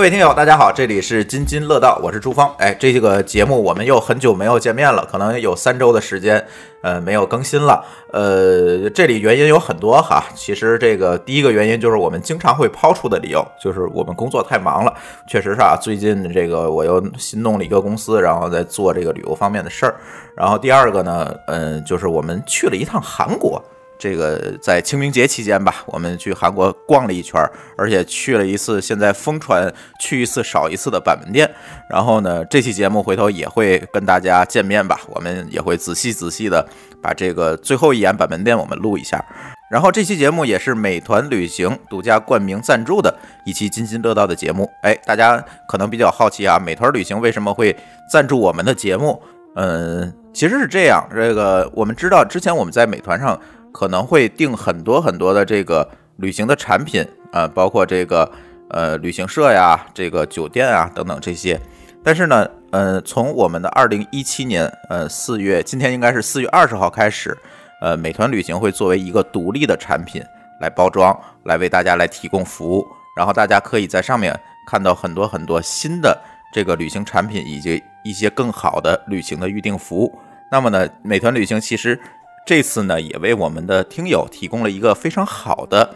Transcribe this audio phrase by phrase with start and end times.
[0.00, 2.50] 各位听友，大家好，这里是津津乐道，我是朱芳。
[2.56, 6.42] 哎，这个节目我们又很久没有见面了，可能有三周的时间，
[6.80, 7.84] 呃，没有更新了。
[8.10, 10.24] 呃，这里原因有很多哈。
[10.34, 14.94] 其实这个第一个原因就是我们经常会抛出的理由，就是我们工作太忙了。
[15.28, 19.96] 确实是啊，最近这个我又新弄了一个公司，然后在做这个旅游方面的事儿。
[20.34, 23.62] 然后第二个呢，嗯，就是我们去了一趟韩国。
[24.00, 27.38] 这个在清明节期间吧，我们去韩国逛了一圈，
[27.76, 31.48] 而且去了一次现在疯传去一次少一次的板门店。
[31.90, 36.66] 然后呢，这期节目回头也会跟大家见面吧，我们也会仔细仔细的
[37.02, 39.22] 把这个最后一眼板门店我们录一下。
[39.70, 43.14] 然后这期节目也是美团旅行独家冠名赞助的
[43.44, 44.68] 一期津津乐道的节目。
[44.82, 47.76] 哎，大家可能比较好奇啊，美团旅行为什么会
[48.10, 49.22] 赞助我们的节目？
[49.56, 53.38] 嗯，其实是这样，这个我们知道之前我们在美团上。
[53.72, 58.30] 可能会订很多很多的这个旅行的产品啊，包括这个
[58.68, 61.60] 呃旅行社呀、这个酒店啊等等这些。
[62.02, 67.36] 但是呢，呃，从我们的二零一七年呃四月，今天应该是四月二十号开始，
[67.80, 70.22] 呃，美团旅行会作为一个独立的产品
[70.60, 72.86] 来包装，来为大家来提供服务。
[73.16, 76.18] 然后大家可以在上面看到很多很多新的
[76.52, 80.18] 这个旅行产品，以及一些更好的旅行的预订服务。
[80.50, 82.00] 那么呢，美团旅行其实。
[82.46, 85.94] 这次呢，也为我们的听友提供了一个非常好的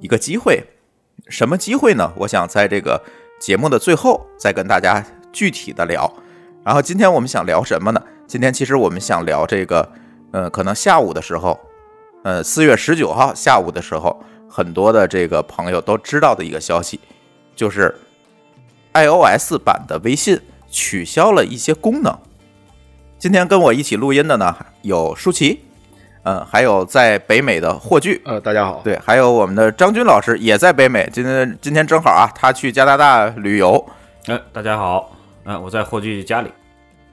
[0.00, 0.62] 一个机会。
[1.28, 2.12] 什么机会呢？
[2.16, 3.02] 我想在这个
[3.40, 6.12] 节目的最后再跟大家具体的聊。
[6.64, 8.00] 然后今天我们想聊什么呢？
[8.28, 9.88] 今天其实我们想聊这个，
[10.30, 11.58] 呃，可能下午的时候，
[12.22, 17.00] 呃，四月十九号下午的时候，很多的这个朋友都知道的一个消息，
[17.56, 17.92] 就是
[18.94, 22.16] iOS 版的微信取消了一些功能。
[23.18, 25.65] 今天跟我一起录音的呢，有舒淇。
[26.26, 33.86] 嗯，还有在北美的霍炬，呃，大家好，对，还有我们的张军老师也在北美，今天今天正好啊，他去加拿大旅游。
[34.26, 35.12] 哎，大家好，
[35.44, 36.50] 嗯，我在霍炬家里。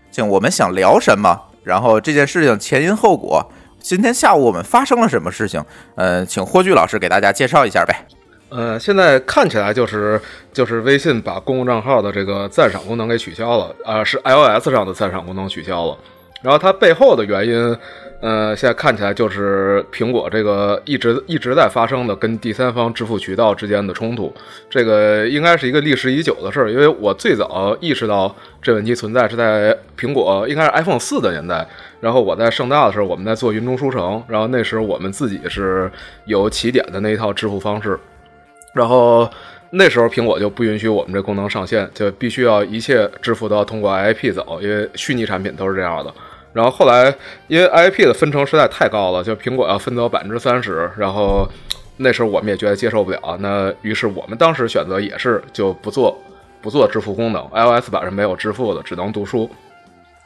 [0.10, 1.40] 请，我们想聊什么？
[1.64, 3.46] 然后这件事情前因后果，
[3.80, 5.64] 今天下午我们发生了什么事情？
[5.94, 8.08] 呃，请霍炬老师给大家介绍一下呗。
[8.50, 10.20] 呃，现在看起来就是
[10.52, 15.98] 就是微信把公共账号的这个赞赏功能给取消了，啊，是 iOS 上的赞赏功能取消了，
[16.44, 17.76] 然后它背后的原因。
[18.26, 24.34] 呃，现在看起来就是苹果这个一直一直在发生的跟第三方支付渠道之间的冲突，
[24.70, 26.72] 这个应该是一个历史已久的事儿。
[26.72, 31.68] 因为我最早意识到这问题存在是在苹果应该是 iPhone 四的年代，
[32.00, 35.92] 然后我在盛大的时候我们在做云中书城，然后那时候我们自己是
[36.24, 38.00] 有起点的那一套支付方式，
[38.74, 39.30] 然后
[39.72, 46.14] 那时候苹果就不允许我们这功能上线，就必须要一切支付都要通过 IP 走，因为虚拟产品都是这样的。
[46.54, 47.14] 然后后来，
[47.48, 51.50] 因为 IP 的分成实在太高了，就苹果要分走百分之三十，然后
[51.98, 56.18] 那时候我们也觉得接受不了，那于是我们当时选择也是就不做
[56.62, 59.50] 不做支付功能，iOS 版是没有支付的，只能读书。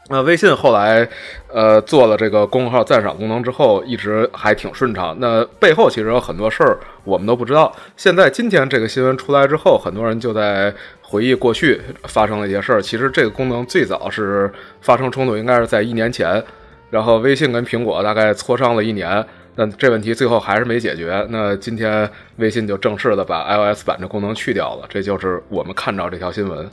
[0.10, 1.06] 那微信后来，
[1.54, 5.14] 呃，做了这个公众号赞赏功能之后，一直还挺顺畅。
[5.20, 7.76] 那背后其实有很多事儿我们都不知道。
[7.98, 10.74] 现在今天这个新闻出来之后，很多人就在
[11.09, 12.81] 回忆过去发生的一些事儿。
[12.81, 14.51] 其实这个功能最早是
[14.81, 16.44] 发生冲突，应该是在一年前，
[16.90, 19.25] 然后微信跟苹果大概磋商了一年，
[19.56, 21.25] 但这问题最后还是没解决。
[21.29, 26.70] 那今天微信就正式的把 iOS 版的功能去掉了，这就是我们看到这条新闻。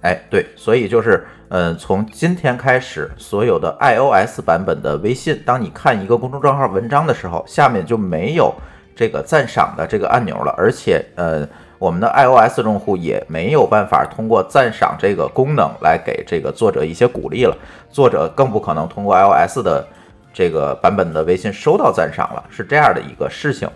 [0.00, 8.54] 哎，对，所以就是，嗯，从今天开始，所有的 iOS 版本的微信，当你看一个公众账号文章的时候，下面就没有
[8.94, 11.48] 这个赞赏的这个按钮了，而且，呃，
[11.78, 17.56] 我们的 iOS 用户也没有办法通过赞赏这个功能来给这个作者一些鼓励了，
[17.90, 19.86] 作者更不可能通过 iOS 的
[20.32, 23.68] 这个版本的微信收到赞赏了，是这样的一个事情。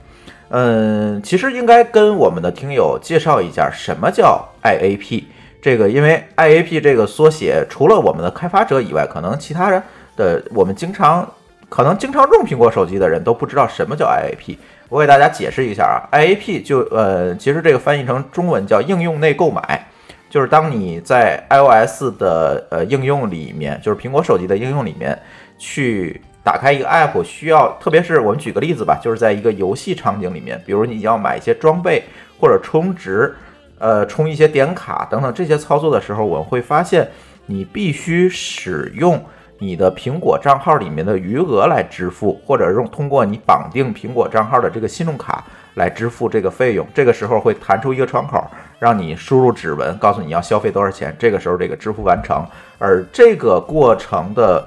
[0.48, 5.24] 嗯，其实应该跟我们的听友介绍一下什么叫 IAP。
[5.62, 9.82] 这个因为 IAP 这个缩写，除了我们的开发者以外，可能其他人
[10.16, 11.30] 的我们经常
[11.68, 14.56] 可能经常用苹果手机的人都不知道什么叫 IAP。
[14.90, 19.86] 我给大家解释一下啊，IAP 就呃，其实这个翻译成中文叫应用内购买，
[20.28, 25.16] 就是当你在 iOS 的呃应用里面，就是苹果手机的应用里面
[25.56, 32.02] 去打开一个 app，需要特别是我们举个例子吧，就是在一个游戏场景里面，比如你要买一些装备
[32.40, 33.32] 或者充值，
[33.78, 37.08] 呃，充一些点卡等等这些操作的时候，我们会发现
[37.46, 39.24] 你必须使用。
[39.62, 46.86] 你的苹果账号里面的余额来支付，或者用通过你绑定苹果账号的这个信用卡来支付这个费用。
[46.94, 48.42] 这个时候会弹出一个窗口，
[48.78, 51.14] 让你输入指纹，告诉你要消费多少钱。
[51.18, 52.42] 这个时候这个支付完成，
[52.78, 54.66] 而这个过程的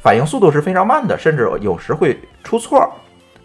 [0.00, 2.88] 反应速度是非常慢的，甚至有时会出错。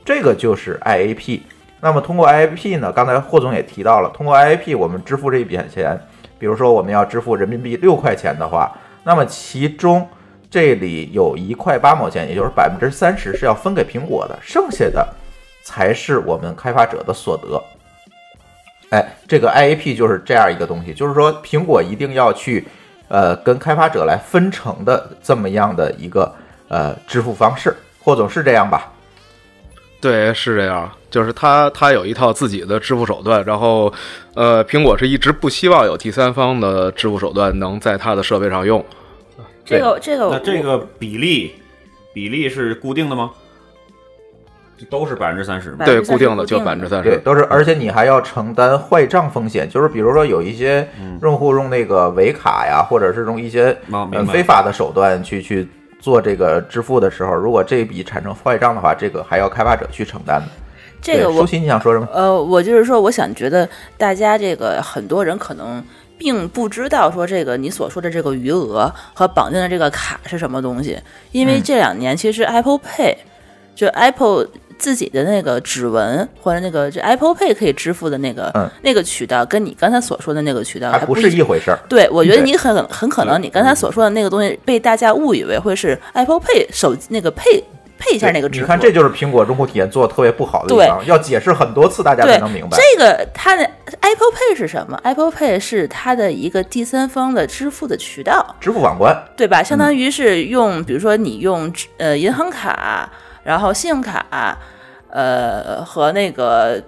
[0.05, 1.41] 这个就是 IAP。
[1.81, 2.91] 那么通过 IAP 呢？
[2.91, 5.99] 刚才霍总也提到了，通过 IAP 我们支付这一笔钱，
[6.37, 8.71] 比如说我们要支付人民币六块钱的话，
[9.03, 10.07] 那么其中
[10.55, 15.05] 这里有一块八毛钱，也就是百分之三十是要分给苹果的，剩下的
[15.65, 17.61] 才是我们开发者的所得。
[18.91, 22.65] 哎，这个 IAP 就是这样一个东西，就是说苹果一定要去
[23.09, 26.33] 呃跟开发者来分成的这么样的一个
[26.69, 27.75] 呃支付方式。
[28.01, 28.93] 霍总是这样吧？
[29.99, 33.93] 对，是这样，就是他他有一套自己的支付手段，然后
[34.35, 38.81] 呃，苹果是一直不希望有第三方的支付手段能在他的设备上用。
[39.65, 41.55] 这个这个那这个比例
[42.13, 43.31] 比例是固定的吗？
[44.89, 45.85] 都是百分之三十吗？
[45.85, 47.19] 对，30%固定的就百分之三对，十。
[47.19, 50.85] 都是，而且你还要承担坏账风险，就是比如说有一些
[51.21, 53.75] 用户用那个伪卡呀，或者是用一些
[54.31, 55.65] 非法的手段去去
[55.97, 60.47] 做这个支付的时候，如果这笔产生坏账的话，这个还要开发者去承担的。
[61.01, 62.07] 这个舒淇，你想说什么？
[62.11, 63.67] 呃，我就是说，我想觉得
[63.97, 65.81] 大家这个很多人可能
[66.17, 70.99] 并不知道说这个你所说的这个余额和绑定的这个卡是什么东西，
[71.31, 71.63] 因为嗯。
[71.63, 73.15] 这两年其实 Apple Pay
[73.75, 74.47] 就 Apple
[74.77, 78.69] 自己的那个指纹或者那个这 Apple Pay 可以支付的那个、嗯。
[78.81, 81.79] 那个渠道，跟你刚才所说的那个渠道还不不是一回事儿。
[81.89, 87.63] 对，我觉得你很很可能你刚才所说的那个东西被大家误以为会是 Apple Pay 手机那个配
[87.97, 88.65] 配一下那个支付。
[88.65, 92.77] 你看，这就是苹果用户体验做的特别不好的地方，要解释很多次，大家才能明白。
[92.77, 93.63] 这个它的
[94.01, 99.63] Apple Pay 是什么？Apple Pay 是它的一个第三方的支付的渠道，支付网关，对吧？
[99.63, 103.09] 相当于是用，比如说你用呃银行卡，
[103.43, 104.57] 然后信用卡，
[105.09, 106.81] 呃和那个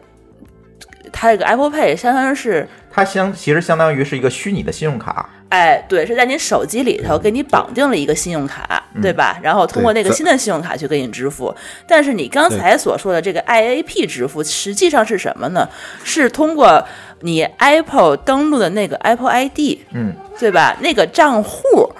[1.11, 2.67] 它这个 Apple Pay 相当于是。
[2.91, 5.29] 它相其实相当于是一个虚拟的信用卡。
[5.49, 9.39] 哎，对，是在你手机里头给你绑定了一个信用卡，对吧？
[9.41, 11.55] 然后通过那个新的信用卡去给你支付。
[11.87, 15.67] 但是你刚才所说的这个 IAP 支付，实际上是什么呢？
[16.03, 16.85] 是通过
[17.21, 20.75] 你 Apple 登录的那个 Apple ID，嗯，对吧？
[20.81, 21.91] 那个账户。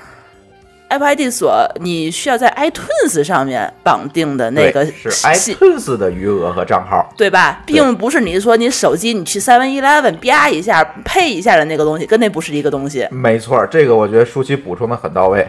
[0.90, 7.14] Apple ID 锁你需要在 iTunes 上面绑定的那个是 iTunes 的余额和账号。
[7.18, 7.62] 对吧？
[7.66, 15.48] 并不是你说你手机你去 Seven Eleven 啪一下配一下的那个东西，跟那不是一个东西，没错，这个我觉得舒淇补充的很到位。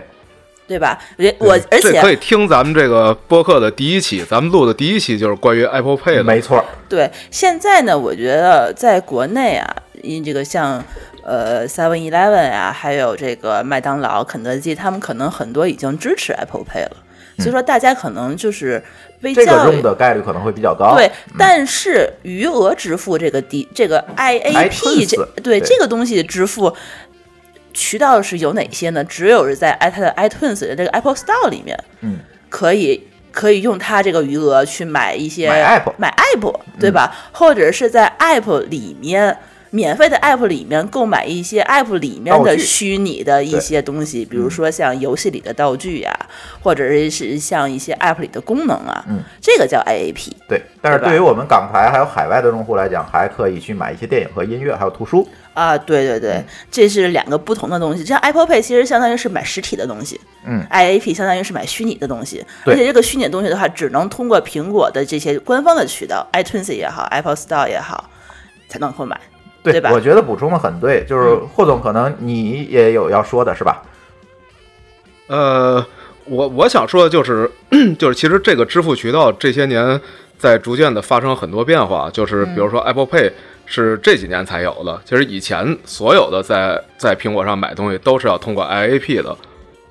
[0.67, 0.99] 对吧？
[1.17, 6.23] 我觉得我而且可以听咱们这个播客的第一期，咱们录的第一期就是关于 Apple Pay 的。
[6.23, 10.85] 没错，对，现在呢，我觉得在国内啊，因这个像
[11.29, 16.97] 呃 Seven Eleven 啊，还有这个麦当劳、肯德基，他们可能很多已经支持 Apple Pay 了，
[17.37, 18.83] 所以说大家可能就是
[19.21, 20.97] 被嗯这个用的概率可能会比较高。
[20.97, 26.75] 对，但是余额支付这个低，这个 IAP 这对对这个东西支付
[27.75, 29.05] 渠道是有哪些呢？
[29.05, 37.15] 只有是在 i 它的 iTunes 的这个 Apple Store 里面，嗯，可以可以用它这个余额去买一些买 app 买 app 对吧？
[37.33, 39.37] 或者是在 app 里面。
[39.71, 46.13] 免费的 app 里面购买一些 app 里面的虚拟的一些东西，比如说像游戏里的道具呀、
[46.63, 50.33] 或者是是像一些 app 里的功能啊，嗯，这个叫 IAP。
[50.49, 55.29] 对，但是对于我们港台还有海外的用户来讲，还可以去买一些电影和音乐，还有图书。
[55.55, 58.05] 啊，对对对，这是两个不同的东西。
[58.05, 62.45] 像 Apple Pay 其实相当于是买实体的东西，嗯，IAP 相当于是买虚拟的东西。
[62.65, 68.09] 而且这个虚拟的东西的话，只能通过苹果的这些官方的渠道，iTunes 也好，Apple Store 也好，
[68.69, 69.21] 才能购买。
[69.73, 69.91] 对吧？
[69.93, 71.49] 我觉得补充的很对，就是嗯。
[71.55, 73.83] 霍总，可能你也有要说的是吧？
[75.29, 75.85] 呃，
[76.25, 77.51] 我我想说的就是，
[77.99, 80.01] 就是其实这个支付渠道这些年
[80.39, 83.31] 在逐渐的发生很多变化，就是比如说 Apple Pay
[83.67, 89.37] 是这几年才有的，其实以前所有的在在苹果上买东西都是要通过 IAP 的，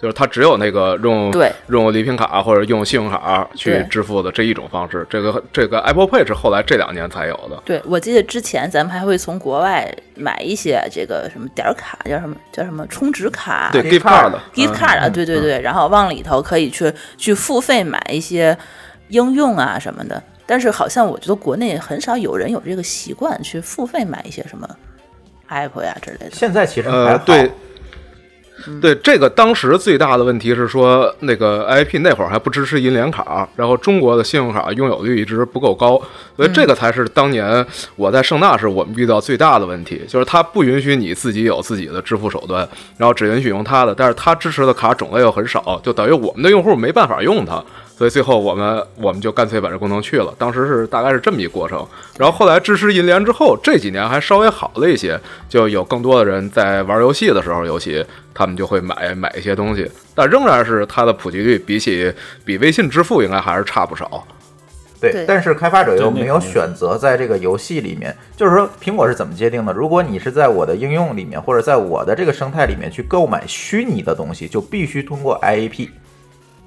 [0.02, 5.06] 就是它只有那个用对用礼品卡或者用信用卡去支付的这一种方式。
[5.10, 7.62] 这个这个 Apple Pay 是后来这两年才有的。
[7.66, 18.58] 对，我记得之前咱们还会从国外买一些这个什么点儿卡，叫什么叫什么充值卡，对 gift card 的 gift 嗯 card 啊，对对对，然后往里头可以去去付费买一些
[19.10, 20.22] 应用啊什么的。
[20.46, 24.66] 但是好像我觉得国内很少有人有这个习惯去付费买一些什么
[25.48, 26.32] Apple 呀之类的。
[26.32, 27.26] 现在其实还呃，好，
[28.82, 36.02] 对，对，这个当时最大的问题是说，那个 IP 那会儿还不支持银联卡，然后中国的信用卡拥有率一直不够高，
[36.36, 47.64] 所以这个才是当年我在盛大时我们遇到最大的问题，就是它不允许你自己有自己的支付手段，然后只允许用它的，但是它支持的卡种类又很少，就等于我们的用户没办法用它。
[47.98, 51.84] 所以最后我们我们就干脆把这功能去了，当时是大概是这么一过程。
[52.20, 62.14] 然后后来支持银联之后，这几年还稍微好了一些，就有更多的人在玩游戏的时候，尤其他们就会买买一些东西，但仍然是它的普及率比起
[62.46, 64.24] 比微信支付应该还是差不少。
[65.00, 69.74] 对，但是开发者又没有选择在这个游戏里面，就是说苹果是怎么界定的？
[69.74, 75.90] 如果你是在我的应用里面，或者在我的这个生态里面去购买虚拟的东西，就必须通过 IAP。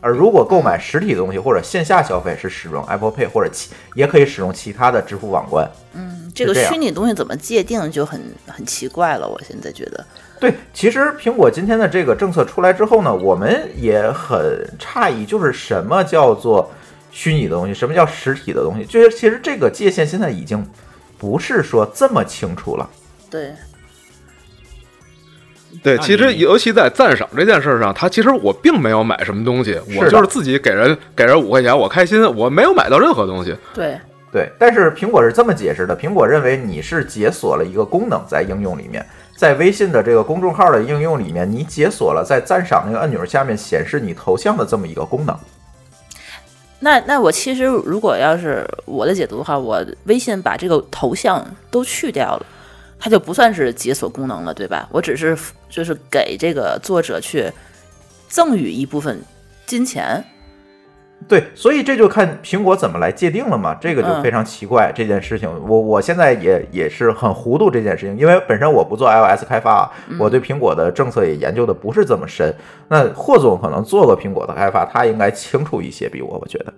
[0.00, 5.71] 而如果购买实体的东西或者线下消费是使用 Apple Pay 或者其也可以使用其他的支付网关。
[5.95, 10.04] 嗯这个虚拟东西怎么界定就很很奇怪了，我现在觉得。
[10.38, 16.71] 对，其实苹果今天的这个政策出来之后呢，我们也很诧异，就是什么叫做
[17.11, 20.64] 虚拟的东西，什么叫实体的东西，就是其实这个界限现在已经
[21.19, 22.88] 不是说这么清楚了。
[23.28, 23.52] 对，
[25.83, 33.57] 对，其实尤其在赞赏这件事上，他其实我并没有买什么东西，我就是自己给人给人五块钱，我开心，我没有买到任何东西。
[33.73, 33.99] 对，
[34.31, 39.05] 对，但是苹果是这么解释的：苹果认为你是解锁了一个功能在应用里面，
[39.37, 45.35] 在微信的这个公众号的应用里面，你解锁了在赞赏那个按钮下面显示你头像的这么一个功能。
[46.79, 52.47] 那那我其实如果要是我的解读的话，我微信把这个头像都去掉了，
[53.00, 54.87] 它就不算是解锁功能了，对吧？
[54.92, 55.37] 我只是
[55.71, 57.50] 就是给这个作者去
[58.28, 59.21] 赠予一部分
[59.66, 60.23] 金钱。
[61.28, 65.49] 对，所以这就看苹果怎么来界定了嘛，这个就嗯非常奇怪、这件事情。
[65.69, 72.54] 我我现在也也是很糊涂这件事情，因为本身我不做 iOS 开发，我对苹果的政策也研究的不是这么深。
[72.88, 76.73] 那霍总可能做过苹果的开发，他应该清楚一些，比我，我觉得。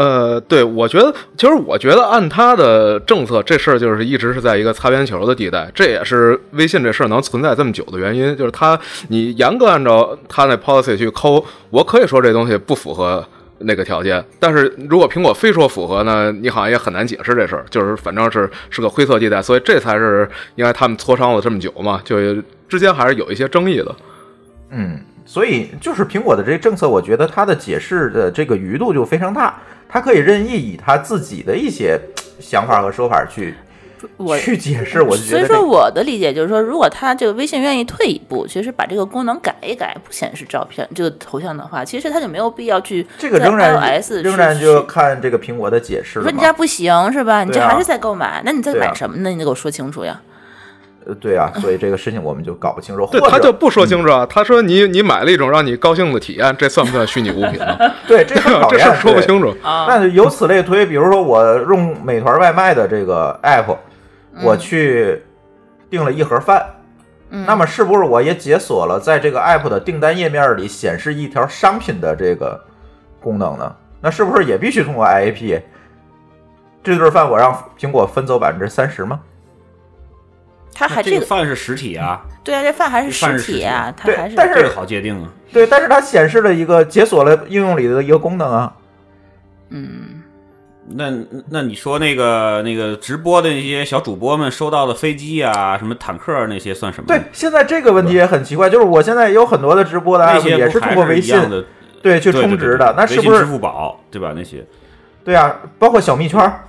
[0.00, 13.22] 呃，对，我觉得，其实我觉得按他的政策，这事儿就是一直是在一个擦边球的地带，这也是微信这事儿能存在这么久的原因，就是他你严格按照他那 policy 去抠，我可以说这东西不符合
[13.58, 22.16] 那个条件，但是如果苹果非说符合呢，你好像也很难解释这事儿，就是反正是是个灰色地带，所以这才是应该他们磋商了这么久嘛，就
[22.66, 23.94] 之间还是有一些争议的。
[24.70, 24.98] 嗯，
[25.30, 29.56] 所以就是苹果的这个政策，我觉得它的解释的这个余度就非常大，
[29.88, 31.96] 它可以任意以它自己的一些
[32.40, 33.54] 想法和说法去
[34.16, 35.00] 我去解释。
[35.00, 46.52] 我就觉所以说我的理解就是说，如果他这个微信愿意退一步，其实把这个功能改一改，不显示照片这个头像的话，其实他就没有必要去这个仍然 iOS 仍然去就看这个苹果的解释了嘛说你这。
[46.54, 47.44] 不行是吧？
[47.44, 49.30] 你这还是在购买，那你在买什么呢？
[49.30, 50.20] 你得给我说清楚呀。
[51.10, 53.04] 呃对啊，所以这个事情我们就搞不清楚。
[53.10, 57.76] 对，或者他就不说清楚啊，他说你你买了一种让你高兴的体验，这算不算虚拟物品呢？
[58.06, 59.48] 对这很讨 这厌，事说不清楚。
[59.62, 63.76] 啊，那由此类推，比如说我用美团外卖的这个 app，
[64.44, 65.20] 我去
[65.90, 66.64] 订了一盒饭，
[67.28, 72.60] 那么是不是我也解锁了在这个 app 的订单页面里显示一条商品的这个
[73.20, 73.74] 功能呢？
[74.00, 75.60] 那是不是也必须通过 IAP？
[76.82, 79.20] 这顿饭我让苹果分走百分之三十吗？
[80.72, 85.28] 那他还这个饭是实体啊，对啊，这饭还是实体啊，它还是但是这个好界定啊。
[85.52, 88.72] 对，但是它显示了一个解锁了应用里的一个功能啊。
[89.68, 90.22] 嗯，
[90.88, 91.12] 那
[91.50, 97.06] 那你说那个那个直播的那些小主播们收到的飞机啊、什么坦克儿那些算什么？
[97.08, 101.64] 对，，现在这个问题也很奇怪，就是我现在有很多的直播的那 app 也不是通过微信的
[102.02, 104.32] 对去充值的，那是不是支付宝对吧？
[104.34, 104.64] 那些
[105.24, 105.54] 对啊？
[105.78, 106.64] 包括小蜜圈儿，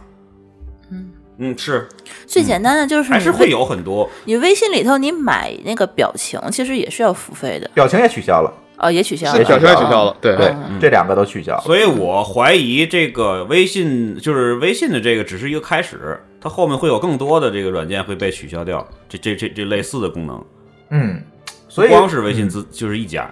[1.44, 1.90] 嗯是
[2.28, 11.62] 最简单的就是你还是会有很多你微信里头你买那个表情，其实也是要付费的表情也取消了，哦，也取消了，是表情也取消了，对对，嗯这两个都取消了。
[11.62, 20.46] 所以我怀疑这个微信就是微信的这个只是一个开始，它后面会有更多的这个软件会被取消掉，这这这这类似的功能，
[20.92, 21.24] 嗯，
[21.68, 23.30] 所以光是微信自就是一家。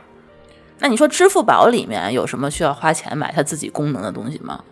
[0.80, 4.64] 那你说支付宝里面有什么需要花钱买它自己功能的东西吗？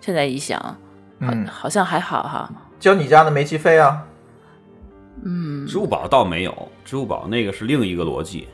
[0.00, 0.76] 现在一想，好、
[1.20, 2.50] 嗯好像还好哈。
[2.80, 4.02] 交你家的煤气费啊，
[5.22, 8.48] 嗯，支付宝倒没有，支付宝那个是另一个逻辑，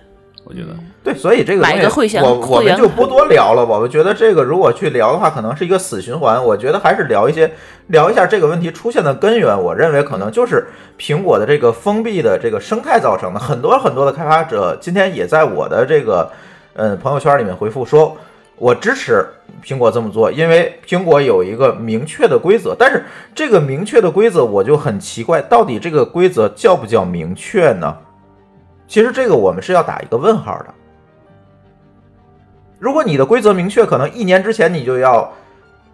[0.45, 0.77] 我觉得。
[1.05, 3.79] 对，所以这个东西买个会我我们就不多聊了吧。
[3.79, 6.45] 我觉得这个如果去聊的话，可能是一个死循环。
[6.45, 7.49] 我觉得还是聊一些
[7.87, 9.57] 聊一下这个问题出现的根源。
[9.57, 10.67] 我认为可能就是
[10.99, 13.39] 苹果的这个封闭的这个生态造成的。
[13.39, 16.29] 很多很多的开发者今天也在我的这个
[16.75, 18.17] 嗯朋友圈里面回复说，
[18.59, 19.27] 我支持
[19.63, 22.75] 苹果这么做，因为苹果有一个明确的规则。
[22.79, 27.97] 但是这个明确的规则，我就很奇怪，到底这个规则叫不叫明确呢？
[28.89, 30.67] 其实这个我们是要打一个问号的。
[32.79, 35.33] 如果你的规则明确，可能一年之前你就要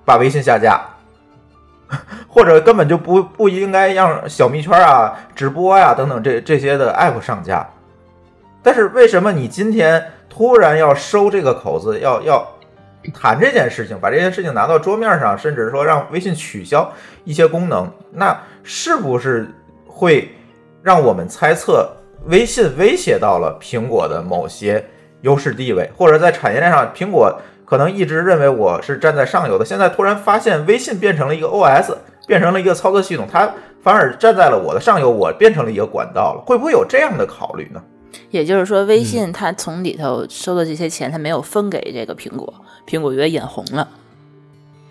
[0.04, 0.80] 把微信下架，
[2.28, 7.66] 或者根本就不不应该让小蜜圈啊、直播呀、等等这这些的 app 上架。
[8.62, 12.51] 但是为什么你今天突然要收这个口子，要要
[13.10, 16.92] 谈这件事情，把这件事情拿到桌面上，甚至说让微信取消
[17.24, 19.48] 一些功能，那是不是
[19.86, 20.30] 会
[20.82, 21.90] 让我们猜测
[22.26, 24.84] 微信威胁到了苹果的某些
[25.22, 31.94] 优势地位，或者在产业链上，苹果可能一直认为我是站在上游的，现在突然发现微信变成了一个 OS，
[32.26, 37.82] 变成了一个操作系统，它反而站在了我的上游，我变成了一个管道了，会不会有这样的考虑呢？
[38.30, 42.52] 也就是说，微信它从里头收的这些钱，它没有分给这个苹果，
[42.88, 43.88] 苹果觉得眼红了。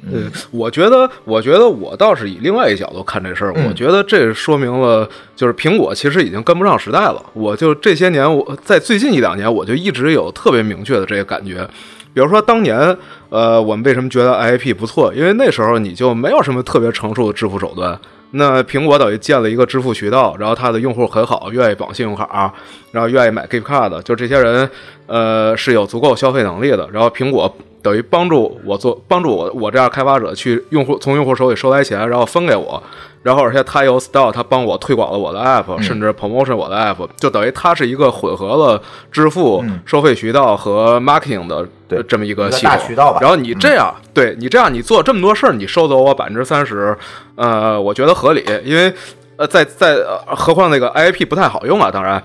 [0.03, 3.53] 嗯，我觉得，我觉得我倒是以另外一角度看这事儿。
[3.55, 7.23] 嗯我觉得这说明了，就是苹果其实已经跟不上时代了。
[7.33, 11.67] 我就这些年，我在最近一两年，我就一直有特别明确的这个感觉。
[12.13, 12.97] 比如说当年，
[13.29, 15.13] 呃，我们为什么觉得 IAP 不错？
[15.13, 17.99] 因为那时候你就没有什么特别成熟的支付手段。
[18.31, 22.53] 那苹果等于建了一个支付渠道，然后它的用户很好，愿意绑信用卡，
[22.91, 24.69] 然后愿意买 gift card，就这些人，
[25.07, 26.89] 呃，是有足够消费能力的。
[26.91, 32.81] 然后苹果等于帮助我做，帮助我我这样开发者去用户从用户手里收来钱，然后分给我，
[33.23, 39.79] 然后而且他有 store，他帮我推广了我的 app，、甚至 promotion 我的 app，就等于它是一个混合了支付、嗯。
[39.85, 41.67] 收费渠道和 marketing 的
[42.03, 42.69] 这么一个系统。
[42.69, 43.19] 大渠道吧。
[43.19, 46.95] 嗯然后你这样，对你这样，你做这么多事儿，你收走我百分之三十，
[47.35, 48.93] 呃，我觉得合理，因为
[49.37, 52.21] 呃，在在、呃何况那个 IAP 不太好用啊，当然。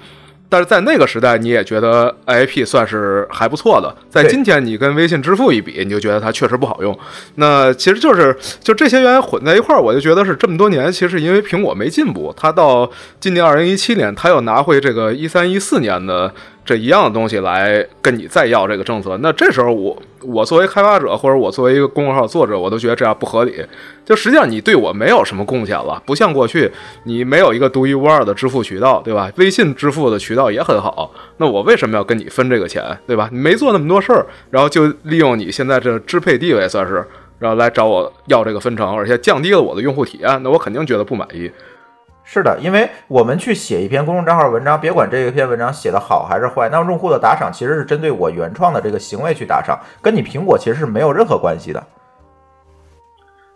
[0.49, 3.95] 但是在那个时代，你也觉得 IAP 算是还不错的。
[4.09, 6.97] 在今天，你跟微信支付一比，你就觉得它确实不好用。
[7.35, 12.89] 那其实就是就这些原因混在一块儿，我就觉得是这么多年，其实因为苹果没进步，它到
[13.19, 16.33] 今年二零一七年，它又拿回这个一三一四年的
[16.67, 19.17] 这一样的东西来跟你再要这个政策。
[19.23, 23.65] 那这时候我我作为开发者，或者我作为一个公众号作者，我都觉得这样不合理。
[24.05, 26.71] 就实际上你对我没有什么贡献了，不像过去
[27.05, 29.31] 你没有一个独一无二的支付渠道，对吧？
[29.37, 33.29] 微信支付的渠道也很好，那我为什么要跟你分这个钱，对吧？
[33.33, 37.07] 你没做那么多事儿，然后就利用你现在这支配地位，算是。
[37.39, 41.51] 然后来找我要这个分成，而且降低了我的用户体验，那我肯定觉得不满意。
[42.29, 51.81] 是的，因为我们去写一篇公众账号文章，别管这一篇文章写的好还是坏，那用户的打赏其实是针对我原创的这个行为去打赏，跟你苹果其实是没有任何关系的。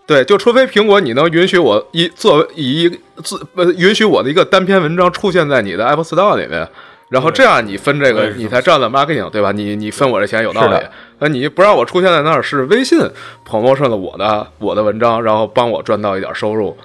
[0.06, 6.68] 对，就除非苹果你能允许我一作为以一自呃允许我的一个单篇文章出现在你的 Apple Store 里面，
[7.09, 9.50] 然后这样你分这个你才赚了 marketing，对吧？
[9.50, 10.76] 你你分我这钱有道理。
[11.18, 12.98] 那你不让我出现在那儿，是微信
[13.48, 16.76] promotion 了我的我的文章，然后帮我赚到一点收入，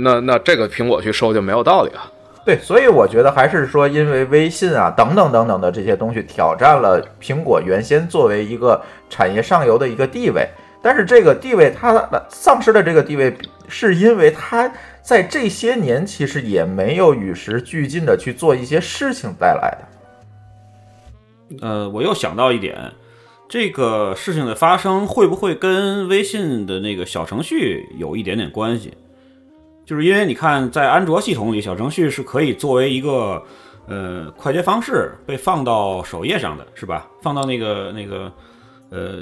[0.00, 2.10] 那那这个苹果去收就没有道理啊。
[2.44, 8.80] 对，所以我觉得还是说，因为微信啊等等等等的这些东西挑战了苹果原先作为一个
[9.10, 10.48] 产业上游的一个地位，
[10.80, 21.66] 但是这个地位它丧失的这个地位，是因为它在这些年其实也没有与时俱进的去做一些事情带来的。
[21.66, 22.92] 呃，我又想到一点，
[23.48, 28.94] 这个事情的发生会不会跟微信的那个小程序有一点点关系？
[29.86, 33.42] 就是因为你看，在安卓系统里，小程序是可以作为一个
[33.86, 37.06] 呃快捷方式被放到首页上的，是吧？
[37.22, 38.32] 放到那个那个
[38.90, 39.18] 呃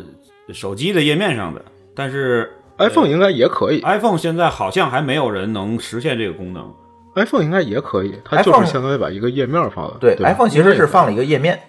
[0.54, 1.62] 手机的页面上的。
[1.94, 6.74] 但是 iPhone 应该也可以 iPhone 现在好像还没有人能实现这个功能。
[7.14, 9.98] ，iPhone 应该也可以，它就是相当于把一个页面放了。
[10.00, 11.60] 对对 iPhone 其实是放了一个页面，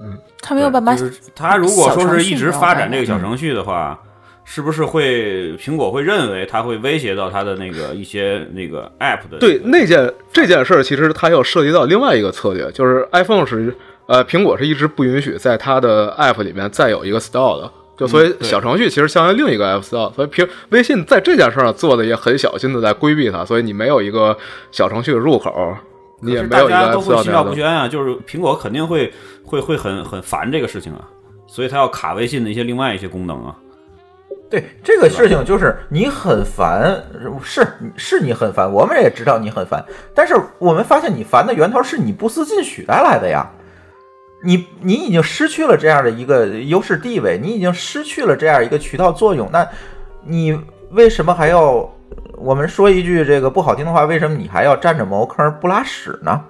[0.00, 4.00] 嗯，它没有办法就是他如果说是一直发展这个小小程序的话，
[4.44, 9.38] 是不是会苹果会认为它会威胁到它的那个一些那个 App 的？
[9.38, 13.74] 对那件这件事儿，其实它又涉及到另外一个策略，就是 iPhone 是
[14.06, 24.36] 呃，苹果是一直不允许在它的 App 里面再有一个 Store 的，就所以小程序其实相当于另一个 App Store，所以苹微信在这件事上做的也很小心的在规避它，所以你没有一个
[24.72, 25.74] 小程序的入口，
[26.20, 27.32] 你也没有一个大家都会心。
[27.32, 29.12] 照不宣啊，就是苹果肯定会
[29.44, 31.08] 会会很很烦这个事情啊，
[31.46, 33.56] 所以它要卡微信的一些另外一些功能啊。
[34.52, 37.02] 对这个事情，就是你很烦，
[37.42, 39.82] 是是你很烦，我们也知道你很烦，
[40.14, 43.50] 但是我们发现你烦的源头是你不思进取带来的呀。
[44.44, 49.66] 你你已经失去了这样的一个优势地位，你已经失去了这样一个渠道作用，那
[50.22, 50.60] 你
[50.90, 51.90] 为什么还要？
[52.36, 56.44] 我们说一句这个不好听的话，为什么你还要占着茅坑不拉屎呢？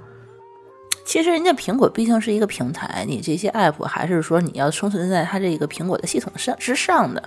[1.04, 7.22] 其实人家苹果毕竟是一个平台，你这些 app 还是说你要生存在它这个苹果的系统上之上的，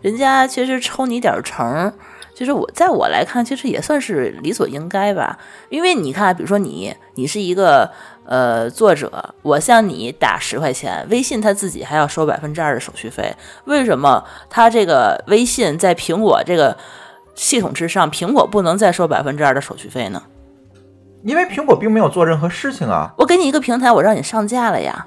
[0.00, 1.92] 人家其实抽你点儿成，
[2.34, 5.38] 其实我在我来看，其实也算是理所应该吧。
[5.68, 7.88] 因为你看，比如说你，你是一个
[8.24, 16.76] 呃作者，我向你打十块钱，微信它自己还要收百分之二的手续费，为什么他这个微信在苹果这个
[17.36, 20.20] 系统之上，苹果不能再收百分之二的手续费呢？
[21.22, 23.12] 因为苹果并没有做任何事情啊。
[23.18, 25.06] 我给你一个平台，我让你上架了呀。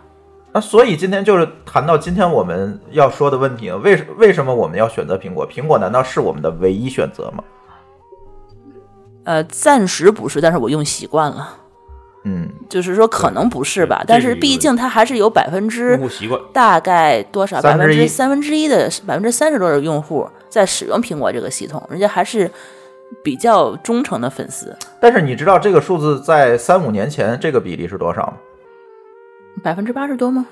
[0.53, 5.47] 那所以今天就是谈到今天我们要说的问题了，为为什么我们要选择苹果？
[5.49, 7.43] 苹果难道是我们的唯一选择吗？
[9.23, 11.57] 呃，暂时不是，但是我用习惯了。
[12.25, 15.99] 嗯，就是说可能不是吧，但是毕竟它还是有百分之。
[16.53, 22.49] 大概多少百分之三分之一的百分之三十多的用户在使用苹果这个系统，人家还是
[23.21, 28.33] 比较忠诚的粉丝，但是你知道这个数字在三五年前这个比例是多少吗？
[29.63, 30.45] 百分之八十多吗？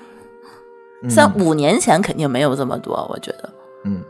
[1.02, 3.50] 嗯三五年前肯定没有这么多，我觉得。
[3.84, 4.00] 嗯，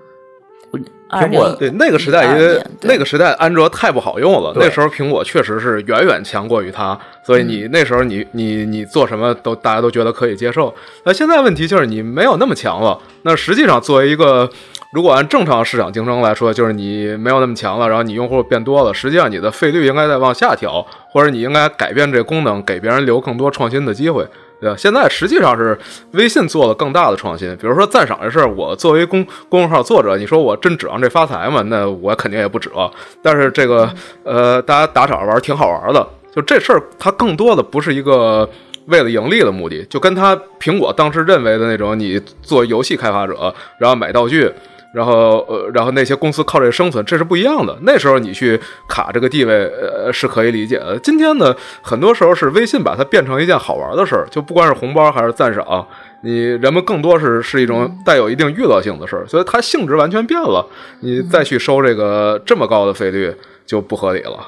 [1.10, 10.74] 苹果对那个时代，因为12年对那个时代安卓太不好用了，那时候苹果确实是远远强过于它，所以你那时候你你你做什么都大家都觉得可以接受。
[11.04, 12.98] 那现在问题就是你没有那么强了。
[13.22, 14.50] 那实际上作为一个
[14.92, 24.26] 如果按正常市场竞争来说，就是你没有那么强了，然后你用户变多了，实际上你的费率应该再往下调，或者你应该改变这功能，给别人留更多创新的机会。
[24.60, 24.76] 对吧？
[24.76, 25.76] 现在实际上是
[26.12, 31.62] 微信做了更大的创新，比如说赞赏这事儿，我作为公公众号作者，你说我真指望这发财吗？
[31.62, 32.88] 那我肯定也不指望。
[33.20, 33.90] 但是这个
[34.22, 38.48] 呃，大家打赏玩挺好玩的，就这事儿，它更多的不是一个
[38.86, 44.52] 为了盈利的目的，就跟他苹果当时认为的那种，你做游戏开发者，然后买道具。
[44.92, 47.74] 然后，呃，然后那些公司靠这个生存，这是不一样的。
[47.82, 50.98] 那时候你去卡这个地位，呃，是可以理解的。
[50.98, 55.86] 今天呢，很多时候是微信把它变成一件好玩的事儿，就不管是红包还是赞赏，
[56.22, 60.66] 你人们更多是是一种带有一定娱乐性的事儿，所以它性质完全变了。
[61.00, 64.46] 你再去收这个这么高的费率就不合理了。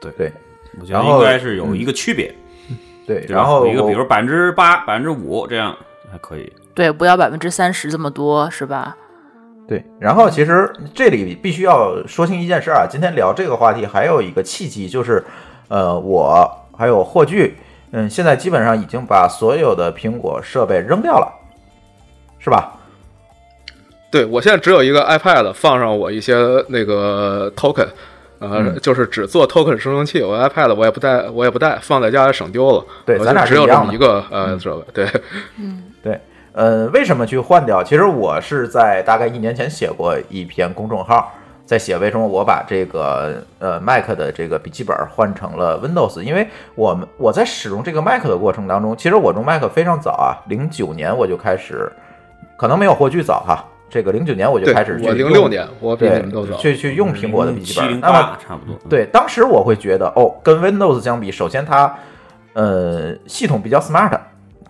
[0.00, 0.32] 对对
[0.80, 2.34] 我觉得然后应该是有一个区别，
[3.06, 3.34] 对，对？
[3.34, 5.76] 然后有一个比如百分之八、百分之五这样
[6.10, 6.52] 还可以。
[6.74, 8.96] 对，不要百分之三十这么多，是吧？
[9.68, 15.24] 对，然后其实这里必须要说清一件事啊，今天聊这个话题还有一个契机，就是
[15.68, 17.52] 呃，我还有霍炬，
[17.90, 21.32] 嗯，现在基本上已经把所有的苹果设备扔掉了，
[22.38, 22.74] 是吧？
[24.08, 26.36] 对我现在只有一个 iPad，放上我一些
[26.68, 27.88] 那个 token，
[28.38, 30.22] 呃，嗯就是只做 token 生成器。
[30.22, 32.84] 我 iPad 我也不带，我也不带，放在家里省丢了。
[33.04, 34.84] 对咱俩只有这么一个呃设备。
[34.94, 35.08] 对，
[35.58, 36.20] 嗯对，
[36.56, 37.84] 呃，为什么去换掉？
[37.84, 41.30] 其实我是在大概一年前写过一篇公众号，
[41.66, 51.92] 在写为什么我把这个呃 Mac 的这个笔记本换成了 Windows，因为我们我在使用这个 Mac 的过程当中，其实我用 Mac 非常早啊，零九年我就开始，
[52.56, 56.56] 可能没有霍炬早哈，这个零九年我就开始去我零用六年，我比你对们都早。
[56.56, 58.74] 去去用苹果的笔记本，差不多。
[58.88, 61.94] 对，当时我会觉得，哦，跟 Windows 相比，首先它，
[62.54, 64.18] 呃，系统比较 smart，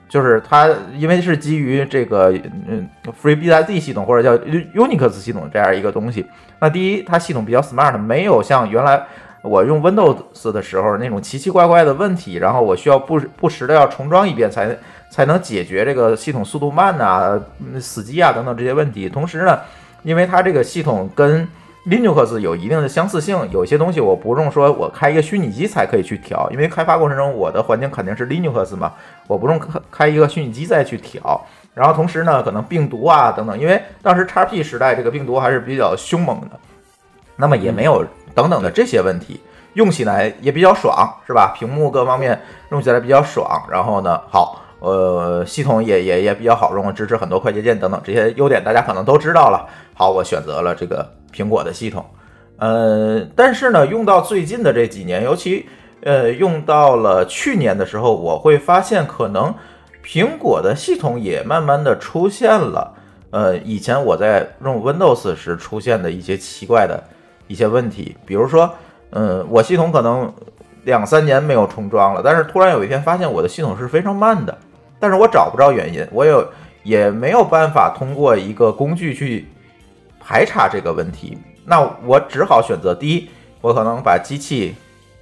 [0.08, 2.32] 就是它因为是基于这个
[2.68, 2.88] 嗯
[3.22, 6.24] FreeBSD 系统或者叫 Unix 系统这样一个东西。
[6.60, 9.04] 那第一，它系统比较 smart，没有像原来
[9.42, 14.76] 我用 Windows 的时候那种奇奇怪怪的问题，然后我需要不不时的要重装一遍才
[15.10, 17.40] 才能解决这个系统速度慢呐、
[17.80, 19.08] 死机啊等等这些问题。
[19.08, 19.58] 同时呢，
[20.02, 21.46] 因为它这个系统跟
[21.88, 28.92] Linux 有一定的相似性，有些东西我不用说我开一个虚拟机才可以去调，因为开发过程中我的环境肯定是 Linux 嘛，
[29.29, 31.40] 我不用开开一个虚拟机再去调。
[31.75, 36.59] 然后同时呢，可能病毒啊等等，因为当时 XP 时代这个病毒还是比较凶猛的，
[37.37, 39.40] 那么也没有等等的这些问题，
[39.75, 41.55] 用起来也比较爽，是吧？
[41.57, 49.68] 屏幕各方面用起来比较爽，然后呢，好，呃，系统也也也比较好用，支持很多快捷键等等这些优点，大家可能都知道了。
[49.94, 52.03] 好，我选择了这个苹果的系统，
[52.57, 55.66] 呃，但是呢，用到最近的这几年，尤其
[56.03, 59.55] 呃用到了去年的时候，我会发现可能
[60.03, 62.94] 苹果的系统也慢慢的出现了，
[63.31, 67.03] 呃，以前我在用 Windows 时出现的一些奇怪的
[67.46, 68.72] 一些问题，比如说，
[69.11, 70.33] 嗯，我系统可能
[70.85, 74.57] 两三年没有重装了，但是突然有一天发现我的系统是非常慢的，
[74.99, 76.49] 但是我找不着原因，我有
[76.83, 79.46] 也没有办法通过一个工具去
[80.26, 84.74] 排查这个问题，那我只好选择第一，我可能把机器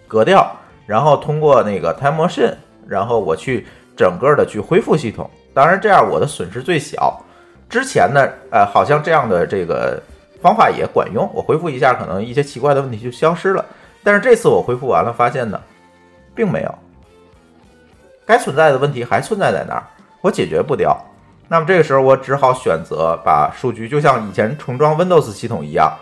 [0.08, 0.50] 隔掉，
[0.86, 2.54] 然后通过那个 Time Machine，
[2.88, 5.28] 然后我去整个的去恢复系统。
[5.52, 7.22] 当然，这样我的损失最小。
[7.68, 10.02] 之前呢，呃，好像这样的这个
[10.40, 13.62] 方法也管用，我恢复一下，可能一些奇怪的问题就消失了。
[14.02, 15.60] 但是这次我恢复完了，发现呢，
[16.34, 16.74] 并没有，
[18.24, 19.84] 该存在的问题还存在在那儿，
[20.22, 20.98] 我解决不掉。
[21.48, 25.92] 那么这个时候，我只好选择把数据，就像以前重装 Windows 系统一样，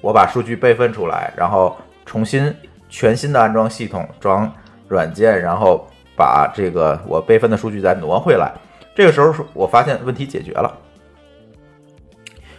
[0.00, 2.54] 我把数据备份出来，然后重新
[2.88, 4.52] 全新的安装系统，装
[4.88, 8.52] 软件，然后把这个我备份的数据再挪回来。
[8.94, 10.76] 这个时候，我发现问题解决了。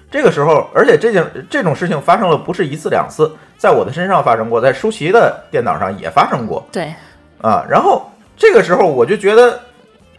[0.09, 6.93] 这个时候，而且这件这种事情发生了不是一次两次，在我的身上发生过，在舒淇的电脑上也发生过对，
[7.41, 7.65] 啊。
[7.69, 9.59] 然后这个时候我就觉得，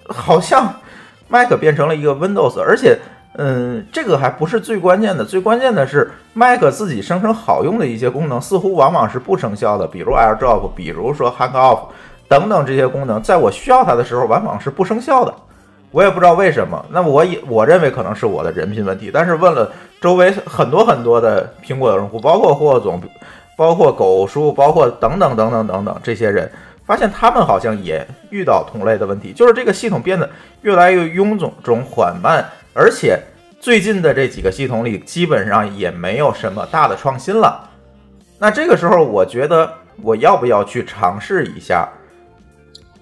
[0.08, 0.72] 好像
[1.32, 2.98] Mac 变成了一个 Windows，而且，
[3.38, 11.78] 嗯，这个还不是最关键的，最关键的是 Mac 自己生成好用的一些功能，似乎往往是不生效的，比如 AirDrop，比如说 Hang Off
[12.28, 15.34] 等等这些功能，在我需要它的时候，往往是不生效的。
[15.90, 23.00] 我也不知道为什么，那我也我认为可能是我的人品问题，但是问了周围很多很多的苹果的用户，包括霍总，
[23.56, 26.50] 包括狗叔，包括等等等等等等这些人，
[26.92, 30.28] 发现他们好像也遇到同类的问题，就是这个系统变得
[30.60, 33.18] 越来越臃肿、种缓慢，而且
[33.58, 37.66] 最近的这几个系统里基本上也没有什么大的创新了。
[38.38, 41.88] 那这个时候，我觉得我要不要去尝试一下？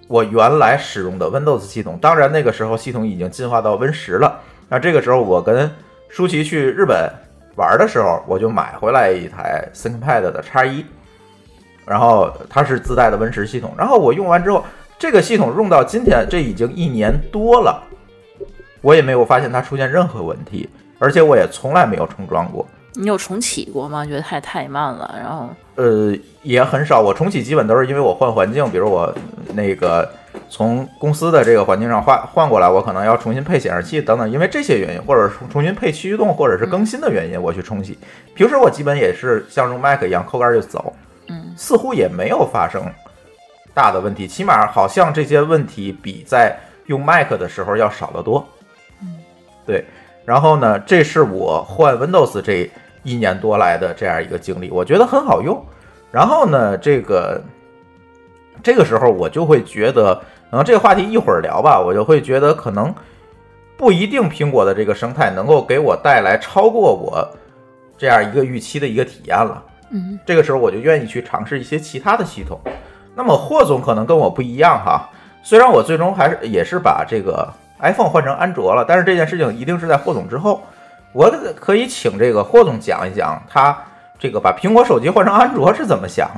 [0.06, 4.38] 我原来使用的 Windows 系统，当然那个时候系统已经进化到 Win 十了。
[4.68, 5.68] 那这个时候我跟
[6.08, 7.12] 舒淇去日本
[7.56, 10.86] 玩的时候，我就买回来一台 ThinkPad 的叉一，
[11.90, 13.74] 然后它是自带的 Win 十系统。
[13.76, 14.64] 然后我用完之后，
[14.96, 17.82] 这个系统用到今天，这已经一年多了，
[18.80, 22.64] 我也没有发现它出现任何问题，而且我也从来没有重装过。
[22.94, 24.04] 你有重启过吗？
[24.04, 27.00] 觉得太太慢了，然后呃，也很少。
[27.00, 29.12] 我重启基本都是因为我换环境，比如我
[29.54, 30.06] 那个
[30.48, 37.96] 从公司的这个环境上换换过来，我可能要重新配显示器等等，因为这些原因，或者重重新配驱动，或者是更新的原因，我去重启。
[38.34, 41.09] 平时我基本也是像用 Mac 一样扣杆就走，嗯，
[41.56, 42.82] 似乎也没有发生
[43.74, 48.46] 大的问题，起码好像这些问题比在用 Mac 的时候要少得多。
[49.00, 49.16] 嗯，
[49.64, 49.84] 对。
[50.24, 52.70] 然后呢，这是我换 Windows 这
[53.02, 55.64] 一年多来的这样一个经历，我觉得很好用。
[56.12, 57.42] 然后呢，这个
[58.62, 60.14] 这个时候我就会觉得，
[60.50, 62.94] 可能这个话题一会儿聊吧，我就会觉得可能
[63.76, 67.26] 不一定苹果的这个生态能够给我带来超过我
[67.96, 69.62] 这样一个预期的一个体验了。
[69.90, 72.58] 嗯，这个时候我就愿意去尝试一些其他的系统。
[73.14, 75.10] 那么霍总可能跟我不一样哈，
[75.42, 77.48] 虽然我最终还是也是把这个
[77.80, 80.62] iPhone 换成安卓了，但是这件事情一定是在霍总之后。
[81.12, 83.76] 我可以请这个霍总讲一讲，他
[84.16, 86.30] 这个把苹果手机换成安卓是怎么想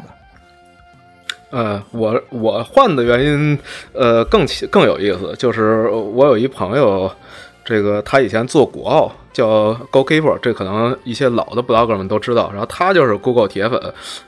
[1.50, 1.58] 的？
[1.58, 3.58] 呃，我我换的原因，
[3.92, 7.12] 呃，更起更有意思，就是我有一朋友，
[7.62, 12.50] 这个他以前做国奥叫 GoKeeper，这可能一些老的 blogger 们都知道。
[12.52, 13.80] 然后他就是 Google 铁粉，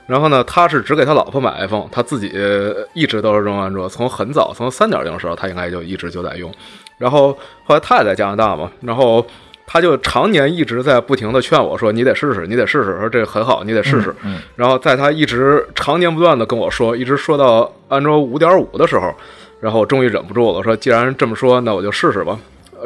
[0.07, 2.33] 然后呢，他是只给他老婆买 iPhone，他自己
[2.93, 6.51] 一直都是用安卓，从很早从三点零的时候，他应该就一直就在用。
[6.97, 9.25] 然后后来他也在加拿大嘛，然后。
[9.67, 14.15] 他就常年一直在不停的劝我说：“你得试试，你得试试，说这个很好，你得试试。”
[14.55, 19.11] 然后在他一直常年不断的跟我说，一直说到安卓五点五的时候，
[19.59, 22.37] 然后我终于忍不住了，说：“既然这么说，那我就试试吧。”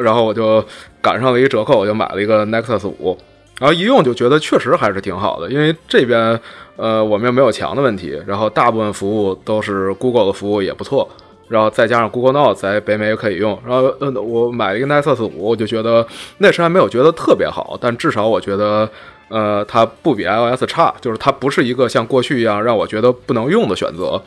[0.01, 0.63] 然后我就
[1.01, 3.17] 赶上了一折扣，我就买了一个 Nexus 五，
[3.59, 6.39] 然后一用就觉得确实还是挺好的，因为这边
[6.75, 11.09] 呃我们又没有墙的问题，然后大部分服务都是 Google 的服务也不错。
[11.49, 16.05] 然后再加上 Google Now 在北美也可以用，然后呃，我买了一个 Nexus 五，我就觉得
[16.37, 18.87] 那时还没有觉得特别好，但至少我觉得，
[19.29, 24.21] 呃，它不比 iOS 差，就是它不是一个像过去一样让我觉得不能用的选择。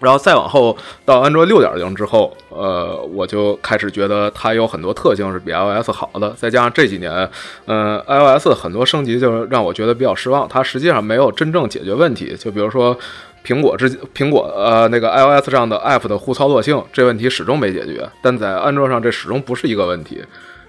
[0.00, 6.30] 然后再往后到安卓六点零之后，呃，我就开始觉得它有很多特性是比 iOS 好的。
[6.36, 7.30] 再加上这几年，
[7.66, 12.34] 呃，iOS 很多升级就让我觉得比较失望，它实际上没有真正解决问题。
[12.36, 12.98] 就比如说。
[13.42, 20.22] 苹果之苹果呃那个 iOS 上的 App 的互操作性这问题始终没解决，但在安卓上这始终不是一个问题。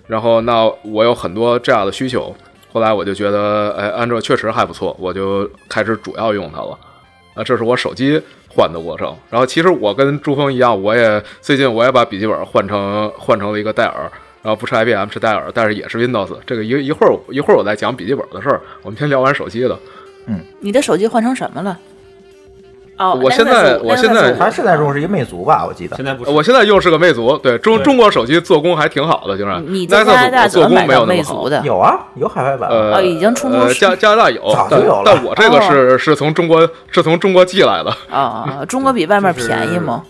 [0.07, 2.33] 然后那我有很多这样的需求，
[2.71, 6.79] 后来我就觉得哎安卓确实还不错，我就开始主要用它了。
[7.33, 8.21] 啊，这是我手机
[8.53, 9.15] 换的过程。
[9.29, 14.11] 然后其实我跟朱峰一样，我也最近我也把笔记本换成换成了一个戴尔，
[14.43, 16.37] 然后不是 IBM 是戴尔，但是也是 Windows。
[16.45, 19.77] 这个一一会儿一会儿我再讲笔记本的事儿，我们先聊完手机的。
[20.27, 21.79] 嗯，你的手机换成什么了？
[23.01, 25.95] 哦，我现在我现在他现在用是一个魅族吧，我记得。
[25.95, 31.59] 现在不是，我现在用是个魅族，对中中国手机做工还挺好的，竟然你在加拿大做工没有那么好的？
[31.65, 32.69] 有啊，有海外版。
[32.69, 35.03] 呃，已经出呃加加拿大有，早就有了。
[35.05, 36.61] 但我这个是是从中国
[36.91, 37.91] 是从中国寄来的。
[38.11, 40.03] 啊，中国比外面便宜吗？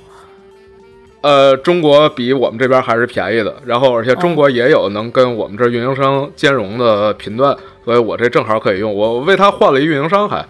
[1.21, 8.93] 呃，中国比我们这边还是便宜的，然后而且中国也有能跟我们这运营商兼容的频段，所以我这正好可以用。
[8.93, 10.45] 我为它换了一运营商还。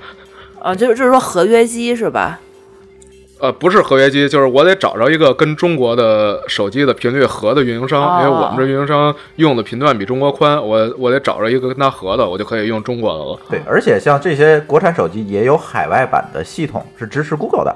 [0.62, 2.40] 啊，就是就是说合约机是吧？
[3.40, 13.40] 呃，不是合约机，就是我得找着一个跟中国的手机的频率合的运营商，因为我们这运营商用的频段比中国宽，我我得找着一个跟它合的，我就可以用中国的了。
[13.50, 17.76] 对，而且像这些国产手机也有海外版的系统是支持 Google 的，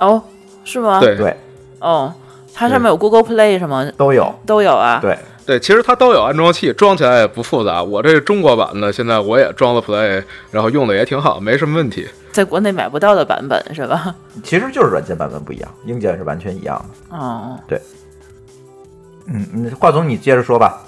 [0.00, 0.20] 哦，
[0.64, 0.98] 是吗？
[0.98, 1.36] 对对，
[1.78, 2.12] 哦，
[2.52, 4.34] 它上面有 Google Play 什么都有。
[4.44, 4.98] 都有啊。
[5.00, 5.16] 对，
[5.50, 7.82] 对，其实它都有安装器，装起来也不复杂。
[7.82, 12.06] 我这中国版的现在我也装了 Play，然后用的也挺好，没什么问题。
[12.30, 14.14] 在国内买不到的版本是吧？
[14.44, 16.76] 其实就是软件版本不一样，硬件是完全一样
[17.10, 17.16] 的。
[17.16, 17.58] 哦，
[19.26, 20.84] 嗯，嗯，华总你接着说吧。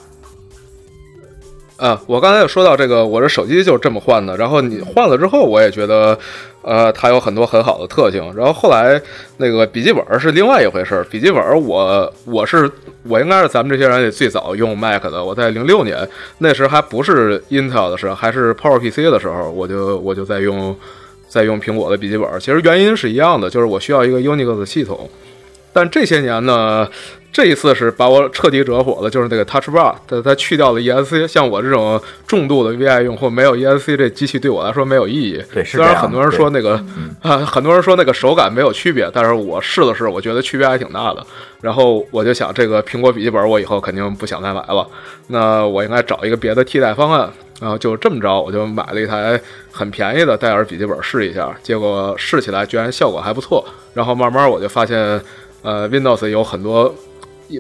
[1.82, 4.36] 啊，我刚才也说到这个，我这手机就是这么换的。
[4.36, 6.16] 然后你换了之后，我也觉得，
[6.62, 8.22] 呃，它有很多很好的特性。
[8.36, 9.02] 然后后来
[9.38, 11.02] 那个笔记本是另外一回事儿。
[11.10, 12.70] 笔记本我我是
[13.02, 15.24] 我应该是咱们这些人里最早用 Mac 的。
[15.24, 20.76] 我在零六年那时还不是 Intel 的时候，还是 PowerPC 的时候，我就我就在用
[21.26, 22.28] 在用苹果的笔记本。
[22.38, 25.10] 其实原因是一样的，就是我需要一个 Unix 系统。
[25.72, 26.88] 但这些年呢，
[27.32, 31.26] 这一次是把我彻底惹火了，就是那个 Touch Bar，它它去掉了 ESC。
[31.26, 35.42] 像我这种重度的 VI 用户，没有 ESC 这机器对我来说没有意义。
[35.64, 36.74] 虽然很多人说那个
[37.22, 41.26] 啊， 很多人说那个手感没有区别，但是我试了试，我觉得区别还挺大的。
[41.62, 44.86] 然后我就想，这个苹果笔记本我以后肯定不想再买了，
[45.28, 47.30] 那我应该找一个别的替代方案。
[47.60, 49.40] 然后就这么着，我就买了一台
[49.70, 53.64] 很便宜的戴尔笔记本试一下，结果试起来居然效果还不错。
[53.94, 54.98] 然后慢慢我就发现，
[55.62, 56.92] 呃，Windows 有很多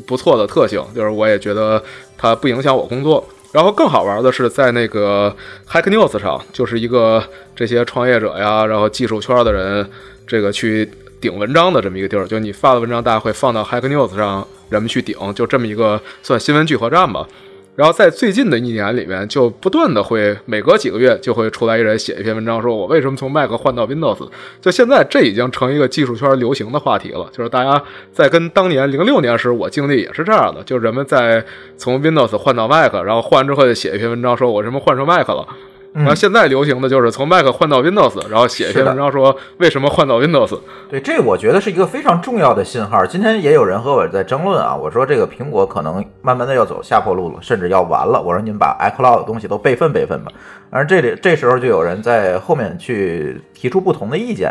[0.06, 1.82] 不错的特性，就是我也觉得
[2.16, 3.24] 它不影响我工作。
[3.52, 5.34] 然后更好玩的是，在那个
[5.68, 7.22] Hack News 上，就是一个
[7.54, 9.86] 这些创业者呀，然后技术圈的人，
[10.26, 10.90] 这个去
[11.20, 17.28] 顶文章的这么一个地儿，就你发的文章，大家会放到 Hack News 上，人们去顶，就这么一个算新闻聚合站吧。
[17.74, 24.28] 然后在最近的一年里面，就不断的会每隔几个月就会出来一人写一篇文章，说我为什么从 Mac 换到 Windows。
[24.60, 27.82] 就现在这已经成一个技术圈流行的话题了，就是大家
[28.12, 31.42] 在跟当年零六年时我经历也是这样的，就是人们在
[31.78, 35.48] 从 Windows 换到 Mac，然后换完之后就写一篇文章，说我什么换成 Mac 了。
[35.94, 40.58] 然后现在流行的就是从 Mac 换到 Windows，然后写一篇文章说为什么换到 Windows。
[40.88, 43.04] 对，这我觉得是一个非常重要的信号。
[43.04, 48.22] 今天也有人和我在争论啊，我说这个苹果可能慢慢的要走下坡路了，甚至要完了。
[48.22, 50.32] 我说你们把 iCloud 的东西都备份备份吧。
[50.70, 54.50] 而这里这时候就有人在后面去提出不同的意见，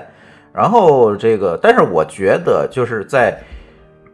[0.54, 3.42] 然后这个，但是我觉得就是在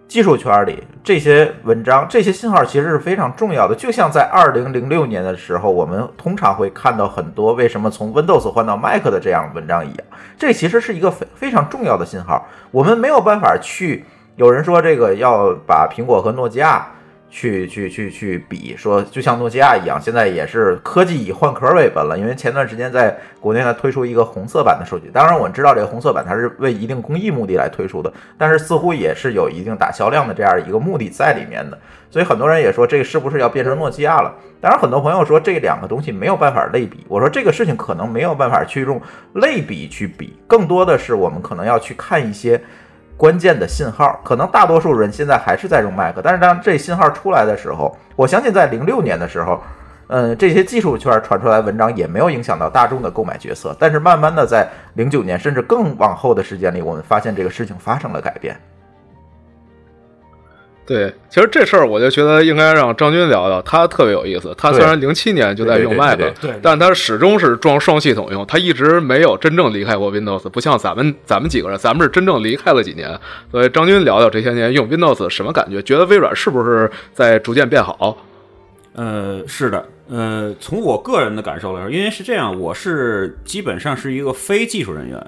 [0.07, 3.75] 技术圈里，这些文章、这些信号其实是非常重要的。
[3.75, 9.99] 就像在二零零六年的时候，我们通常会看到很多为什么从 Windows 换到 Mac 的这样文章一样，
[10.37, 12.47] 这其实是一个非非常重要的信号。
[12.71, 14.05] 我们没有办法去，
[14.37, 16.87] 有人说这个要把苹果和诺基亚
[17.29, 22.17] 去去去去比，说就像诺基亚一样，现在也是科技以换壳为本了。
[22.17, 31.77] 因为前段时间在国内呢推出一个红色版的手机，当然我们知道这个红色版它是为一定公益目的来推出的，但是似乎也是有一定打销量的这样一个目的在里面的。
[32.09, 34.33] 所以很多人也说这个是不是要变成诺基亚了？
[34.61, 37.05] 当然，很多朋友说这两个东西没有办法类比。
[37.09, 38.99] 我说这个事情可能没有办法去用
[39.33, 42.59] 类比去比，更多的是我们可能要去看一些
[43.17, 44.17] 关键的信号。
[44.23, 49.62] 可能大多数人现在还是在用 Mac，但是当这信号出来的时候，我相信在零六年的时候，
[50.08, 53.75] 嗯，这些技术圈传出来文章也没有影响到大众的购买决策。
[53.80, 58.56] 但是慢慢的在零九年甚至更往后的时间里，我们发现这个事情发生了改变。
[60.88, 64.56] 对，其实这事儿我就觉得应该让张军聊聊，他特别有意思。
[64.58, 66.17] 他虽然零七年就在用 Mac，
[66.62, 73.19] 但他始终是装双系统用，他一直没有真正离开过 Windows，不像咱们咱们几个人，咱们是真正离开了几年。
[73.52, 75.82] 所以张军聊聊这些年用 Windows 什么感觉？
[75.82, 78.17] 觉得微软是不是在逐渐变好？
[78.95, 85.28] 呃，是的，呃，从我个人的感受来说，因为是这样，我是基本上是一个非技术人员，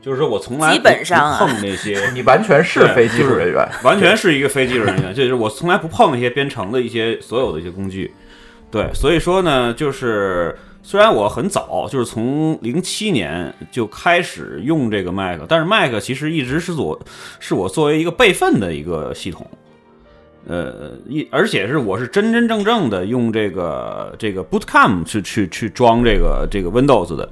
[0.00, 8.12] 就是说我从来不基本上碰那些， 你完全是非技术人员， 完全是一个非技术人员，就是我从来不碰那些编程的一些所有的一些工具。
[8.70, 16.98] 对，所以说呢，就是虽然我很早，就是从零七年就开始用这个 Mac，但是 Mac 其实一直是我
[17.38, 19.46] 是我作为一个备份的一个系统。
[20.46, 27.28] 呃，一而且是我是真真正正的用这个这个 Bootcamp 去去去装这个这个 Windows 的，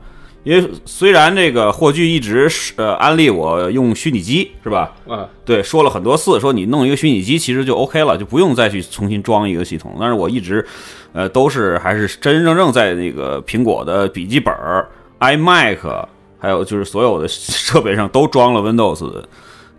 [0.49, 4.95] 因为虽然这个霍炬一直是呃安利我用虚拟机是吧？
[5.07, 9.95] 啊，对，说了很多次，说你弄一个虚拟机其实就 OK 了，就不用再去重新装一个系统。
[10.01, 10.67] 但是我一直，
[11.13, 14.55] 呃，都是还是真真正正在那个苹果的笔记本、
[15.21, 16.07] iMac，
[16.39, 19.29] 还有就是所有的设备上都装了 Windows 的。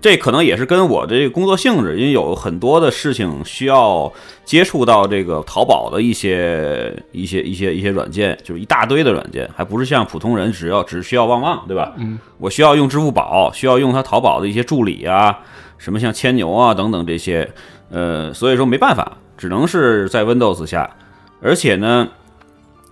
[0.01, 4.09] 这可能也是跟我的这个工作性质，因为有很多的事情需要
[4.45, 11.93] 接触到这个淘宝的一些一些一些一些软件，就是一大堆的软件，还不是像普通人只要只需要旺旺，对吧？
[11.97, 15.37] 嗯，我需要用支付宝，需要用它淘宝的一些助理啊，
[15.77, 17.49] 什么像千牛啊等等这些，
[17.91, 20.89] 呃，所以说没办法，只能是在 Windows 下，
[21.41, 22.07] 而且呢，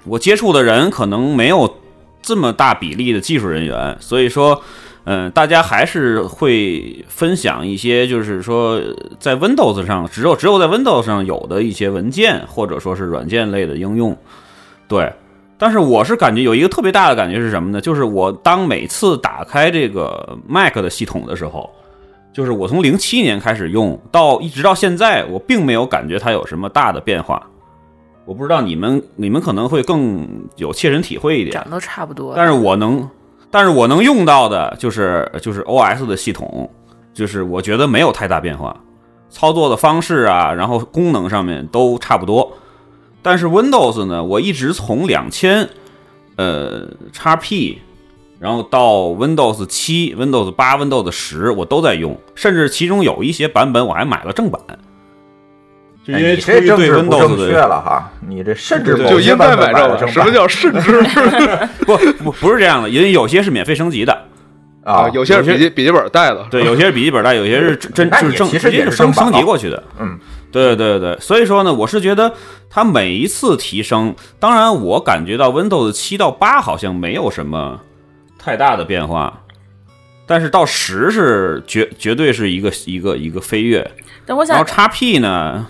[0.03, 1.77] 我接触的人可能没有
[2.21, 4.61] 这么大比例的技术人员，所以说。
[5.09, 8.77] 嗯，大家还是会分享一些，就是说
[9.19, 14.17] 在 Windows 上只有只有在 Windows 上有的一些文件，或者说是软件类的应用。
[14.85, 15.09] 对，
[15.57, 17.79] 但是我是感觉有一个特别大的感觉是什么呢？
[17.79, 21.69] 就是我当每次打开这个 Mac 的系统的时候，
[22.33, 27.41] 就是我从零七年开始用到一直到现在，我并没有感觉它有什么大的变化。
[28.25, 30.27] 我不知道你们你们可能会更
[30.57, 32.33] 有切身体会一点，长都差不多。
[32.35, 33.09] 但是我能。
[33.49, 36.69] 但是我能用到的就是就是 O S 的系统，
[37.13, 38.75] 就是我觉得没有太大变化，
[39.29, 42.51] 操作的方式啊，然后功能上面都差不多。
[43.21, 45.67] 但是 Windows 呢，我一直从两千
[46.35, 47.79] 呃叉 P，
[48.39, 54.61] 然后到 Windows 七、Windows 八、Windows 十，我都在用，甚至其中有一些版本我还买了正版。
[56.07, 61.01] 因为你这政治不正确了哈，你这甚至就应该买这什么叫甚至？
[61.85, 64.25] 不不不是这样的，因为有些是免费升级的
[64.83, 69.83] 啊，有些是笔记笔记本带的，对，有些是笔记本带，有些是真 就是正直接升升级过去的。
[69.99, 70.17] 嗯，
[70.49, 72.33] 对对对，所以说呢，我是觉得
[72.69, 77.81] 它每一次提升，当然我感觉到 Windows 七到八好像没有什么
[78.39, 79.41] 太大的变化，
[80.25, 83.85] 但是到十是绝绝对是一个一个一个飞跃。
[84.25, 85.67] 但我想，然后 x P 呢？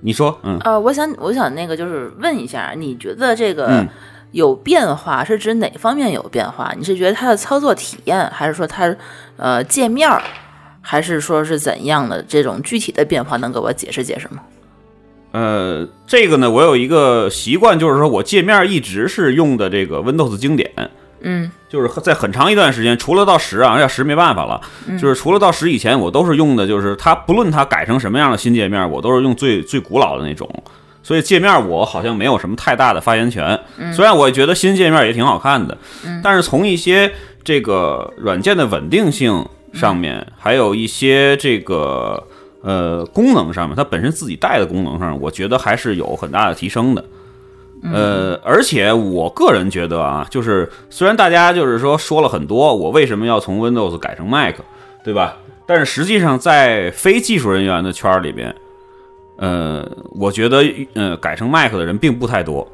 [0.00, 3.88] 你说，嗯，呃，我想，我想那个就是问一下，你觉得这个嗯
[4.32, 6.72] 有变化是指哪方面有变化？
[6.78, 8.94] 你是觉得它的操作体验，还是说它
[9.36, 10.22] 呃界面儿，
[10.80, 13.36] 还是说是怎样的这种具体的变化？
[13.38, 14.42] 能给我解释解释吗？
[15.32, 20.70] 呃，这个呢，我有一个习惯，就是说我界面一直是用的这个 Windows 经典，
[21.20, 24.60] 嗯就是在很长一段时间，除了到十啊，要十没办法了，
[24.98, 30.48] 就是除了到十以前，我都是用的，就是它不论它改成什么样的新界面，我都是用最最古老的那种，
[31.02, 33.58] 所以界面我好像没有什么太大的发言权。
[33.92, 35.76] 虽然我觉得新界面也挺好看的，
[36.22, 37.12] 但是从一些
[37.44, 39.44] 这个软件的稳定性
[39.74, 42.26] 上面，还有一些这个
[42.62, 47.04] 呃功能上面，它本身自己带的功能上，我觉得还是有很大的提升的。
[47.82, 54.56] 呃，而且我个人觉得啊，就是虽然大家就是说说了很多，我为什么要从 Windows 改成 Mac，
[55.04, 55.36] 对吧？
[55.66, 58.54] 但是实际上在非技术人员的圈儿里边，
[59.36, 60.64] 呃，我觉得
[60.94, 62.66] 呃改成 Mac 的人并不太多，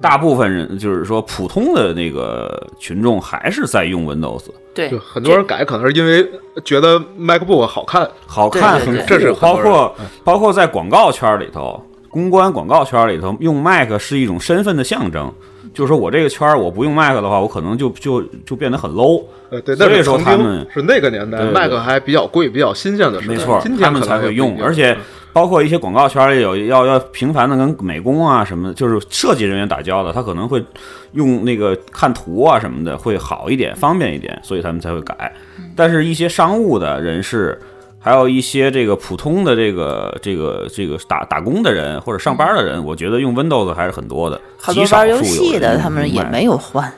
[0.00, 4.88] 大部分人就是说普通的那个群众还是在用 Windows，对。
[4.88, 6.24] 就，很多人改可能是因为
[6.64, 11.82] 觉得 MacBook 好看，好看很，这是包括包括在广告圈里头，
[12.18, 15.32] 公关广告圈里头，用 Mac 是一种身份的象征。
[15.72, 19.22] 就是说我这个圈儿我不用 Mac 的话，我可能就就就变得很 low。
[19.50, 24.96] 呃，对，所以说他们是那个年代，Mac 还比较贵、比较新鲜的时代，没错今，天他们才会用，而且
[25.32, 30.64] 包括一些广告圈里有要要频繁的跟美工啊什么的，就是设计人员打交道，他可能会
[31.12, 35.32] 用那个看图啊什么的会好一点，方便一点，所以他们才会改。
[35.76, 37.56] 但是，一些商务的人士，
[38.00, 46.90] 还有一些这个普通的这个这个这个打打工的人或者上班的人，我觉得用 Windows 还是很多的，好多玩游戏的他们也没有换，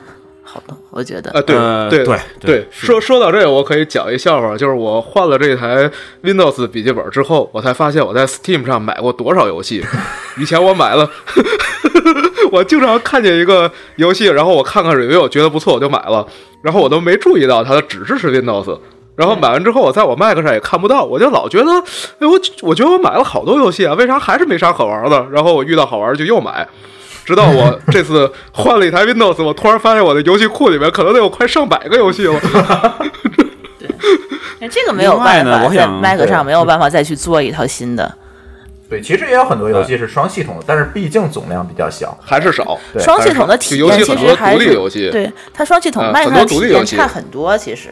[0.43, 1.31] 好的我觉得。
[1.31, 5.89] 啊，对对呃对对对说说到这个，我可以讲一笑话，就是我换了这台
[6.23, 9.83] Windows 笔记本之后，我才发现我在 Steam 上买过多少游戏。
[10.37, 11.09] 以前我买了，
[12.51, 16.25] 我经常看见一个游戏，然后我看看 review，觉得不错，我就买了，
[16.61, 18.79] 然后我都没注意到它的只支持 Windows。
[19.21, 21.71] 然后买完之后，我在我 Mac 上也看不到，我就老觉得，
[22.17, 25.23] 哎，我我觉得我买了好多游戏啊，为啥还是没啥可玩的？
[25.31, 26.67] 然后我遇到好玩就又买，
[27.23, 32.39] 直到我 这次换了一台 Windows，我突然发现我的游戏库里面可能得有快上百个游戏了。
[34.59, 38.11] 哎这个没有办法，在 Mac 对上没有办法再去做一套新的。
[38.89, 42.17] 对，其实也有很多游戏是双系统的，但是毕竟总量比较小。
[42.21, 42.77] 还是少。
[42.91, 47.89] 对双系统的体验其很多独立实还是游戏对它双系统呃 Mac 上体验独立游戏差很多，其实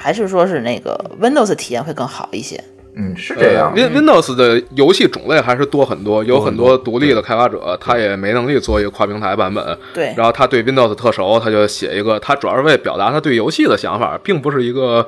[0.00, 2.62] 还是说是那个 Windows 体验会更好一些。
[2.94, 3.72] 嗯，是这样。
[3.74, 9.78] Win Windows 的游戏种类还是多很多，有很多独立的开发者，他也没能力做一个跨平台版本。
[9.94, 15.06] 对然后他对 Windows 特熟，他就写一个，他主要是为表达他对游戏的想法，并不是一个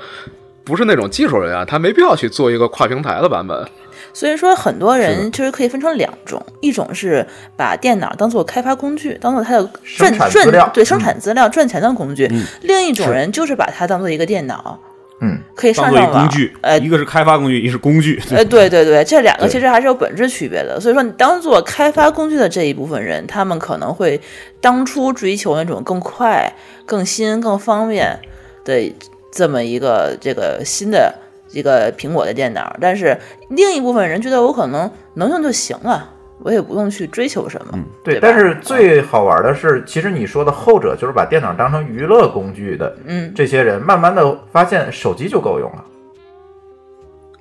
[0.62, 3.66] 不是那种技术人员，他没必要去做一个跨平台的版本。
[4.12, 12.26] 所以说，很多人其实可以分成两种，一种是把电脑当做开发工具，当做它的赚赚对生产资料赚钱的工具；
[12.62, 14.78] 另一种人就是把它当做一个电脑，
[15.20, 16.06] 嗯，可以上上网。
[16.12, 18.20] 个工具，呃，一个是开发工具，一个是工具。
[18.30, 20.80] 呃，对对对，这两个其实还是有本质区别的。
[20.80, 24.20] 所以说，你当做开发工具的这一部分人，他们可能会
[24.60, 26.52] 当初追求那种更快、
[26.86, 28.18] 更新、更方便
[28.64, 28.92] 的
[29.32, 31.14] 这么一个这个新的
[31.52, 37.72] 一个苹果的电脑，但是另一部分人觉得我可能能用就行了，我也不用去追求什么。
[37.74, 45.84] 嗯对，吧但是最好玩的是，其实你说的后者，就是把电脑当成娱乐工具的嗯，这些人，慢慢的发现手机就够用了。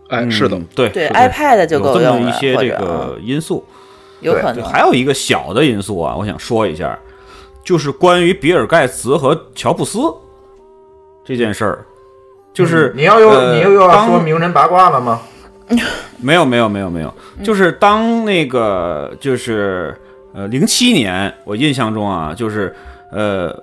[0.09, 3.63] 哎，嗯是的，对对，iPad 就够用了，一些这个因素。
[4.21, 6.99] 有可能还有一个小的因素啊，我想说一下，
[7.63, 9.99] 就是关于比尔盖茨和乔布斯
[11.23, 11.85] 这件事儿，
[12.53, 15.21] 就是、嗯你要又、呃你又要当说名人八卦了吗？
[16.17, 19.95] 没有没有没有没有，就是当那个就是
[20.33, 22.75] 呃零七年，我印象中啊，就是
[23.11, 23.55] 呃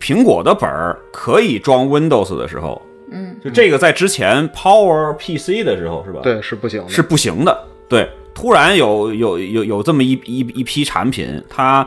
[0.00, 2.80] 苹果的本儿可以装 Windows 的时候，
[3.12, 6.20] 嗯，就这个在之前 Power PC 的时候是吧？
[6.22, 6.88] 对，是不行的。
[6.88, 7.56] 是不行的。
[7.86, 11.86] 对，突然有有有有这么一一一批产品，它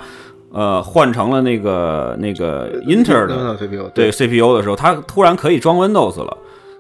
[0.52, 6.38] 呃换成了那个那个 Intel 的的 CPU，对 CPU 的时候，它突然可以装 Windows 了。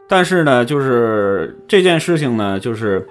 [0.07, 3.05] 但是呢，就是这件事情呢，就是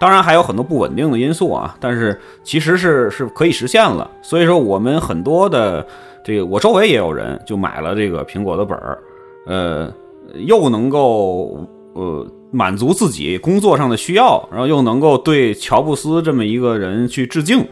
[0.00, 4.08] 当然还有很多不稳定的因素啊，但是其实是是可以实现了。
[4.22, 5.84] 所以说，我们很多的
[6.24, 8.98] 这个，我周围也有人就买了这个苹果的本儿，
[9.46, 9.92] 呃，
[10.46, 17.66] 又能够呃满足自己工作上的需要，然后又能够对乔布斯这么一个人去致敬。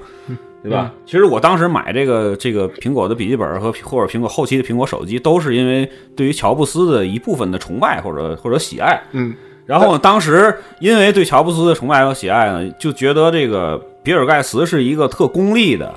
[0.65, 0.91] 对吧？
[1.05, 5.87] 其实我当时买这个这个苹果的笔记本和或者苹果后期的苹果手机，都是因为
[6.17, 8.99] 对于乔布斯的一部分的崇拜或者或者喜爱。
[9.13, 9.35] 嗯，
[9.67, 15.95] 然后呢，当时因为对乔布斯的崇拜和喜爱呢，就觉得这个比尔盖茨是一个特功利的，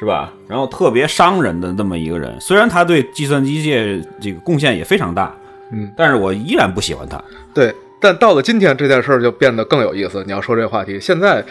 [0.00, 0.32] 是吧？
[0.48, 2.36] 然后特别伤人的那么一个人。
[2.40, 5.32] 虽然他对计算机界这个贡献也非常大，
[5.72, 7.22] 嗯，但是我依然不喜欢他。
[7.54, 10.24] 对，但到了今天这件事儿就变得更有意思。
[10.24, 11.44] 你要说这个话题，现在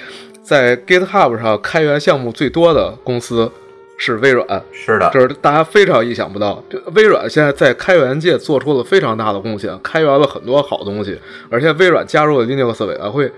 [0.48, 3.52] 在 GitHub 上开源项目最多的公司
[3.98, 6.64] 是微软，是的，就是大家非常意想不到。
[6.70, 11.20] 这微软现在在开源界做出了非常大的贡献，开源了很多好东西，
[11.50, 13.30] 而且微软加入了 Linux 委员会。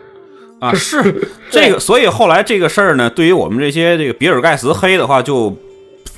[0.60, 1.02] 啊， 是
[1.50, 5.50] 这个，所以后来这个事儿呢，对于我们这些这个比尔盖茨黑的话，就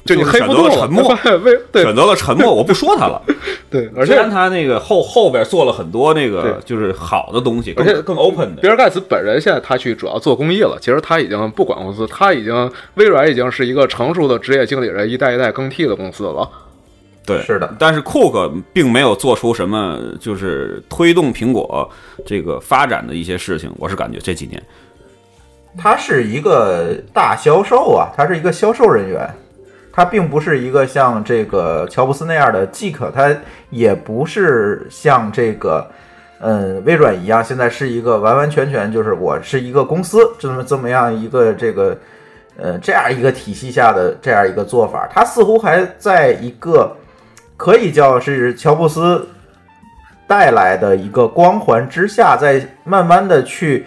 [0.03, 3.21] 就你选黑不动了，择了沉默 为，对选择了沉默，我不说他了。
[3.69, 8.61] 对，而且虽然他那个后后边做了很多那个就是好的东西，而且更更 open 的。
[8.61, 16.49] 比尔盖茨本人现在他去主要做公益了，其实他已经不管公司，他已经微软已经是一个成熟的职业经理人，一代一代更替的公司了。
[17.23, 21.87] 对，是的但是库克并没有做出什么就是推动苹果
[22.25, 24.61] 这个发展的一些事情，我是感觉这几年。
[25.77, 29.29] 他是一个大销售啊，他是一个销售人员，
[29.91, 33.35] 他并不是一个像这个乔布斯那样的 geek，他
[33.69, 35.85] 也不是像这个
[36.39, 41.97] 嗯微软一样，现在是一个完完全全就是我是一个公司这么这么样一个这个
[42.57, 46.95] 呃这样一个体系下的这样一个做法，他似乎还在一个
[47.57, 49.27] 可以叫是乔布斯
[50.27, 53.85] 带来的一个光环之下，在慢慢的去。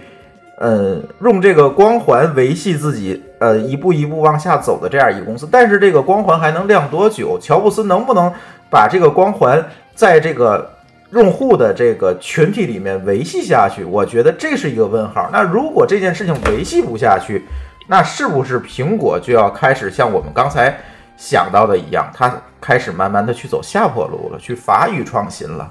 [0.57, 7.39] 呃，用这个光环维系自己，呃，一步一步往下走的这样一个公司，但是这个光环还能亮多久？
[7.39, 8.33] 乔布斯能不能
[8.71, 9.63] 把这个光环
[9.95, 10.67] 在这个
[11.11, 13.85] 用户的这个群体里面维系下去？
[13.85, 15.29] 我觉得这是一个问号。
[15.31, 17.45] 那如果这件事情维系不下去，
[17.87, 20.75] 那是不是苹果就要开始像我们刚才
[21.19, 25.71] 想到的一样，它开始慢慢的去走下坡路了，去乏于创新了？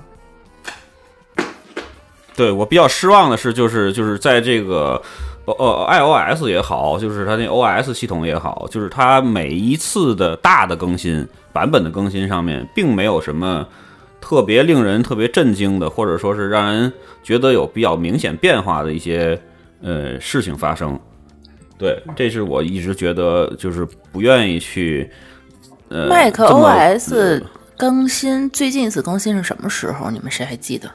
[2.35, 5.01] 对我比较失望的是，就是就是在这个
[5.45, 13.67] 呃呃 iOS 也好，就是它那 OS 系统也好，就是它每一次的大的更新版本的更新上面，并没有什么
[14.21, 16.91] 特别令人特别震惊的，或者说是让人
[17.21, 19.37] 觉得有比较明显变化的一些
[19.81, 20.97] 呃事情发生。
[21.77, 25.09] 对，这是我一直觉得就是不愿意去
[25.89, 27.43] 呃 Mac OS
[27.75, 30.09] 更新最近一次更新是什么时候？
[30.09, 30.89] 你们谁还记得？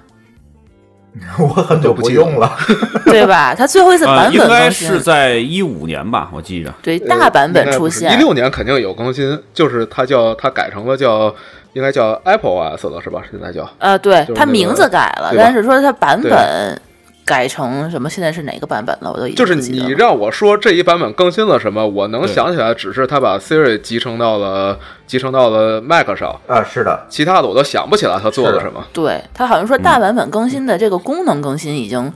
[1.39, 2.57] 我很久不用了。
[3.07, 3.55] 对吧？
[3.55, 6.73] 它最后一次呃，版应该本更新，是在一五年吧，我记着。
[6.83, 8.17] 对大版本出现一。
[8.17, 11.35] 六年肯定有更新，就是它叫它改成了叫
[11.75, 13.23] 应该叫 Apple OS 了，是吧？
[13.31, 16.81] 现在叫呃，对就是，那个它名字改了，但是说它版本
[17.29, 18.09] 改成什么？
[18.09, 19.13] 现在是哪个版本了？
[19.13, 28.83] 我都已经就是你让我说这一版本更新了什么，我能想起来，只是他把 Siri 集成到了集成到了 Mac 上，啊，是的，其他的我都想不起来他做了什么。
[28.95, 32.11] 对，他好像说大版本更新的这个功能更新已经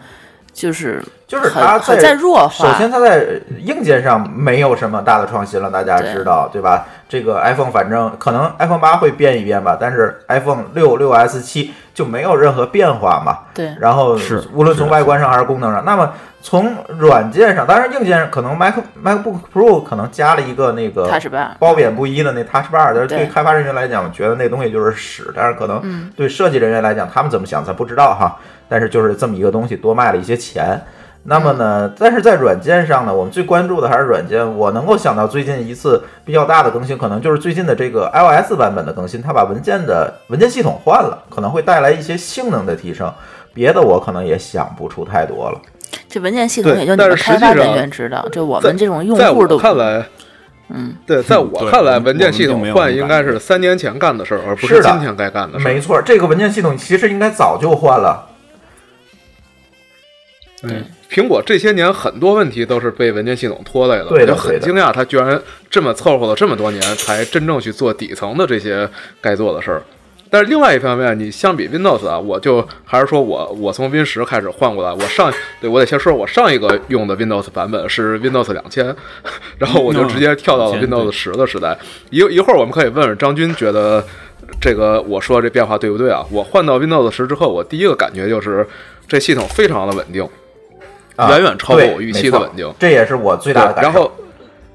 [0.53, 3.27] 就是就是它在弱化首先，它在
[3.59, 6.85] 硬件上没有什么大的创新了，大家知道对吧？
[7.09, 13.39] 这个 iPhone 反正可能 iPhone 八会变一变吧，但是 iPhone 六、六 S、七就没有任何变化嘛。
[13.55, 16.13] 对然后是无论从外观上还是功能上，那么
[16.43, 28.37] 从软件上，当然硬件上可能 Mac MacBook Pro 可能加了一个那个 Touch Bar 褒贬不一的那 Touch Bar，但是对对开发人员来讲，觉得那东西就是屎，但是可能嗯对设计人员来讲，他们怎么想咱不知道哈。
[28.69, 30.81] 但是就是这么一个东西，多卖了一些钱。
[31.25, 34.45] 那么呢，但是在软件上呢，我们最关注的还是软件。
[34.57, 43.13] 我能够想到最近一次比较大的更新，可能就是最近的这个 iOS 版本的更新，它把文件的文件系统换了，可能会带来一些性能的提升。
[43.55, 45.61] 别的我可能也想不出太多了。
[46.09, 50.05] 这文件系统也就你但们开发是实际人员知道，就我们这种用户都看来，
[50.71, 55.73] 嗯，对，在我看来，文件系统换应该是三年前干的事儿，而不是的今天该干的事儿。
[55.73, 58.31] 没错，这个文件系统其实应该早就换了。
[60.63, 68.89] 嗯，苹果这些年很多问题都是被文件系统拖累了，我就很惊讶，它居然这么凑合了这么多年，才真正去做底层的这些
[69.21, 69.83] 该做的事儿。
[70.31, 78.97] 但是另外一方面，你相比 Windows 啊，我就还是说我我从 Win 十开始换过来，我上对我得先说，我上一个用的 Windows 版本是 Windows 两千，
[79.59, 81.77] 然后我就直接跳到了嗯2000 Windows 十的时代。
[82.09, 84.03] 一一会儿我们可以问问张军，觉得
[84.59, 86.25] 这个我说这变化对不对啊？
[86.31, 88.67] 我换到 Windows 十之后，我第一个感觉就是
[89.07, 90.27] 这系统非常的稳定。
[91.17, 93.91] 啊远远超过我预期的稳定这也是我最大的感受。
[93.91, 94.13] 然后，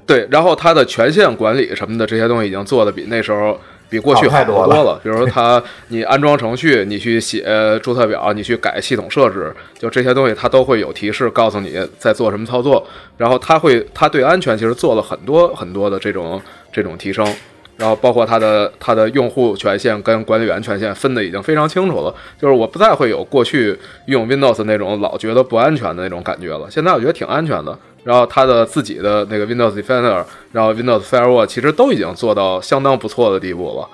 [0.06, 3.58] 对，然后它的权限管理什么的这些东西已经做的比那时候
[3.90, 5.00] 比过去好太多了好多了。
[5.02, 7.42] 比如说它，你安装程序，你去写
[7.82, 12.86] 注册表，你去改系统设置，就这些东西它都会有提示告诉你在做什么操作。
[13.16, 16.40] 然后它会，它对安全其实做了很多很多的这种
[16.72, 17.26] 这种提升。
[17.78, 26.70] 然后包括它的它的用户权限跟管理员权限分的已经非常清楚了，就是我不再会有过去用 Windows 那种老觉得不安全的那种感觉了。
[26.70, 27.78] 现在我觉得挺安全的。
[28.04, 33.88] 然后它的自己的那个 Windows Defender，然后 Windows Firewall 其实都已经做到相当不错的地步了。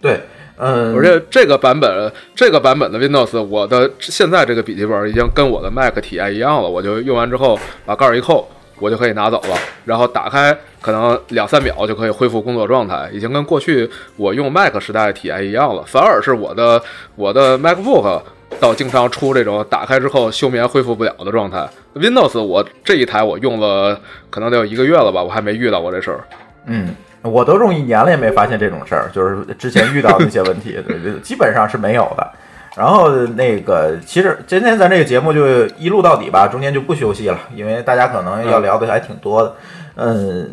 [0.00, 0.20] 对，
[0.58, 6.68] 嗯，而且这个版本这个版本的 Windows，我的现在这个笔记本已经跟我的 Mac 体验一样了。
[6.68, 8.46] 我就用完之后把盖儿一扣，
[8.78, 15.82] 我就可以拿走了，然后打开可能两三秒就可以恢复工作状态，已经跟过去我用 Mac 时代的体验一样了。
[15.86, 16.82] 反而是我的
[17.14, 18.20] 我的 MacBook
[18.60, 21.66] 倒经常出这种打开之后休眠恢复不了的状态。
[21.94, 23.98] Windows 我这一台我用了
[24.30, 26.20] 可能得有一个月了吧，我还没遇到过这事儿。
[26.66, 30.78] 嗯，我都用一年了，也没发现这种事儿，就是之前遇到的那些问题，
[31.22, 32.30] 基本上是没有的。
[32.76, 39.54] 然后那个，其实今天咱这个节目就一录到底吧，中间就不休息了，因为大家可能要聊的还挺多的。
[39.94, 40.50] 嗯，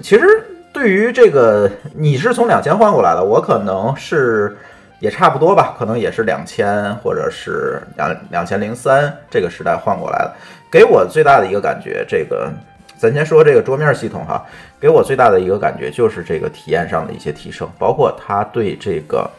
[0.00, 0.26] 其实
[0.72, 4.56] 对于这个，你是从两千换过来的，我可能是
[4.98, 10.34] 也差不多吧，可能也是两千或者是两两千零三这个时代换过来的。
[10.68, 12.50] 给我最大的一个感觉，这个
[12.98, 14.44] 咱先说这个桌面系统哈，
[14.80, 19.30] 给我最大的一个感觉就是这个体验上的一些提升，包括它对这个，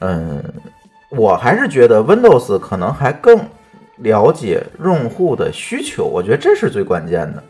[0.00, 0.42] 嗯，
[1.16, 3.38] 我还是觉得 Windows 可能还更
[3.96, 7.42] 了解用户的需求，我觉得这是最关键的。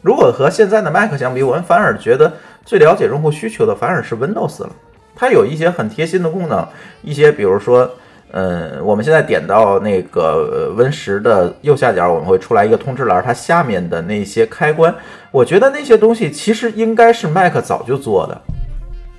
[0.00, 2.32] 如果和现在的 Mac 相比，我们反而觉得
[2.64, 4.70] 最了解用户需求的反而是 Windows 了。
[5.16, 6.64] 它有一些很贴心的功能，
[7.02, 7.90] 一些比如说，
[8.30, 14.94] 嗯，我们现在点到那个 Win 十的右下角，我们会出来一个通知栏，它下面的那些开关，
[15.32, 18.40] 我觉得那些东西其实应该是 Mac 早就做的，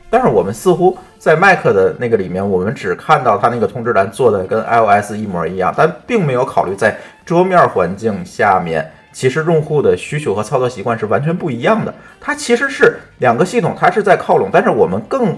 [0.10, 8.91] 但是我们似乎在 Mac 的那个里面，我们只看到它那个通知栏做的跟 iOS 一模一样，但并没有考虑在桌面环境下面。
[9.12, 15.36] 其实用户的需求和操作习惯是完全不一样的，它其实是两个系统，它是在靠拢，但是我们更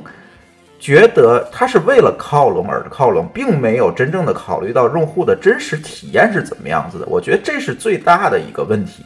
[0.77, 7.05] 觉得它是为了靠拢而靠拢，并没有真正的考虑到用户的真实体验是怎么样子的。
[7.07, 9.05] 我觉得这是最大的一个问题。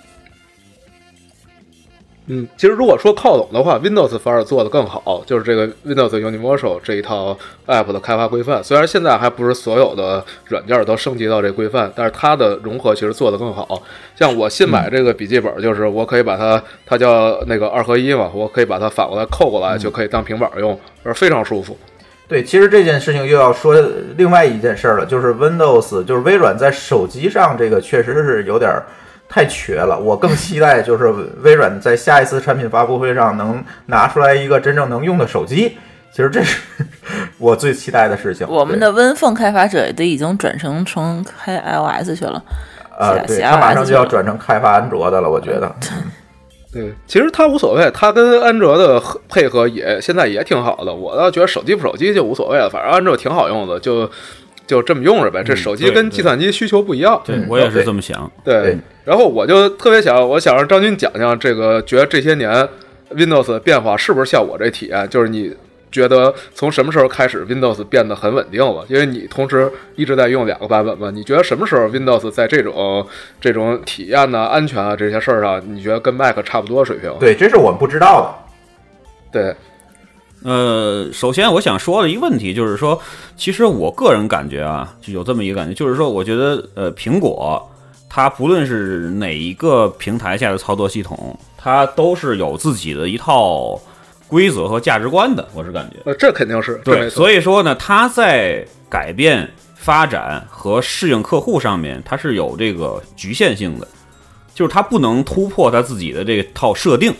[2.27, 8.63] 嗯，其实如果说靠拢的话，Windows 反而做得更好，就是这个 Windows Universal 这一套 App 的开发规范。
[8.63, 13.79] 虽然现在还不是所有的软件都升级到这规范，但是它的融合其实做得更好。
[14.15, 21.77] 像我新买这个笔记本，就是我可以把它，它叫那个二合一嘛，我可以把它反过来扣过来，就可以当平板用，而非常舒服。
[22.27, 23.75] 对，其实这件事情又要说
[24.17, 28.83] 另外一件事儿了，就是 Windows，就是微软在手机上这个确实是有点儿
[29.27, 29.99] 太瘸了。
[29.99, 35.77] 我更期待就是微软在下一次产品发布会上能拿出来一个真正能用的手机。
[36.11, 36.61] 其实这是
[37.37, 38.47] 我最期待的事情。
[38.49, 42.41] 我们的 Win Phone 开发者都已经转成成开 iOS 去了，
[42.97, 45.69] 呃，对，他马上就要转成开发安卓的了，我觉得。
[46.71, 50.93] 对，其实它无所谓，它跟安卓的配合也现在也挺好的。
[50.93, 54.09] 我倒觉得手机不手机就无所谓了，反正安卓挺好用的，就
[54.67, 55.43] 就这么用着呗。
[55.43, 57.21] 这嗯手机跟计算机需求不一样。
[57.25, 58.29] 对我也是这么想。
[58.43, 62.67] 对对，然后我就特别想，我想让张军讲讲这个，觉得这些年
[63.11, 65.07] Windows 的变化是不是像我这体验？
[65.09, 65.55] 就是你
[65.91, 68.85] 觉得从什么时候开始 Windows 变得很稳定了？
[68.89, 73.07] 因为你同时一直在用两个版本嘛，你觉得什么时候 Windows 在这种
[73.39, 77.13] 这种体验呢、安全啊这些事儿上，你觉得跟 Mac 差不多水平？
[77.19, 78.45] 对，这是我们不知道
[79.31, 79.55] 的对，
[80.45, 83.01] 呃，首先我想说的一个问题就是说，
[83.35, 87.67] 其实我个人感觉啊，就有这么一个感觉，就是说，我觉得呃，苹果
[88.07, 93.81] 它不论是哪一个平台下的操作系统，它都是有自己的一套
[94.27, 95.47] 规则和价值观的。
[95.55, 103.87] 我是感觉，呃，这肯定是对，所以说呢，它在改变、发展和适应客户上面，它是有这个局限性的，
[104.53, 107.11] 就是它不能突破它自己的这套设定。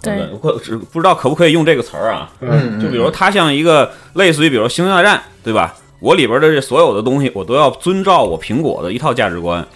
[0.00, 2.30] 对不对，我只不知道可不可以用这个词儿啊？
[2.40, 5.74] 嗯，就比如它像一个类似于，比如《星球大战》，对吧？
[6.00, 9.66] 我里边的这所有的东西，我都要遵照我苹果的一套价值观，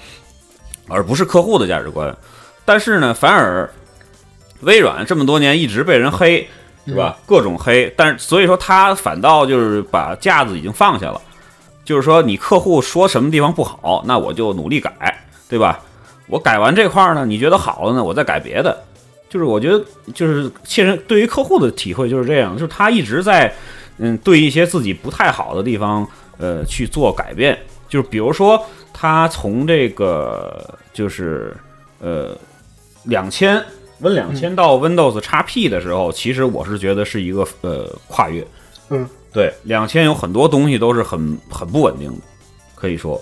[0.88, 2.16] 而不是客户的价值观。
[2.64, 3.68] 但是呢，反而
[4.60, 6.48] 微软这么多年一直被人黑，
[6.86, 7.18] 是吧？
[7.26, 11.20] 各种黑，但是所以说它反倒就是把架子已经放下了，
[11.84, 14.92] 就是说你客户说什么地方不好，那我就努力改，
[15.48, 15.80] 对吧？
[16.28, 18.84] 我改完这块儿呢，你觉得好了呢，我再改别的。
[19.32, 23.50] 就是我觉得，就是切身对于客户的体会就是这样，就是他一直在，
[23.96, 26.06] 嗯，对一些自己不太好的地方，
[26.36, 27.58] 呃，去做改变。
[27.88, 28.62] 就是比如说，
[28.92, 31.56] 他从这个就是
[31.98, 32.36] 呃
[33.04, 33.56] 两千
[34.00, 38.46] Win 两千到 Windows XP 的时候，其实我是觉得是一个呃跨越。
[38.90, 42.20] 嗯，对，两千有很多东西都是很很不稳定的，
[42.74, 43.18] 可以说。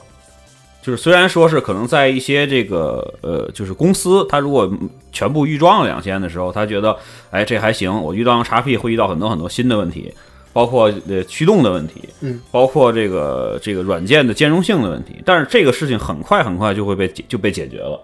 [0.83, 4.73] 就是虽然说是可能在一些这个呃，就是公司，他如果
[5.13, 6.97] 全部预装了两千的时候，他觉得
[7.31, 10.11] 哎这还行，我遇到 XP 会遇到很多很多新的问题，
[10.55, 18.01] 包括呃驱动的问题，嗯，包括这个这个软件的兼容性的问题，但是这个事情很快很快就会被解就被解决了，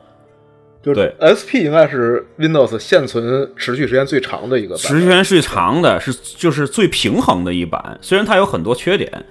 [0.82, 4.92] 就是对 SP 应该是 Windows 现存持续时间最长的一个版本。
[4.92, 9.24] 持续时间最长的是就是最平衡的一版，虽然它有很多缺点。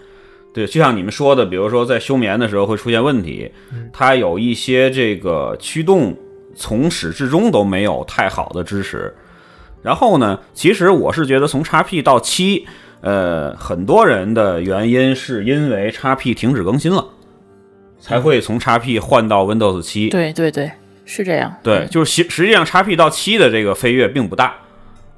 [0.56, 3.51] 对，就像你们说的，比如说在休眠的时候会出现问题，
[3.91, 6.16] 它有一些这个驱动
[6.56, 9.14] 从始至终都没有太好的支持。
[9.84, 12.66] 然后呢，其实我是觉得从 XP 到七，
[13.01, 17.06] 呃，很多人的原因是因为 XP 停止更新了，
[17.99, 20.08] 才会从 XP 换到 Windows 七。
[20.08, 20.72] 对对对，
[21.03, 21.53] 是这样。
[21.62, 24.56] 对，就是实实际上 XP 到七的这个飞跃并不大。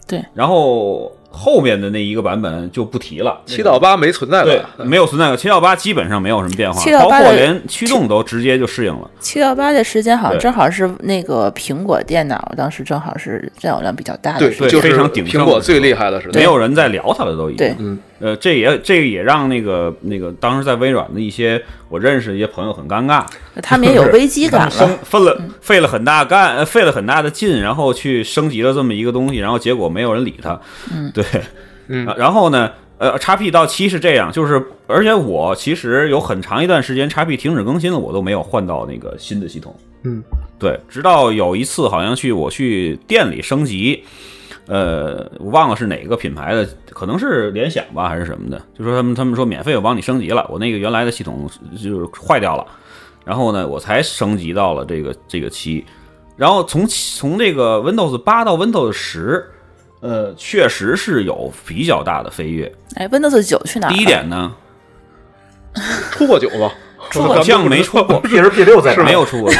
[0.07, 3.39] 对，然后后面的那一个版本就不提了。
[3.45, 5.37] 七到八没存在对，，没有存在感。
[5.37, 9.09] 七到八基本上没有什么变化，7到8包括连驱动都直接就适应了。
[9.19, 14.69] 七到八的时间好像正好是那个苹果电脑当时正好是占有量比较大的对，时间。
[14.69, 16.33] 就是非常鼎盛苹果最厉害的时候。
[16.33, 17.57] 没有人在聊它了，都已经。
[17.57, 23.23] 对嗯，呃，这也这个也让那个那个当时在微软的一些我认识的一些朋友很尴尬，
[23.61, 24.99] 他们也有危机感了。
[25.03, 30.59] 费了费了很大干，呃费了很大的劲，然后去升级了这么一个东西，然后结果没有人理他。
[30.91, 31.23] 嗯， 对，
[31.87, 39.75] 嗯啊然后呢，呃，XP 到七是这样，就是而且我其实有很长一段时间 XP 停止更新了，我都没有换到那个新的系统。
[40.03, 40.23] 嗯，
[40.57, 44.03] 对，直到有一次好像去我去店里升级。
[44.67, 48.61] 呃，我忘了是哪个品牌的，可能是联想吧，还是什么的。
[48.77, 51.49] 就说他们他们说免费我帮你升级了，我那个原来的系统
[51.81, 52.67] 就是坏掉了，
[53.23, 55.85] 然后呢，我才升级到了这个这个七，
[56.35, 59.45] 然后从从这个 Windows 八到 Windows 十，
[60.01, 62.69] 呃，确实是有比较大的飞跃。
[62.95, 63.93] 哎，Windows 九去哪儿？
[63.93, 64.53] 第一点呢，
[66.11, 66.69] 出过酒吗？
[67.13, 69.51] 好像没出过，P 是 P 六在哪没有出过，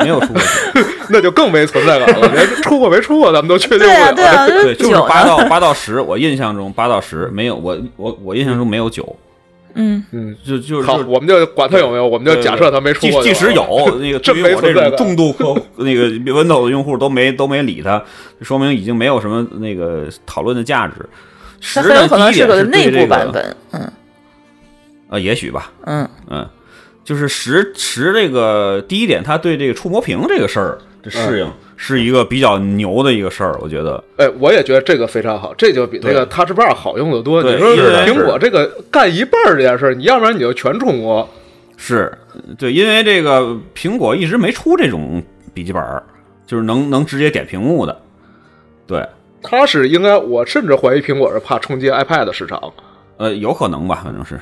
[0.00, 0.42] 没有出过。
[1.08, 2.28] 那就更没存在感了。
[2.32, 4.14] 连出过没出过，咱们都确定不对啊，了。
[4.14, 4.94] 对啊，对，就是？
[5.08, 9.14] 八到八到十，我印象中八到十没有，我我我印象中没有九，
[9.74, 18.02] 嗯，嗯，就就是好，我们就管他有没有，我们就假设他没出过即即使有那个， 真对于我这种重度 客户那个 Windows 用户都没都没理他，
[18.40, 20.94] 说明已经没有什么那个讨论的价值。
[21.60, 23.56] 十它很有呢，可能第一点个内是对这个部版本。
[23.72, 23.92] 嗯
[25.08, 26.48] 啊，也许吧，嗯，嗯，
[27.04, 34.02] 就是十十这个第一点，他对这个触摸屏这个事儿的适应是一个比较牛的一个事儿，我觉得。
[34.16, 37.42] 哎，我也觉得这个非常好，这就比那个 Touch Bar 好用的多。
[37.42, 41.28] 对你说是苹果这个干一半儿这件事儿，你要不然你就全触摸，
[41.76, 42.16] 是
[42.56, 45.22] 对，因为这个苹果一直没出这种
[45.52, 46.02] 笔记本儿，
[46.46, 48.00] 就是能能直接点屏幕的。
[48.86, 49.04] 对，
[49.42, 52.72] 它是应该，我甚至怀疑苹果是怕冲击 iPad 市场。
[53.16, 54.38] 呃，有可能吧，反正是，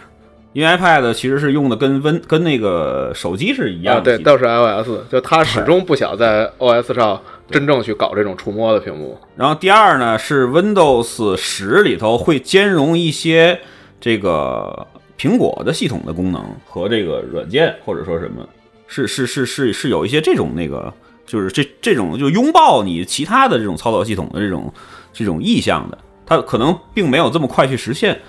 [0.52, 9.16] 因为 iPad 其实是用的跟 Win 跟那个手机是一样啊，的、对，都是 iOS，就它始终不想在 OS 上真正去搞这种触摸的屏幕。
[9.36, 13.60] 然后第二呢，是 Windows 十里头会兼容一些
[14.00, 14.86] 这个
[15.16, 18.44] 苹果的系统的功能和这个软件或者说什么，
[18.88, 20.92] 是是是是是有一些这种那个，
[21.26, 24.72] 就是这这种就拥抱你其他的这种操作系统的这种
[25.12, 28.20] 这种意向的，它可能并没有这么快去实现。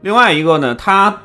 [0.00, 1.22] 另外一个呢，它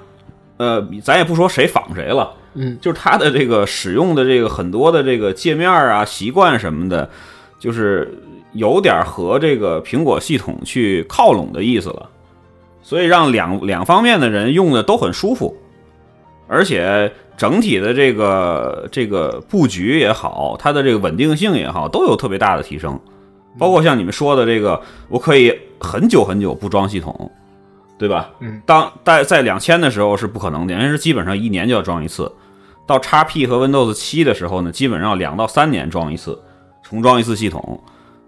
[0.58, 7.10] 呃，咱也不说谁仿谁了，嗯，就是它的这个使用的这个很多的这个界面啊、习惯什么的，
[7.60, 8.12] 就是
[8.54, 12.10] 有点和这个苹果系统去靠拢的意思了，
[12.82, 15.56] 所以让两两方面的人用的都很舒服，
[16.48, 23.00] 而且整体的这个这个布局也好，它的这个稳定性也好，都有特别大的提升。
[23.60, 27.32] 包括像你们说的这个，我可以很久很久不装系统，
[27.98, 28.30] 对吧？
[28.40, 32.32] 嗯，当在在两千的时候是不可能的，因为是基本上一年就要装一次。
[32.86, 36.40] 到 XP 和 Windows 七的时候呢，基本上两到三年装一次，
[36.84, 37.82] 重装一次系统。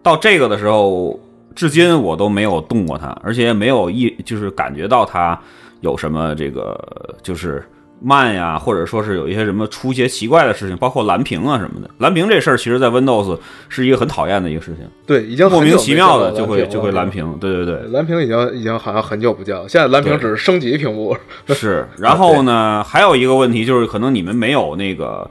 [0.04, 1.20] 到这个的时候，
[1.56, 5.40] 至今我都没有动过它，而且没有一就是感觉到它
[5.82, 6.78] 有什么这个
[7.22, 7.64] 就是
[8.02, 11.90] 慢呀，或者说是有一些什么出一些奇怪的事情，包括蓝屏啊什么的。
[11.98, 13.38] 蓝屏这事儿，其实在 Windows
[13.68, 17.10] 是一个很讨厌的一个事情，对，已经莫名其妙的就会就会蓝。
[17.10, 17.38] 屏。
[17.40, 21.18] 对对对，蓝屏已经已经好像很久不见了，现在蓝屏只是升级屏幕。
[21.48, 25.30] 是，然后呢，还有一个问题就是，可能你们没有那个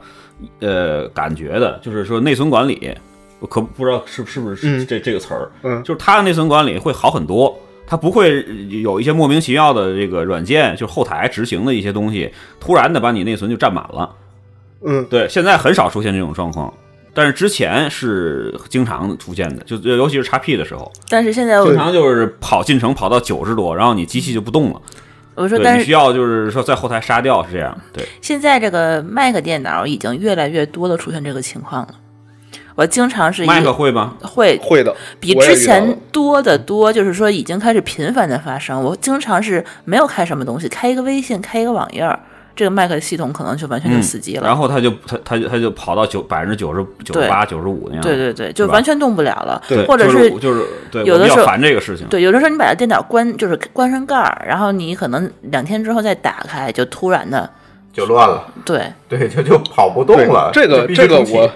[0.59, 2.93] 呃感觉的，就是说内存管理，
[3.39, 7.57] 我可不知道是是不是嗯这这个词儿，嗯就是它的内存管理会好很多，
[7.89, 8.45] 它不会
[8.83, 14.15] 有一些莫名其妙的这个软件，就是后台执行的一些东西，突然的把你内存就占满了。
[14.85, 16.71] 嗯，对，现在很少出现这种状况，
[17.15, 24.79] 但是之前是经常出现的，就尤其是 x P 的时候，但是现在我经常就是跑进程跑到九十多，然后你机器就不动了。
[25.33, 27.75] 我说，但是你需要就是说在后台杀掉是这样。
[27.91, 31.95] 对，现在这个 Mac 电脑已经越来越多的出现这个情况了。
[32.79, 34.13] 我经常是一麦克会吗？
[34.21, 38.81] 会会的，比之前多得多，就是说已经开始频繁的发生。
[38.81, 42.17] 我经常是没有开什么东西，开一个微信，开一个网页儿，
[42.55, 44.43] 这个麦克系统可能就完全就死机了。
[44.43, 48.01] 嗯然后他就他他就他就跑到九百分之九十九十八九十五那样。
[48.01, 52.07] 对对对，就完全动不了了，对，或者就是就是对，我比较有的时候烦这个事情。
[52.07, 57.49] 对，有的时候你把这电脑关，就是关上盖儿，然后你可能两天之后再打开，就突然的
[57.91, 60.49] 就乱了，对，对，就就跑不动了。
[60.53, 61.51] 这个这个我，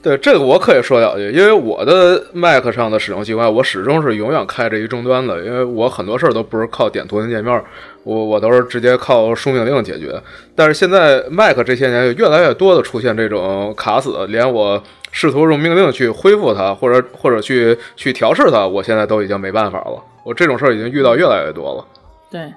[0.00, 7.62] 对这个我可以说两句，因为我的 Mac 上的使用习惯，我始终是永远开着一终端的，因为我很多事儿都不是靠点图形界面，
[8.04, 10.14] 我我都是直接靠输命令解决。
[10.54, 14.80] 但是现在 Mac 这些年越来越多的出现这种卡死，连我
[15.10, 20.00] 试图用命令去恢复它，或者或者去去调试它，我现在都已经没办法了。
[20.22, 21.84] 我这种事儿已经遇到越来越多了。
[22.30, 22.52] 对，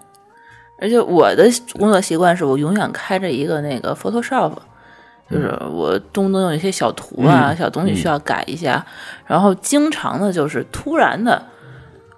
[0.79, 4.51] 而且我的工作习惯是我永远开着一个那个 Photoshop，
[5.32, 8.86] 就是我动不动有一些小图啊、嗯小东西需要改一下，
[9.25, 11.41] 然后经常的就是突然的，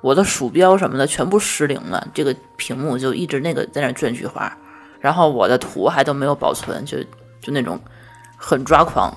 [0.01, 4.51] 我的鼠标什么的全部失灵了，这个屏幕就一直那个在那转菊花，
[4.99, 6.97] 然后我的图还都没有保存，就
[7.39, 7.79] 就那种
[8.35, 9.15] 很抓狂。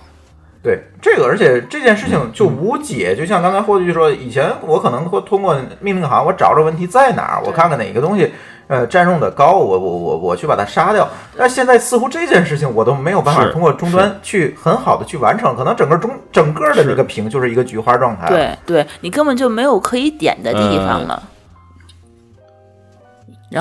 [0.62, 3.14] 对这个，而且这件事情就无解。
[3.16, 8.32] 就像刚才霍炬说，以前我可能会通过命令行，我找找问题在哪儿，我看看哪个东西
[8.68, 11.08] 呃占用的高，我我我我去把它杀掉。
[11.36, 21.22] 但现在似乎这件事情我都没有办法通过终端去很好的去完成，可能整个中整个的这个屏就是一个菊花状态。，对对，你根本就没有可以点的地方了。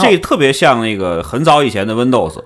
[0.01, 2.41] 这特别像那个很早以前的 Windows，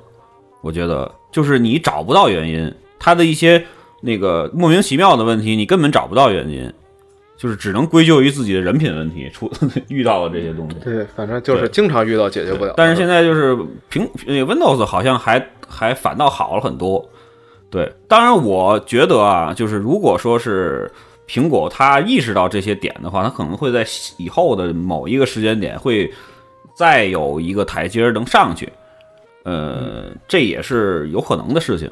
[0.61, 3.65] 我觉得就是你找不到原因，它的一些
[4.01, 6.71] 那个莫名其妙的问题，你根本找不到原因，
[7.39, 9.49] 就是只能归咎于自己的人品问题，出
[9.87, 10.75] 遇到了这些东西。
[10.83, 12.73] 对，反正就是经常遇到解决不了。
[12.75, 13.55] 但是现在就是
[13.89, 17.09] 苹那个 Windows 好像还还反倒好了很多。
[17.69, 20.91] 对，当然我觉得啊，就是如果说是
[21.29, 23.85] 苹果它意识到这些点的话，它可能会在
[24.17, 26.11] 以后的某一个时间点会
[26.75, 28.67] 再有一个台阶儿能上去。
[29.43, 31.89] 呃，这也是有可能的事情。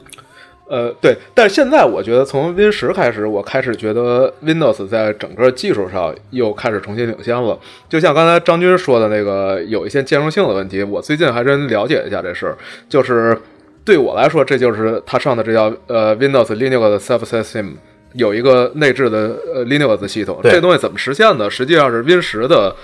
[0.69, 7.57] 呃，对，但是现在我觉得从 Win 十开始，我开始觉得 Windows 在整个技术上又开始重新领先了。
[7.87, 12.57] 就像刚才张军说的那个，有一些兼容性的问题，我最近还真了解一下这事儿。
[12.89, 13.37] 就是
[13.85, 17.75] 对我来说，这就是他上的这叫呃 Windows Linux Subsystem
[18.13, 20.39] 有一个内置的呃 Linux 系统。
[20.43, 21.49] 这东西怎么实现的？
[21.49, 22.75] 实际上是 Win 十的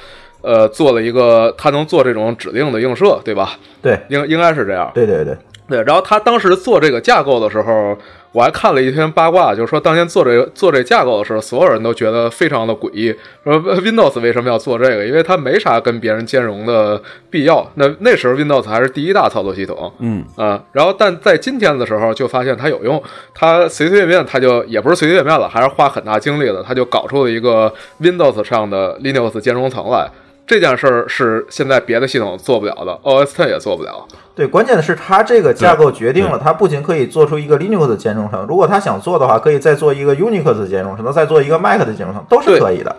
[0.42, 3.58] 呃做了一个它能做这种指令的映射，对吧？
[3.82, 4.90] 对应应该是这样。
[4.94, 5.36] 对对对，
[5.68, 7.98] 对，然后他当时做这个架构的时候，
[8.34, 15.06] 我还看了一篇八卦，就是说当年做这个做这架构的时候，所有人都觉得非常的诡异，说 Windows 为什么要做这个？
[15.06, 17.66] 因为它没啥跟别人兼容的必要。
[17.76, 23.02] 那那时候 Windows 还是第一大操作系统，嗯啊、然后但在今天的时候就发现它有用，
[23.34, 30.10] 它随随便便它就也不是随随便便了，还是花很大精力的，它就搞出了一个 Windows 上的 Linux 兼容层来。
[30.46, 34.06] 这件事儿是现在别的系统做不了的，OS Ten 也做不了。
[34.36, 42.96] 对，关键的是它这个架构决定了，它不仅可以做出一个 Linux 的兼容层，如果它想做的话，可以再做一个 Unix 的兼容层，再做一个 Mac 的兼容层，都是可以的。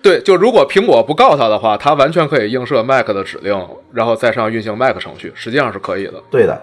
[0.00, 3.54] 对，就如果苹果不告它的话，它完全可以映射 Mac 的指令，
[3.92, 6.14] 然后再上运行 Mac 程序，实际上是可以的。
[6.30, 6.60] 对的，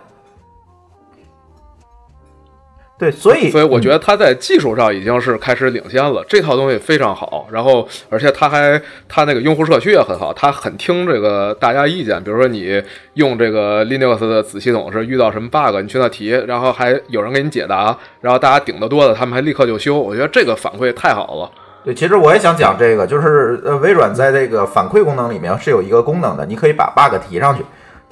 [2.97, 7.45] 对，所以所以我觉得它在技术上已经是开始领先了，这套东西非常好。
[7.51, 12.23] 然后，而且它还它那个用户社区也很好，它很听这个大家意见。
[12.23, 12.81] 比如说你
[13.15, 19.99] 用这个 Linux 的子系统是遇到什么 bug，你去那提，然后还有人给你解答，然后大家顶得多的，他们还立刻就修。
[19.99, 21.51] 我觉得这个反馈太好了。
[21.83, 27.63] 对，其实我也想讲这个，就是呃，微软在这个反馈功能里面是有一个功能的，你可以把 bug 提上去，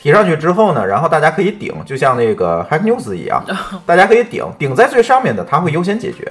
[0.04, 3.41] 提上去之后呢，然后大家可以顶，就像那个 Hack News 一样，
[3.86, 6.30] 大家可以顶，顶在最上面的，它会优先解决。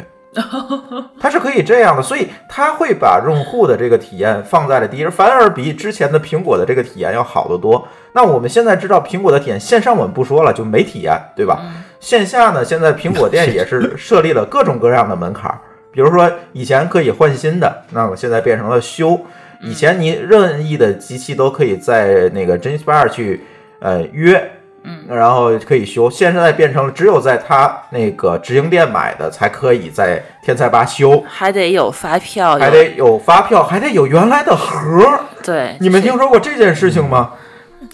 [1.19, 7.89] 它是可以这样的，所以它会把用户的这个体验放在了第一，反而比之前的苹果的这个体验要好得多。
[8.13, 11.63] 那我们现在知道苹果的体验，线上我们不说了，就没体验，对吧？
[11.99, 15.59] 线下呢，现在苹果店也是 设立了各种各样的门槛儿，
[15.91, 19.19] 比如说以前可以换新的，那么现在变成了修。
[19.65, 23.45] 以前你任意的机器都可以在那个 Genius 去
[23.83, 24.53] 呃约，
[24.85, 26.09] 嗯，然后可以修。
[26.09, 35.21] 现在变成了只有在他那个直营店买的才可以在天才吧修，还得有发票，有还得有发票，还得有原来的盒儿。
[35.43, 35.77] 对。
[35.81, 37.33] 你们听说过这件事情吗？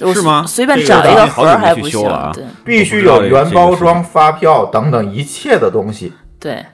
[0.01, 6.65] 我是吗随便找一个盒好久没儿还不行去修了啊，对必须有原包装、发票等等一切的东西对。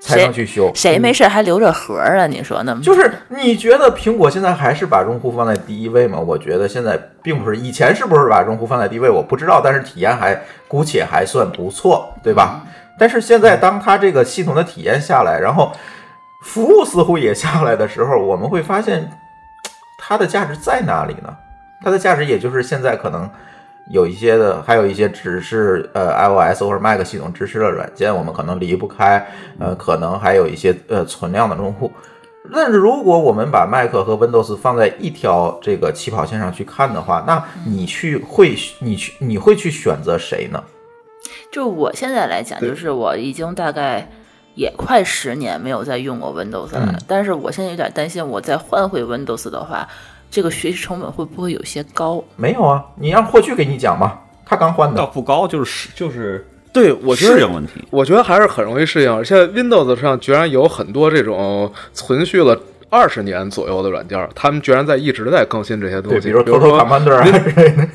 [0.00, 0.70] 才能去修。
[0.74, 2.26] 谁没事还留着盒儿啊？
[2.26, 2.78] 你说呢？
[2.82, 6.18] 就是你觉得苹果现在还是把用户放在第一位吗？
[6.18, 9.08] 我觉得现在并不是，以前是不是把用户放在第一位？
[9.08, 12.62] 我不知道，但是体验还姑且还算不错，对吧？
[12.98, 15.72] 但是现在当它这个系统的体验下来，然后
[16.42, 19.10] 服务似乎也下来的时候，我们会发现
[19.98, 21.36] 它的价值在哪里呢？
[21.84, 23.28] 它的价值也就是现在可能
[23.90, 29.26] 有一些的，还有一些只是呃 iOS 或者 Mac 系统支持的软件，我们可能离不开，
[29.58, 31.90] 呃，可能还有一些呃存量的用户。
[32.52, 40.62] 但是如果我们把 Mac 和 Windows 放在一条这个起跑线上去看的话，那你去会你去你会去选择谁呢？
[41.50, 44.08] 就我现在来讲，就是我已经大概
[44.54, 49.88] 也快十年没有再用过 Windows 了，嗯但是我现在有点担心，我再换回 Windows 的话，
[50.30, 52.22] 这个学习成本会不会有些高？
[52.36, 54.96] 没有啊，你让霍炬给你讲吧，他刚换的。
[54.96, 57.72] 倒不高，就是就是对，我觉得适应问题。
[57.90, 59.12] 我觉得还是很容易适应。
[59.12, 62.58] 而且 Windows 上居然有很多这种存续了
[62.90, 66.28] 二十年左右的软件，他们居然在一直在更新这些东，西。
[66.28, 67.88] 比如比如 Total 说 Commander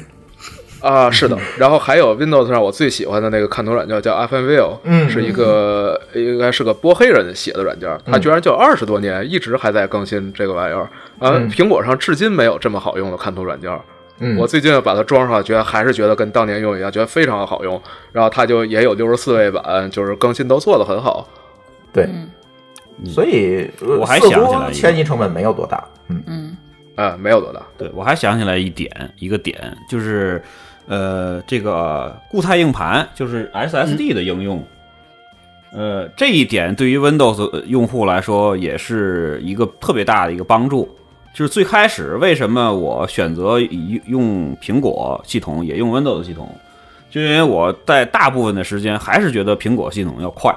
[0.82, 1.38] 啊是的。
[1.58, 10.90] 然后还有 Windows 上我最喜欢的那个看图软件叫 FMVille，嗯是一个应该是个波黑人写的软件，它居然就二十多年一直还在更新这个玩意儿。
[11.20, 13.72] 啊，嗯苹果上至今没有这么好用的看图软件。
[14.24, 17.82] 嗯我最近把它装上，觉得还是觉得跟当年用一样，觉得非常好用。
[18.12, 21.28] 然后它就也有六十四位版，就是更新都做得很好。
[21.92, 22.08] 对，
[23.06, 25.84] 所以呃我还想起来一个迁移成本没有多大。
[26.10, 26.58] 嗯嗯
[26.96, 27.62] 啊，没有多大。
[27.80, 30.40] 对我还想起来一点，一个点就是，
[30.92, 34.62] 呃，这个固态硬盘就是 SSD 的应用，
[35.72, 40.94] 呃，这一点对于 Windows 用户来说也是一个特别大的一个帮助。
[41.34, 46.54] 就是最开始为什么我选择以用苹果系统也用 Windows 系统，
[47.10, 50.54] 就因为我在大部分的时间还是觉得苹果系统要快，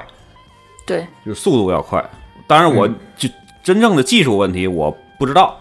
[0.85, 2.05] 对，就是速度要快。
[2.49, 3.28] 当然，我就
[3.62, 5.57] 真正的技术问题我不知道，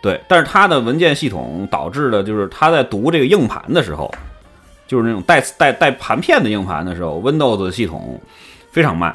[0.00, 4.12] 对，但是它的文件系统导致的就是它在读这个硬盘的时候，
[4.86, 8.20] 就是那种带带带盘片的硬盘的时候，Windows 系统
[8.70, 9.14] 非常慢，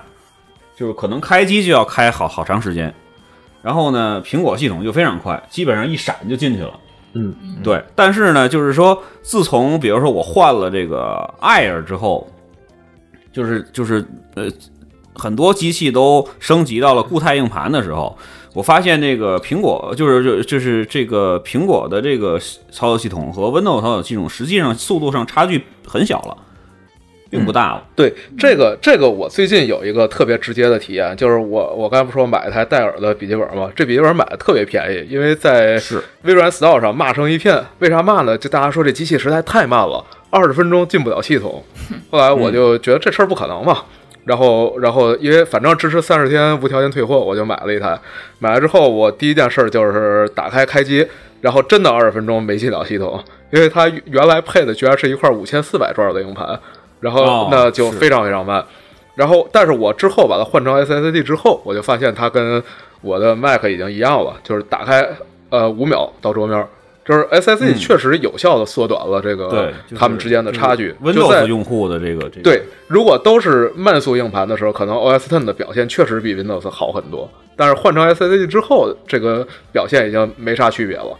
[0.76, 2.94] 就是可能开机就要开好好长时间。
[3.62, 6.78] 然后呢，苹果系统就非常快，基本上一闪就进去了。
[7.14, 7.82] 嗯，对。
[7.96, 12.28] 但是呢，就是说，自从比如说我换了这个 Air 之后，
[13.32, 14.06] 就是就是
[14.36, 14.52] 呃，
[15.16, 18.18] 很多机器都升级到了固态硬盘的时候，
[18.54, 22.40] 我发现这个苹果就是就就是这个苹果的这个
[22.72, 26.38] 操作系统和 Windows 操作系统，实际上速度上差距很小了，
[27.32, 27.84] 并不大了。
[27.96, 33.72] 对这个这个，我最近有一个特别直接的体验，就是我我刚才不说买一台戴尔的笔记本吗？
[33.76, 35.82] 这笔记本买的特别便宜，因为在
[36.22, 37.60] 微软 Store 上骂声一片。
[37.80, 38.38] 为啥骂呢？
[38.38, 41.64] 就大家说这机器实在太慢了，二十分钟进不了系统。
[42.12, 43.80] 后来我就觉得这事儿不可能嘛。
[44.26, 48.00] 然后，然后因为反正支持三十天无条件退货，我就买了一台。
[48.40, 51.06] 买了之后，我第一件事就是打开开机，
[51.42, 53.22] 然后真的二十分钟没进了系统，
[53.52, 56.58] 因为它原来配的居然是一块五千四百转的硬盘，
[57.02, 58.64] 然后那就非常非常慢。
[59.16, 62.64] 然后，但是我之后把它换成 SSD 之后，我就发现它跟
[63.02, 65.08] 我的 Mac 已经一样了，就是打开
[65.50, 66.66] 呃五秒到桌面。
[67.06, 70.96] 就是 SSD 确实有效的缩短了这个他们之间的差距。
[71.04, 77.30] 就 Windows 用户的这个这个对，如果都是慢速硬盘的时候，可能 OS Ten 的表现确实比 Windows 好很多。
[77.56, 81.18] 但是换成 SSD 之后，这个表现已经没啥区别了。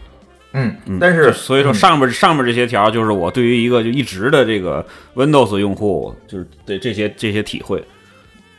[0.52, 7.82] 嗯，但是所以说上面上面这些条就是我对于一个就一直的这个 Windows 用户就是对这些这些体会。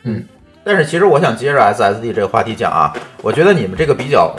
[0.03, 0.23] 嗯
[0.63, 4.35] 但是其实我想接着 SSD 这个话题讲啊，我觉得你们这个比较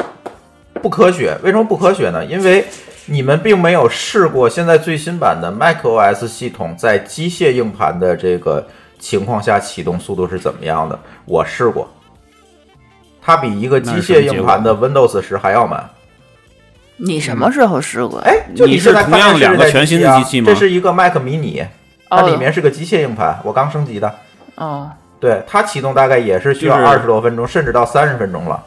[0.87, 1.37] 不科学。
[1.43, 2.24] 为什么不科学呢？
[2.24, 2.64] 因为
[3.07, 8.64] 你们并没有试过现在最新版的 macOS 系统在机械硬盘的这个
[9.01, 10.97] 情况下启动速度是怎么样的。
[11.24, 11.89] 我试过，
[13.20, 15.91] 它比一个机械硬盘的 Windows 十还要慢。
[16.99, 18.20] 你什么时候试过？
[18.20, 21.66] 哎，就你现在是同样两个全新的啊机器吗这是一个 Mac mini，
[22.09, 24.14] 它哦里面是个机械硬盘，我刚升级的。
[24.55, 28.62] 哦，对，它启动大概也是需要就是二十多分钟，甚至到三十分钟了。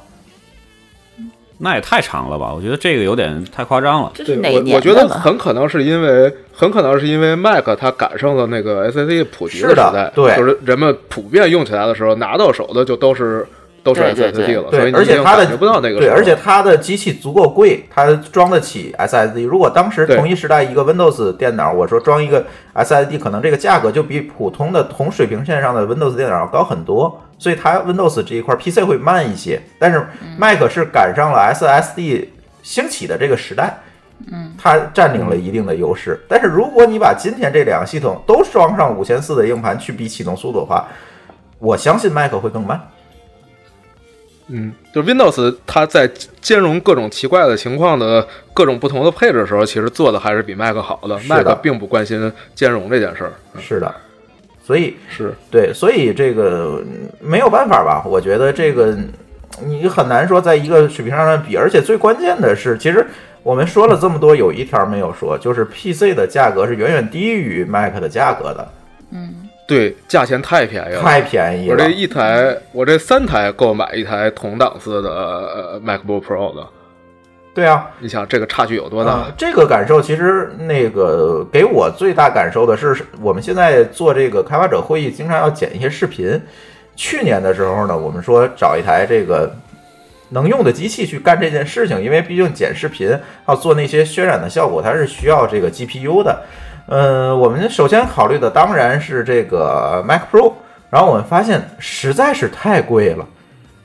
[1.62, 2.54] 那也太长了吧？
[2.54, 4.12] 我觉得这个有点太夸张了。
[4.16, 13.46] 这是哪我年我觉得很可能是因为，很可能是因为 Mac 它赶上了那个 SSD 普及的时代，对就是人们普遍用起来的时候，拿到手的就都是
[13.84, 19.46] 都是 SSD 了，所对，而且它的不到那个对，而且它的机器足够贵，它装得起 SSD。
[19.46, 27.22] 如果当时同一时代一个 Windows 电脑，我说装一个 SSD，可能这个价格就比普通的同水平线上的 Windows 电脑高很多。
[27.38, 30.06] 所以它 Windows 这一块 PC 会慢一些，但是
[30.38, 32.26] Mac 是赶上了 SSD
[32.62, 33.80] 兴起的这个时代。
[34.30, 40.86] 嗯，它占领了一定的优势，但是如果你把今天这两个系统都装上五千四的硬盘去比启动速度的话，
[41.58, 42.78] 我相信 Mac 会更慢。
[44.52, 46.10] 嗯，就 Windows 它在
[46.42, 51.10] 兼容各种奇怪的情况的各种不同的配置的时候，其实做的还是比 Mac 好的。
[51.10, 53.34] 的 Mac 并不关心兼容这件事儿。
[53.60, 53.94] 是的，
[54.66, 58.04] 所以是，对，所以这个嗯没有办法吧？
[58.06, 58.98] 我觉得这个
[59.64, 63.06] 你很难说在一个水平上比，而且最关键的是，其实
[63.44, 68.68] 我们说了这么多，有一条没有说，就是 PC 的价格是远远低于 Mac 的价格的，
[69.70, 71.90] 对，价钱太便宜了，太便宜了我这。
[71.92, 76.68] 一台，我这三台够买一台同档次的呃 MacBook Pro 的。
[77.54, 79.12] 对啊，你想这个差距有多大？
[79.12, 86.42] 啊，这个感受其实那个给我最大感受的是，我们现在做这个开发者会议，经常要剪一些视频。
[86.96, 89.54] 去年的时候呢，我们说找一台这个
[90.30, 93.16] 能用的机器去干这件事情，因为毕竟剪视频
[93.48, 96.42] 要做那些渲染的效果，它是需要这个 GPU 的。
[96.90, 100.54] 呃，我们首先考虑的当然是这个 Mac Pro，
[100.90, 103.24] 然后我们发现实在是太贵了。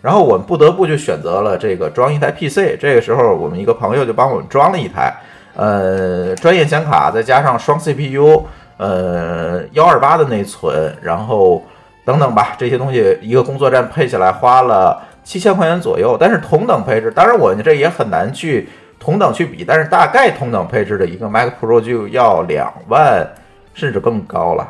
[0.01, 2.79] 然后我们不得不就选择了这个装一台 PC。
[2.81, 5.15] 这个时候，我们一个朋友就帮我们装了一台，
[5.55, 8.43] 呃，专业显卡，再加上双 CPU，
[8.79, 11.63] 呃，幺二八的内存，然后
[12.07, 16.17] 等等吧，这些东西一个工作站配下来花了七千块钱左右。
[16.19, 18.67] 但是同等配置，当然我们这也很难去
[19.05, 23.29] 同等去比，但是大概同等配置的一个 Mac Pro 就要两万
[23.75, 24.67] 甚至更高了。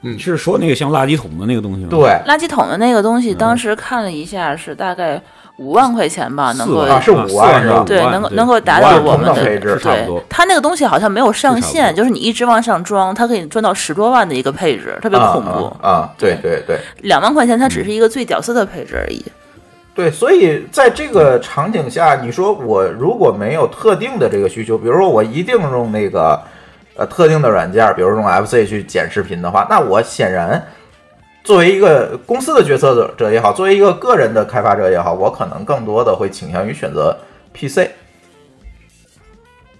[0.00, 1.88] 你是说那个像垃圾桶的那个东西吗？
[1.90, 5.20] 对，垃圾桶的那个东西，当时看了一下，是大概
[5.56, 15.64] 五万块钱吧，能够是五万是吧对，能够能够达到我们的配置差不多，它那个东西好像没有上限，就是你一直往上装，它可以装到十多万的一个配置，特别啊恐怖。
[15.80, 16.10] 啊啊！
[16.18, 16.78] 对对对。
[17.02, 19.22] 两万块钱它只是一个最屌丝的配置而已。
[19.94, 26.36] 对，所以在这个场景下，你说我如果没有特定的这个需求，比如说我一定用那个
[26.96, 30.60] 呃特定的软件，比如用 FC 去剪视频的话，那我显然
[31.44, 37.16] 作为一个公司的决策者者也好，作为一个个人的开发者也好，我可能更多的会倾向于选择
[37.52, 37.88] PC。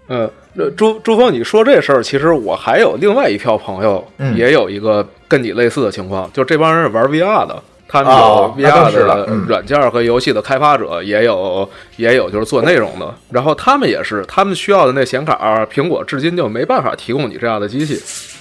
[0.06, 7.62] 嗯，那朱朱峰，你说这事儿，其实我还有另外一票朋友，嗯也有一个跟你类似的情况，就这帮人是玩 VR 的，
[7.94, 9.44] 他们有 VR 的嗯。
[9.46, 17.94] 软件和游戏的开发者，也有也有就是做内容的，然后他们也是，他们需要的那显卡，苹果至今就没办法提供你这样的机器，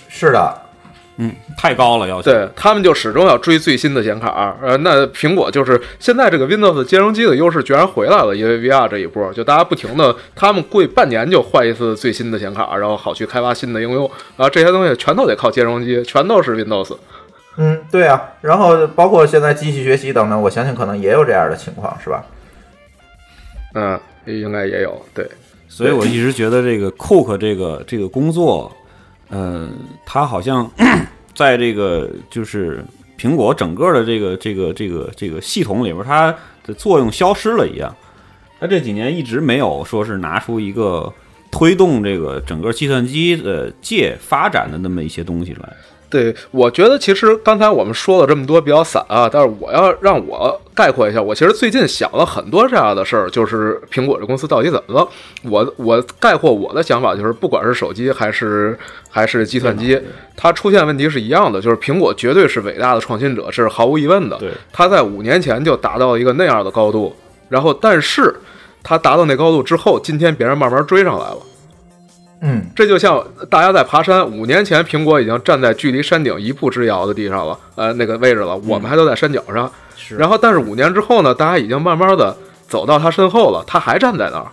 [0.09, 0.53] 是的，
[1.17, 2.31] 嗯，太高了要求。
[2.31, 16.95] 对他们就始终要追最新的显卡，呃，那苹果就是现在这个 Windows 兼容机的优势居然回来了，因为 VR 这一波，就大家不停的，他们贵半年就换一次最新的显卡，然后好去开发新的应用，然后这些东西全都得靠兼容机，全都是 Windows。
[17.57, 22.25] 嗯，对啊，然后包括现在机器学习等等，我相信可能也有这样的情况，是吧？
[23.75, 25.29] 嗯，应该也有，对，
[25.67, 28.71] 所以我一直觉得这个 Cook 这个这个工作，
[29.29, 29.69] 呃，
[30.05, 30.69] 他好像
[31.35, 32.83] 在这个就是
[33.17, 36.35] 苹果整个的这个这个这个这个系统里边，它
[36.65, 37.95] 的作用消失了一样。
[38.59, 41.11] 它这几年一直没有说是拿出一个
[41.51, 45.73] 推动这个整个计算机的界发展的那么一些东西来。
[46.13, 55.07] 对，我觉得其实刚才我们说了这么多比较散啊，但是我要让我概括一下，我其实最近想了很多这样的事儿，就是苹果这公司到底怎么了？
[55.41, 58.77] 我我概括我的想法就是，不管是手机还是
[59.09, 59.99] 还是计算机，
[60.37, 64.37] 它出现问题是一样的，就是苹果绝对是伟大的创新者，这是毫无疑问的。
[64.37, 67.15] 对，它在五年前就达到了一个那样的高度，
[67.49, 68.35] 然后但是
[68.83, 71.37] 它达到那高度之后，今天别人慢慢追上来了。
[72.45, 79.71] 嗯，这就像大家在爬山，五年前苹果已经站在距离山顶一步之遥的地上了，呃，那个位置了，我们还都在山脚上。
[79.95, 82.35] 是然后，但是五年之后呢，大家已经慢慢的
[82.67, 84.47] 走到他身后了，他还站在那儿。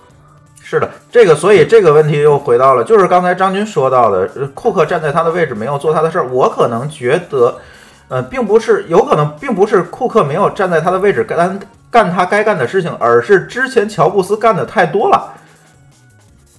[0.63, 6.29] 是的，这个所以这个问题又回到了，就是刚才张军说到的，呃库克站在他的位置没有做他的事儿。
[6.29, 7.59] 我可能觉得，
[8.07, 11.59] 呃，并不是，有可能并不是库克没有站在他的位置干
[11.91, 15.35] 干他该干的事情，而是之前乔布斯干的太多了，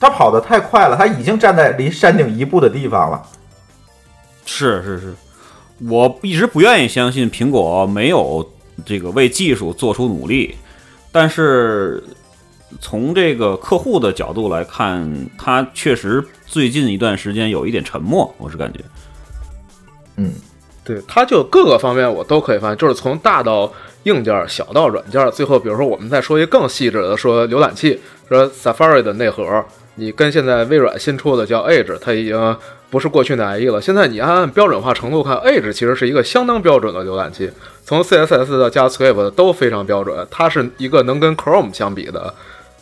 [0.02, 3.22] 他跑得太快了，他已经站在离山顶一步的地方了。
[4.46, 5.14] 是是是，
[5.88, 8.46] 我一直不愿意相信苹果没有
[8.84, 10.56] 这个为技术做出努力，
[11.12, 12.04] 但是
[12.80, 18.80] 从这个客户的角度来看，他确实最近一段时间有一点沉默，我是感觉。
[20.16, 20.34] 嗯，
[20.84, 23.72] 对，他就各个方面我都可以发现，就是从大到
[24.04, 29.64] 硬件，小到软件，最后比如说我们再说一个更细致的，说浏览器，说 Safari 的内核，
[30.02, 32.58] 你跟现在微软新出的叫 Edge，它已经
[32.90, 33.80] 不是过去的 IE 了。
[33.80, 37.52] 现在你按按标准化程度看，Edge 其实是一个相当标准的浏览器，
[37.86, 42.34] 从 CSS 到 JavaScript 都非常标准，它是一个能跟 Chrome 相比的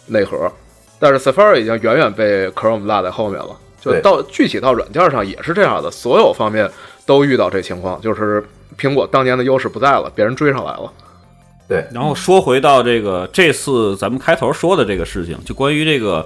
[0.07, 0.49] 内核。
[0.97, 3.49] 但是 Safari 已经远远被 Chrome 落在后面了。
[3.81, 6.71] 就到具体到软件上也是这样的，所有方面
[7.05, 8.41] 都遇到这情况，就是
[8.77, 10.89] 苹果当年的优势不在了，别人追上来了。
[11.67, 16.25] 对，然后说回到这个这次咱们开头说的这个事情，就关于这个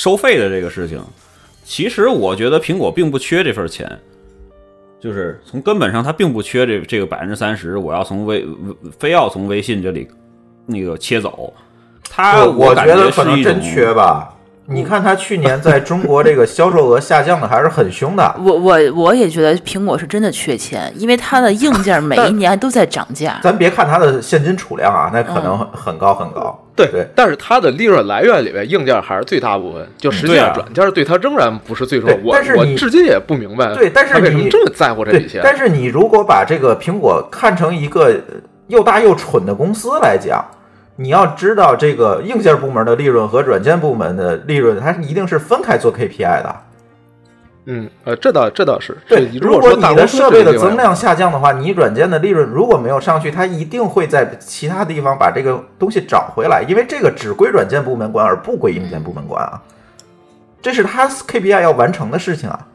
[0.00, 0.98] 收费的这个事情，
[1.62, 3.86] 其实我觉得苹果并不缺这份钱，
[4.98, 8.46] 就是从根本上它并不缺这这个百分之三十，我要从微
[8.98, 10.08] 非要从微信这里
[10.64, 11.52] 那个切走，
[12.08, 14.34] 它我我感觉得可能真缺吧。
[14.72, 18.36] 你看它去年在中国这个销售额下降的还是很凶的。
[18.38, 23.40] 我我我也觉得苹果是真的缺钱，因为它的硬件每一年都在涨价。
[23.42, 26.56] 咱别看它的现金储量啊，那可能很很高很高。
[26.76, 32.16] 对对但是它的利润来源里面，硬件还是最大部分，就实际上软件对它仍然不是最重要。
[32.24, 38.36] 我但是你我至今也不明白，对但是为什么你这么在乎这对笔钱？，但是你如果把这个苹果看成一个呃
[38.68, 40.42] 又大又蠢的公司来讲，
[41.00, 46.56] 你要知道这个硬件部门的利润和软件部门的利润，它是一定是分开做 KPI 的。
[47.64, 59.62] 嗯呃，这倒这倒是对，如果你的设备的增量下降的话，你软件的利润如果没有上去，它一定会在其他地方把这个东西找回来，因为这个只归软件部门管，而不归硬件部门管啊。
[60.60, 62.66] 这是他 KPI 要完成的事情啊。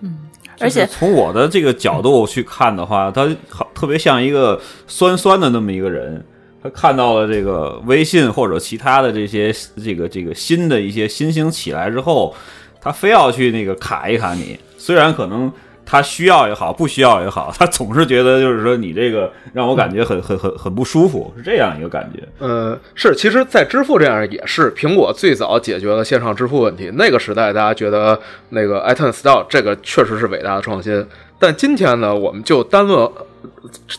[0.00, 0.16] 嗯
[0.60, 6.24] 而且从我的这个角度去看的话，他好特别像一个酸酸的那么一个人。
[6.70, 9.52] 看到了这个微信或者其他的这些
[9.82, 12.34] 这个这个新的一些新兴起来之后，
[12.80, 14.58] 他非要去那个卡一卡你。
[14.78, 15.50] 虽然可能
[15.84, 22.22] 他需要也好，不需要也好，他总是觉得就是说你这个让我感觉很很很很不舒服，是这样一个感觉。
[22.38, 26.90] 呃，是，其实，在支付这样也是苹果最早解决了线上支付问题。
[26.94, 28.18] 那个时代，大家觉得
[28.50, 31.06] 那个 iTunes Store 这个确实是伟大的创新。
[31.38, 33.08] 但今天呢，我们就单论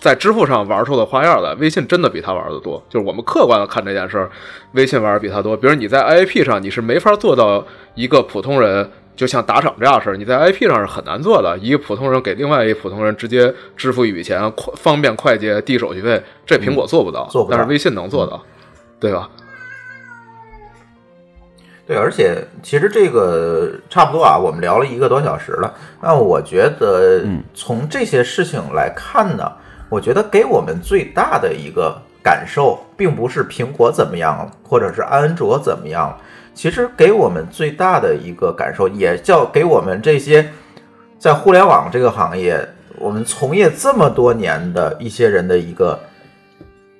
[0.01, 2.81] 在支付上玩出的花样来，微信真的比他玩的多。
[2.89, 4.29] 就是我们客观的看这件事儿，
[4.73, 5.55] 微信玩的比他多。
[5.55, 7.65] 比如你在 IAP 上，你是没法做到
[7.95, 8.89] 一个普通人。
[9.17, 11.57] 就像打赏这样的事儿，你在 IP 上是很难做的。
[11.57, 18.39] 一个普通人给另外一个普通人直接支付一笔钱，快方便快捷，低手续费，这苹果做不到，做不到但是微信能做到，
[18.99, 19.27] 对吧？
[21.87, 25.73] 对，而且其实这个差不多啊，我们聊了一个多小时了。
[26.01, 29.49] 那我觉得嗯，从这些事情来看呢，
[29.87, 36.17] 我觉得给我们最大的一个感受，并不是苹果怎么样了，或者是安卓怎么样了。
[36.53, 40.45] 其实给我们最大的一个感受，也叫给我们这些
[41.17, 45.97] 在互联网这个行业，我们从业这么多年的一些人的一个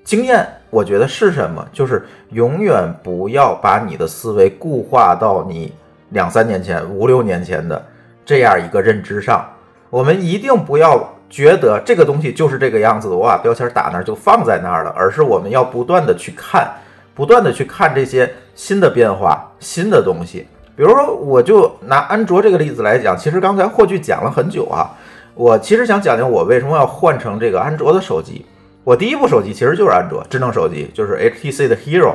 [0.08, 1.68] 经验，我觉得是什么？
[1.74, 5.74] 就是永远不要把你的思维固化到你
[6.12, 7.86] 两三年前、五六年前的
[8.26, 9.46] 这样一个认知上。
[9.90, 16.72] 我们一定不要觉得这个东西就是这个样子的，我把标签打那儿就放在那儿了，而是我们要不断的去看，
[17.14, 20.48] 不断的去看这些新的变化、新的东西。
[20.78, 24.90] 比如说，我就拿安卓这个例子来讲，其实刚才霍炬讲了很久啊。
[25.34, 28.46] 我其实想讲讲我为什么要换成这个安卓的手机。
[28.88, 32.14] 我第一部手机其实就是安卓智能手机，就是 HTC 的 Hero。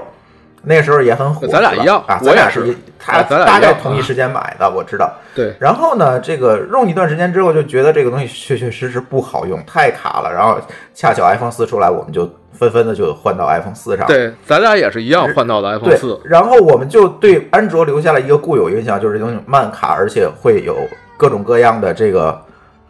[0.63, 1.47] 那个时候也很火。
[1.47, 5.13] 咱俩一样啊，咱俩是一他啊咱俩大概同一时间买的，我知道。
[5.35, 10.33] 对，然后呢，这个用一段时间之后，就觉得这个东西确确实实不好用，太卡了。
[10.33, 10.59] 然后
[10.95, 14.07] 恰巧 iPhone 四出来，我们就纷纷的就换到 iPhone 四上。
[14.07, 20.75] 对，咱俩也是一样换到的 iPhone 对四，，然后我们就对安卓留下了一个固有印象，就是这东西慢卡，而且会有
[21.19, 22.41] 各种各样的这个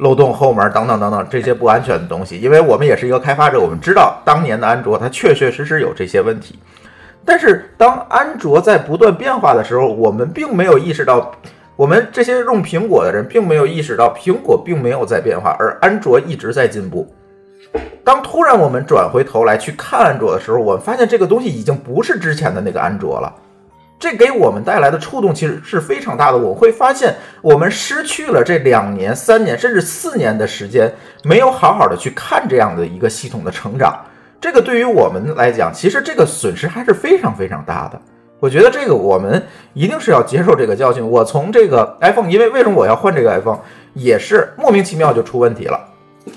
[0.03, 2.37] 漏洞、后门等等等等这些不安全的东西。
[2.39, 6.59] 因为我们也是一个开发者，我们知道当年的安卓它确确实实有这些问题。
[7.25, 11.31] 但是当安卓在不断变化的时候，我们并没有意识到，
[11.77, 17.07] 我们这些用苹果的人并没有意识到，苹果并没有在变化，而安卓一直在进步。
[18.05, 23.33] 当突然我们转回头来去看安卓的时候，我们发现这个东西已经不是之前的那个安卓了。
[24.03, 26.37] 这给我们带来的触动其实是非常大的。
[26.37, 30.93] 我会发现，我们失去了这两年、三年甚至四年的时间，
[31.23, 33.97] 没有好好的去看这样的一个系统的成长。
[34.41, 38.01] 这个对于我们来讲，其实这个损失还是非常非常大的。
[38.41, 39.41] 我觉得这个我们
[39.73, 41.09] 一定是要接受这个教训。
[41.09, 43.61] 我从这个 iPhone，因为为什么我要换这个 iPhone，
[43.95, 45.79] 也是莫名其妙就出问题了，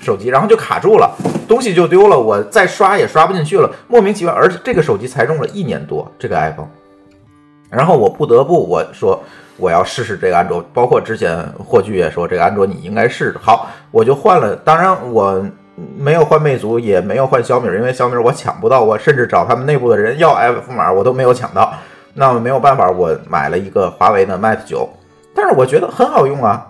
[0.00, 1.12] 手机然后就卡住了，
[1.48, 4.32] 东西就丢了，我再刷也刷不进去了，莫名其妙。
[4.32, 6.68] 而且这个手机才用了一年多，这个 iPhone，
[7.70, 9.22] 然后我不得不我说
[9.56, 13.38] 我要试试这个安卓，包括之前霍炬也说这个安卓你应该试试。
[13.40, 15.44] 好，我就换了，当然我。
[15.94, 21.70] 没有换魅族，也没有换小米，因为小米我抢不到，我甚至找他们内部的人要 F 码，我都没有抢到。
[22.14, 24.88] 那么没有办法，我买了一个华为的 Mate 九，
[25.34, 26.66] 但是我觉得很好用啊。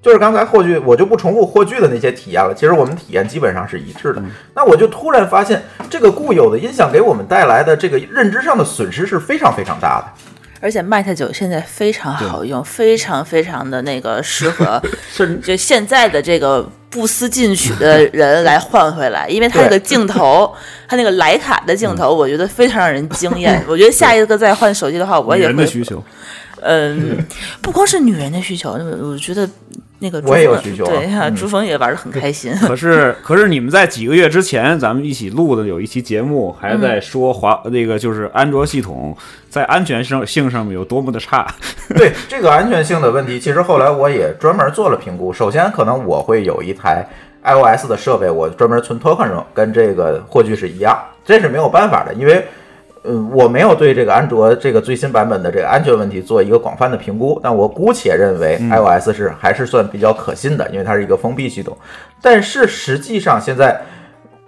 [0.00, 2.54] 就是刚才霍炬，我就不重复霍炬的那些体验了。
[2.54, 4.22] 其实我们体验基本上是一致的。
[4.54, 10.06] 那我就突然发现，这个固有的音响给我们带来的这个认知上的损失是非常非常大的。
[10.66, 14.82] 而且 Mate 九现在非常好用，非常非常的那个适合，
[15.14, 20.52] 甚就现在的这个不思进取的人来换回来， 因为它那个镜头，
[20.88, 23.62] 它那个徕卡的镜头，我觉得非常让人惊艳。
[23.68, 26.02] 我觉得下一个再换手机的话，我也会，人的需求，
[26.62, 27.24] 嗯，
[27.62, 29.48] 不光是女人的需求，我觉得
[29.98, 32.54] 那个朱我也有需求啊对呀，朱峰也玩的很开心。
[32.60, 39.16] 可是，可是你们在几个月之前，咱们一起录的有一期节目，还在说华、那个就是安卓系统
[39.48, 41.46] 在安全性性上面有多么的差。
[41.96, 45.32] 对这个安全性的问题，其实后来我也专门做了评估。
[45.32, 47.06] 首先，可能我会有一台
[47.42, 52.46] iOS 的设备，我专门存 token 用，跟这个霍炬是一样，这是没有办法的，因为。
[53.08, 61.76] 嗯，我没有对这个安卓这个最新版本的这个安全问题做一个广泛的评估，但我姑且认为 iOS 是还是算比较可信的，因为它是一个封闭系统。
[62.20, 63.80] 但是实际上，现在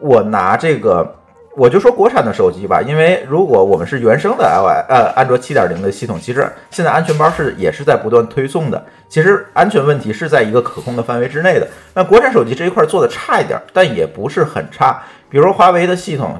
[0.00, 1.14] 我拿这个，
[1.56, 8.84] 我就说国产的手机吧，因为如果我们是原生的 iOS 呃安卓七点零的系统，其实现在安全包是也是在不断推送的。
[9.08, 11.66] 其实安全问题是在一个可控的范围之内的。
[11.94, 15.02] 那国产手机这一块做的差一点，但也不是很差。
[15.30, 16.36] 比如华为的系统。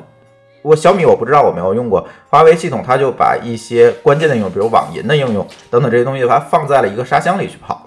[0.63, 7.85] 我小米我不知道，我没有用过华为系统，它就把一些关键的应用，比如网银的应用等等这些东西，它放在了一个沙箱里去跑了。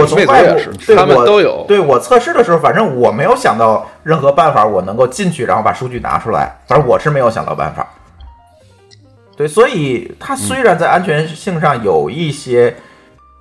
[0.00, 1.64] 我从外部对我都有。
[1.66, 6.56] 对我测试的时候，反正我没有想到任何办法，我能够进去，然后把数据拿出来。
[6.68, 7.84] 反正我是没有想到办法。
[9.36, 12.76] 对，所以它虽然在安全性上有一些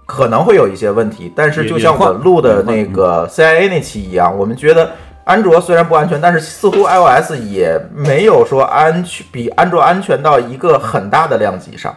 [0.07, 11.95] 可能会有一些问题，但是就像我录的那个 CIA 那期一样，我们觉得安卓虽然不安全，但是似乎 iOS 也没有说安全比安卓安全到一个很大的量级上，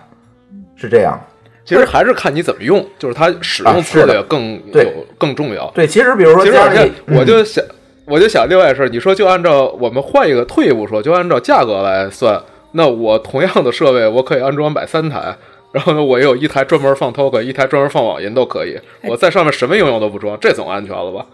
[0.76, 1.18] 是这样。
[1.64, 5.70] 其实还是看你怎么用，就是它使啊用策略更对有更重要。
[5.74, 6.59] 对，其实比如说其实
[7.06, 7.64] 我就想，
[8.05, 12.38] 我就想另外一事儿，你说就按照我们换一个退一步说，就按照价格来算，
[12.72, 15.34] 那我同样的设备，我可以安装买三台。
[15.72, 18.78] 然后呢，我有一台专门放 token，一台专门放网银都可以。
[19.05, 21.24] 我在上面什么应用都不装，这总安全了吧？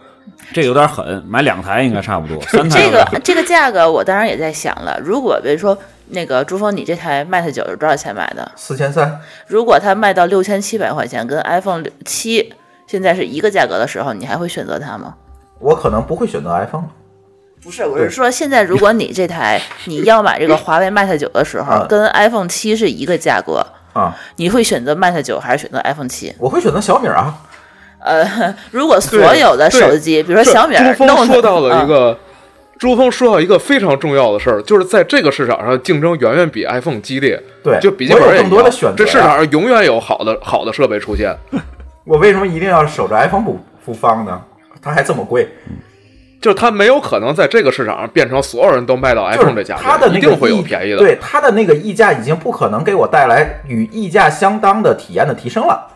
[0.53, 5.77] 这有点狠，买两台应该差不多，三台这个这个价格，我当然也在想了，如果比如说
[6.09, 8.51] 那个朱峰，你这台 Mate 九是多少钱买的？
[8.55, 12.53] 四千三，如果它卖到六千七百块钱，跟 iPhone 七
[12.85, 15.15] 现在是一个价格的时候，你还会选择它吗？
[15.59, 16.83] 我可能不会选择 iPhone。
[17.63, 26.33] 不是，我是说，现在如果你这台你要买这个华为 Mate 九的时候，啊跟 iPhone 七是一个价格，啊，你会选择 Mate 九还是选择 iPhone 七？
[26.39, 27.37] 我会选择小米啊。
[28.03, 32.17] 呃，如果所有的手机，比如说小米朱峰说到了一嗯个，
[32.79, 37.41] 朱峰说到一个非常重要的事儿，就是在这个市场上竞争远远比 iPhone 激烈。
[37.63, 41.35] 对就笔记本我有更多的选择呀这市场上永远有好的好的设备出现。
[42.05, 44.41] 我为什么一定要守着 iPhone 不不放呢？
[44.81, 45.47] 它还这么贵，
[46.41, 50.97] 就是它没有可能在这个市场上变成所有人都卖到 iPhone 是这价格，它的那个一定会有溢便宜的。
[50.97, 55.87] 对它的那个溢价已经不可能给我带来与溢价相当的体验的提升了。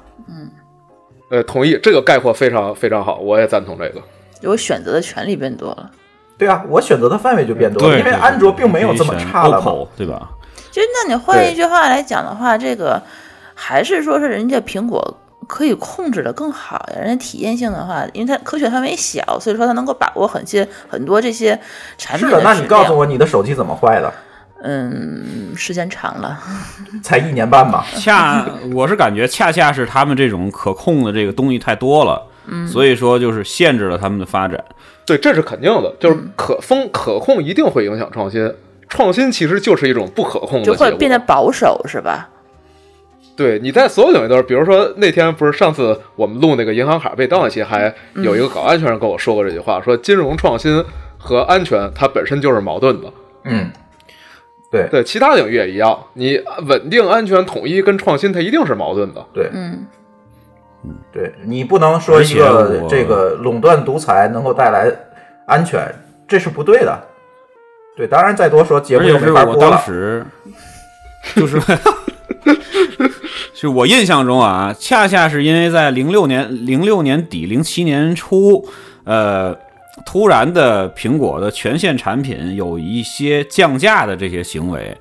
[1.30, 4.02] 呃，同意，这个概括非常非常好，我也赞同这个。
[4.42, 5.90] 有选择的权利变多了。
[6.38, 9.60] 对啊，我选择的范围就变多了，因为安卓并没有这么差了
[9.96, 10.30] 对吧？
[10.72, 13.02] 其实，那你换一句话来讲的话，这个
[13.54, 17.00] 还是说是人家苹果可以控制的更好呀。
[17.00, 21.58] 人家体验性的话，因为它科学范围小，所以说它能够把握很些很多这些
[21.98, 24.14] 产品是的，那你告诉我你的手机怎么坏的？
[24.68, 26.40] 嗯，时间长了，
[27.04, 27.86] 才一年半吧？
[27.96, 28.44] 恰
[28.74, 34.64] 我是感觉恰恰是他们这种可控的这个东西太多了，嗯所以说就是限制了他们的发展。
[35.06, 38.52] 对，这是肯定的，就是可风可控一定会影响创新。
[38.90, 40.66] 创新其实就是一种不可控的。
[40.66, 42.30] 就会变得保守，是吧？
[43.36, 50.84] 对，你在所有领域都是，比如说那天不是上次我们录那个银行卡被盗那期，还有一个搞安全人跟我说过这句话，说金融创新
[51.20, 53.12] 和安全它本身就是矛盾的。
[53.44, 53.70] 嗯，
[54.76, 59.26] 对对，其他领域也一样，你稳定、安全、统一跟创新它一定是矛盾的。
[59.34, 59.86] 对嗯，
[61.12, 64.92] 对，你不能说一个这个垄断独裁能够带来
[65.46, 65.94] 安全，
[66.28, 67.00] 这是不对的。
[67.96, 69.78] 对，当然再多说节目而且就没是我当法播了。
[69.78, 70.26] 时
[71.34, 71.60] 就是，
[73.54, 78.68] 就我印象中啊，恰恰是因为在零六年、零六年底、零七年初，
[79.06, 79.58] 呃，
[80.06, 84.98] 突然的苹果的全线产品有一些降价的这些行为，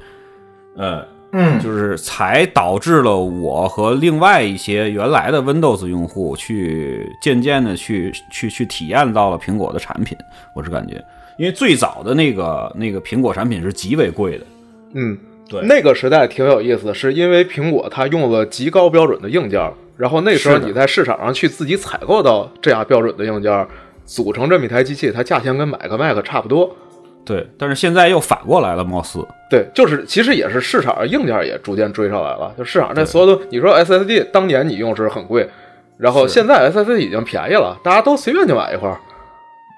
[0.76, 10.16] 呃，嗯，就是才导致了我和另外一些原来的 Windows 用户去渐渐的去去去体验到了苹果的产品，
[10.54, 11.02] 我是感觉，
[11.38, 14.46] 因为最早的那个那个苹果产品是极为贵的，
[14.92, 15.18] 嗯，
[15.48, 15.60] 对。
[15.62, 19.60] 那个时代挺有意思的，是因为苹果它用了极高标准的硬件，
[19.96, 23.66] 然后那时候你在市场上去自己采购到这样标准的硬件儿，
[24.04, 26.76] 组成这么一台机器，它价钱跟买个 Mac 差不多。
[27.24, 35.48] 对，但是现在又反过来了，貌似，对，就是其实也是市场上硬件也逐渐追上来了，就市场这所有的你说 SSD 当年你用是很贵，
[35.96, 38.98] 然后现在 SSD 已经便宜了，大家都随便就买一块儿。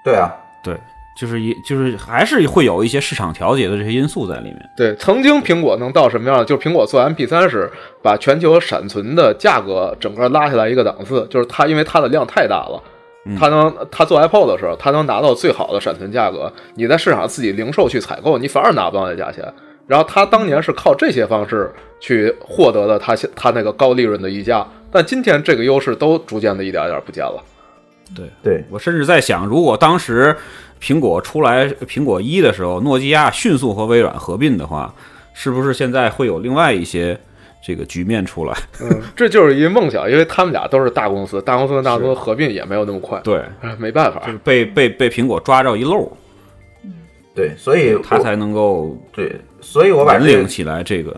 [0.03, 0.29] 对啊，
[0.61, 0.75] 对，
[1.17, 4.69] 就是一就是还是会有一些市场调节的这些因素在里面。
[4.75, 6.45] 对，曾经苹果能到什么样？
[6.45, 7.71] 就是苹果做 MP 3时，
[8.03, 12.83] 把全球闪存的价格整个拉下来一个档次，就是它因为它的量太大了。
[13.35, 16.51] 它能，他做 Apple 的时候，他能拿到最好的闪存价格。
[16.75, 19.43] 你在市场自己零售去采购，你反而拿不到那价钱。
[19.87, 27.41] 然后他当年是靠这些方式去获得的它现它那个高利润的溢价，但今天这个优势都逐渐的一点点不见了。
[28.15, 30.35] 对对，我甚至在想，如果当时
[30.81, 34.93] 苹果出来苹果一的时候，诺基亚迅速和微软合并的话，
[35.33, 37.17] 是不是现在会有另外一些
[37.61, 38.53] 这个局面出来？
[38.81, 43.19] 嗯，这就是一梦想，因为他们俩都是大公司，大公司跟大公司合并也没有那么快。
[43.23, 44.31] 对，哎，没办法就。
[44.31, 46.11] 是被被被苹果抓着一漏，
[47.35, 51.15] 对，所以我它才能够对，所以我把这个引领起来这个。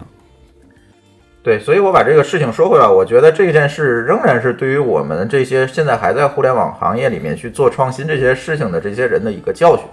[1.42, 9.86] 对，所以我把这个事情说回来，我觉得这件事仍然是对于我们这些现在还在互联网行业里面去做创新这些事情的这些人的一个教训。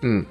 [0.00, 0.24] 嗯，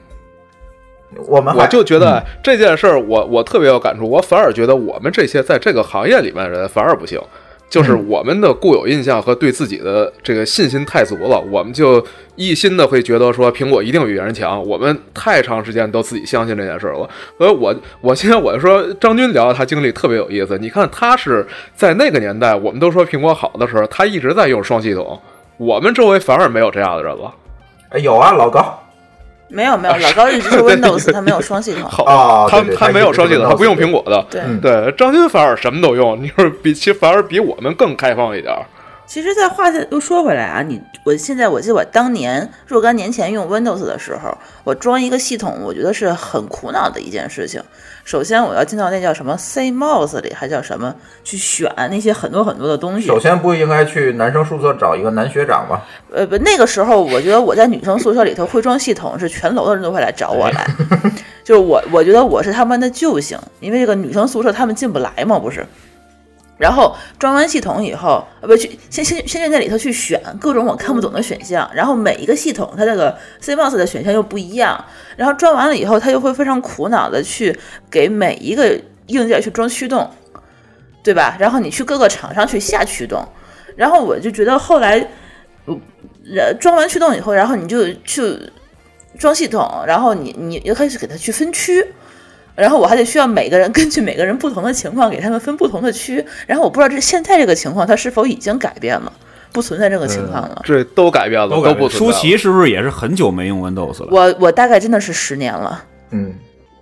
[1.27, 4.09] 我们我就觉得这件事儿，我我特别有感触。
[4.09, 7.19] 我反而觉得我们这些在这个行业里面的人反而不行，
[7.69, 14.61] 就是我们的固有印象和对自己的这个信心太足了，我们就一心的会觉得说苹果一定比别人强。
[14.67, 17.09] 我们太长时间都自己相信这件事儿了。
[17.37, 20.57] 所以我我现在我就说张军聊他经历特别有意思。
[20.57, 21.45] 你看他是
[21.75, 25.19] 在那个年代，我们都说苹果好的时候，他一直在用双系统。
[25.57, 27.33] 我们周围反而没有这样的人了。
[27.89, 28.82] 哎有啊，老高
[29.53, 31.87] 没有没有，老高一直是 Windows，他没有双系统。
[32.49, 34.25] 他他没有双系统，他不用苹果的。
[34.59, 38.65] 对，张军反而什么都用，你说比其实反而比我们更开放一点儿。
[39.05, 47.61] 其实，在话又说回来啊，你我现在我记得我当年若干年前用 Windows 的时候，我装一个系统，我觉得是很苦恼的一件事情。
[48.05, 53.05] 首先，我要进到那叫什么 CMOS 里，还叫什么去选那些很多很多的东西。
[53.05, 55.81] 首先不应该去男生宿舍找一个男学长吗？
[56.11, 60.65] 呃，不，那个时候我觉得我在女生宿舍里头会装系统，是全楼的人都会来找我来。
[61.43, 65.65] 就是我，我觉得我是他们的救星，因为这个女生宿舍他们进不来嘛，不是。
[66.57, 74.85] 然后装完系统以后，呃，不去先先先在里头去选各种我看不懂的选项，然后每一个系统它这个 CMOS 的选项又不一样，
[75.17, 77.57] 然后装完了以后，它又会非常苦恼的去
[77.89, 80.09] 给每一个硬件去装驱动，
[81.03, 81.35] 对吧？
[81.39, 83.27] 然后你去各个厂商去下驱动，
[83.75, 85.05] 然后我就觉得后来，
[85.65, 88.39] 呃，装完驱动以后，然后你就去
[89.17, 91.85] 装系统，然后你你又开始给它去分区。
[92.55, 99.11] 然后我还得需要每个人根据每个人不同的情况给他们分不同的区，然后我不知道这现在这个情况它是否已经改变了，
[99.51, 100.61] 不存在这个情况了。
[100.63, 104.09] 这都改变了，都不存在了舒淇是不是也是很久没用 Windows 了？
[104.11, 106.33] 我我大概真的是十年了，嗯，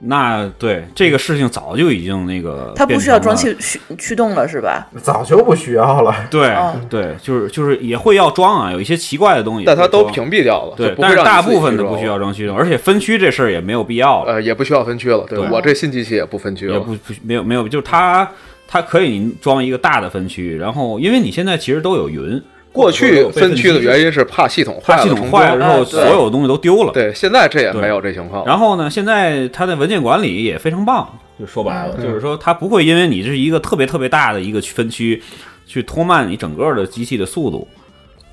[0.03, 4.87] 那对这个事情早就已经那个，它不需要装驱驱驱动了是吧？
[5.01, 6.15] 早就不需要了。
[6.31, 15.25] 对哦对，就是就是也会要装啊，有一些奇怪的东西，但它都屏蔽掉了，对就，不会让你但是大部分的不需要装驱动，而且分区这事儿也没有必要了，呃，也不需要分区了。
[15.29, 16.73] 对对我这新机器也不分区了。
[16.73, 18.27] 也不不没有没有，就是它
[18.67, 22.41] 它可以装一个大的分区，然后因为你现在其实都有云，
[22.72, 26.93] 过去分区的，原因是怕系统坏了，怕系统坏了之后，所有东西都丢了。
[26.93, 28.45] 对，现在这也没有这情况。
[28.45, 31.07] 然后呢，现在它的文件管理也非常棒，
[31.39, 35.22] 就说白了，嗯就是说它不会因为你这是一个特别特别大的一个分区，
[35.65, 37.68] 去拖慢你整个的机器的速度。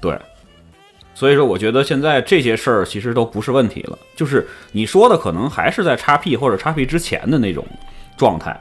[0.01, 0.17] 对，
[1.15, 7.67] 所以说我觉得现在这些事儿其实都不是问题了，就是你说的可能还是在叉 P 或者叉 P 之前的那种
[8.17, 8.57] 状态，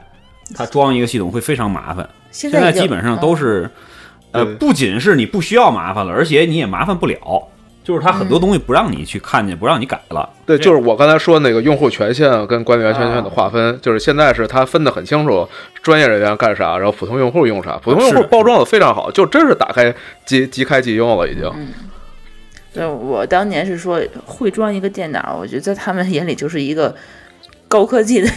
[0.56, 2.10] 它装一个系统会非常麻烦。
[2.32, 3.70] 现现在基本上都是，
[4.32, 7.48] 呃，不仅是你不需要麻烦了，而且你也麻烦不了。
[7.84, 10.30] 就是它很多东西不让你去看见，不让你改了。
[10.46, 15.48] 对，就是我刚才说那个用户权限跟管理员权限的划分，就是现在是它分得很清楚，
[15.82, 17.78] 专业人员干啥，然后普通用户用啥。
[17.78, 19.96] 普通用户包装的非常好，就真是打开
[20.26, 21.50] 即即开即用了，已经。
[22.74, 26.94] 对，我当年是说会装一个电脑，我觉得在他们眼里就是一个
[27.70, 28.30] 高科技的，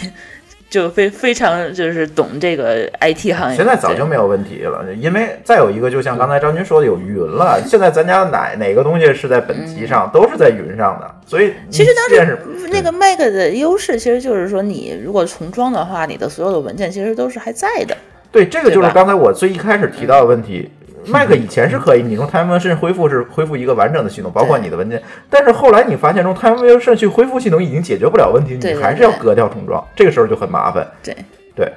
[0.71, 3.57] 就非非常就是懂这个 IT 行业。
[3.57, 7.61] 现在早就没有问题了，因为再有一个，就像刚才张军说的，有云了。
[7.67, 12.39] 现在咱家哪哪个东西是在本机上，都是在云上的，所以嗯其实当时
[12.71, 17.97] 那个 Mac 的优势，其实就是说，你如果重装的话，你的所有的文件其实都是还在的。
[18.31, 20.71] 对，这个就是刚才我最一开始提到的问题。
[21.07, 25.03] Mac 以前是可以，你用 Time Machine 恢复是恢复一个完整的系统，包括你的文件。
[25.29, 30.87] 但是后来你发现，用 Time Machine 去恢复系统已经解决不了问题，你还是要对割掉重装，这个时候就很麻烦。
[31.03, 31.17] 对，
[31.57, 31.73] 对，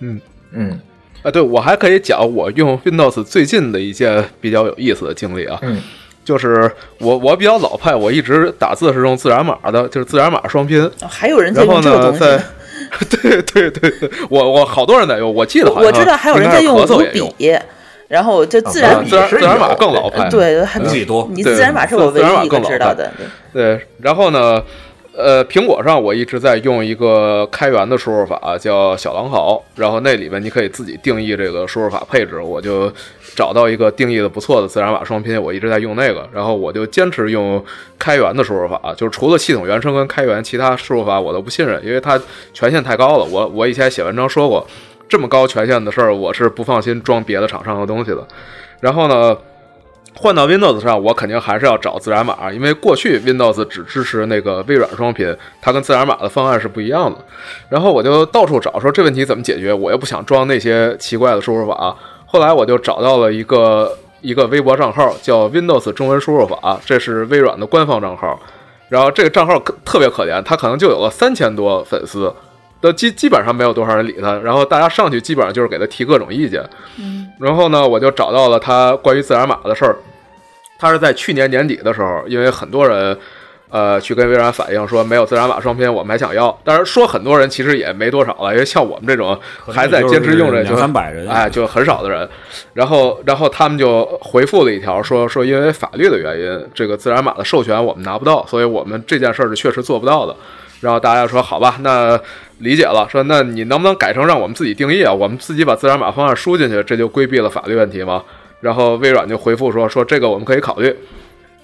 [0.00, 0.20] 嗯
[0.52, 0.78] 嗯
[1.22, 5.80] 啊，对我还可以讲我用 Windows 最近的一件比较有意思的经历啊，嗯，
[6.24, 6.70] 就是
[7.00, 10.80] 我我比较老派，我一直打字是用自然码的，就是自然码双拼。
[10.82, 12.44] 哦还有人在然后呢，用这个东西。
[13.10, 17.56] 对对对对，我我好多人在用，我记得好像我知道还有人在用五笔，
[18.08, 20.28] 然后就自啊然笔自然是自然码更老牌。
[20.30, 23.12] 对，还自己多你自然码是我唯一一个知道的。
[23.52, 24.62] 对对，然后呢，
[25.18, 32.88] 呃，苹果上我一直在用一个开源的输入法，叫小狼嚎，然后那里面你可以自己定义这个输入法配置，我就
[33.34, 37.60] 找到一个定义的不错的自然码双拼，我一直在用那个，然后我就坚持用
[37.98, 42.16] 开源的输入法，就是除了系统原生跟开源，其他输入法我都不信任，因为它
[42.54, 43.24] 权限太高了。
[43.24, 44.64] 我我以前写文章说过，
[45.08, 48.24] 这么高权限的事儿，我是不放心装别的厂商的东西的。
[48.78, 49.36] 然后呢，
[50.14, 57.18] 换到 Windows 上，我肯定还是要找自然码，因为过去 Windows 只支持那个微软双拼，它跟自然码的方案是不一样的。
[57.68, 59.72] 然后我就到处找，说这问题怎么解决？
[59.72, 61.96] 我又不想装那些奇怪的输入法。
[62.26, 68.38] 后来我就找到了一个一个微博账号，叫 Windows 中文输入法，这是微软的官方账号。
[68.88, 72.34] 然后这个账号可特别可怜，它可能就有了三千多粉丝，
[72.80, 74.36] 都基基本上没有多少人理他。
[74.38, 76.62] 然后大家上去基本上就是给他提各种意见。
[76.98, 79.96] 嗯然后呢，我就找到了他关于自然码的事儿。
[80.76, 83.16] 他是在去年年底的时候，因为很多人，
[83.68, 86.56] 呃，去跟微软反映说没有自然码双拼，我们还想要。
[86.64, 92.28] 当然说很多人其实也没多少了，因为像我们这种还在坚持用这两三百人，哎，就很少的人。
[92.74, 100.34] 然后，然后他们就回复了一条说说，因为法律的原因，这个自然码的授权我们拿不到，所以我们这件事儿是确实做不到的。
[100.80, 102.18] 然后大家说好吧，那
[102.58, 105.12] 理解了，说那你能不能改成让我们自己定义啊？
[105.12, 108.22] 我们自己把自然码方案输进去，这就规避了法律问题吗？
[108.60, 110.94] 然后微软就回复说说这个我们可以考虑。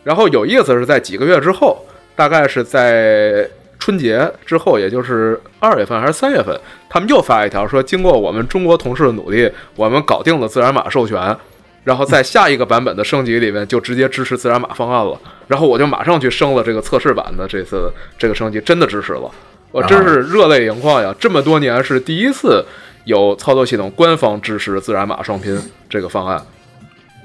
[0.03, 1.79] 然后有意思是在几个月之后，
[2.15, 6.59] 大概是在春节之后，也就是二月份还是三月份，
[6.89, 11.37] 他们又发一条说，经过我们中国同事的努力，我们搞定了自然码授权。
[11.85, 19.31] 然后在下一个版本的升级里面就直接支持自然码方案了，然后我就马上去升了这个测试版的这次这个升级，真的支持了，
[19.71, 21.15] 我真是热泪盈眶呀！
[21.21, 22.65] 这么多年是第一次
[23.05, 26.43] 有操作系统官方支持自然码双拼这个方案，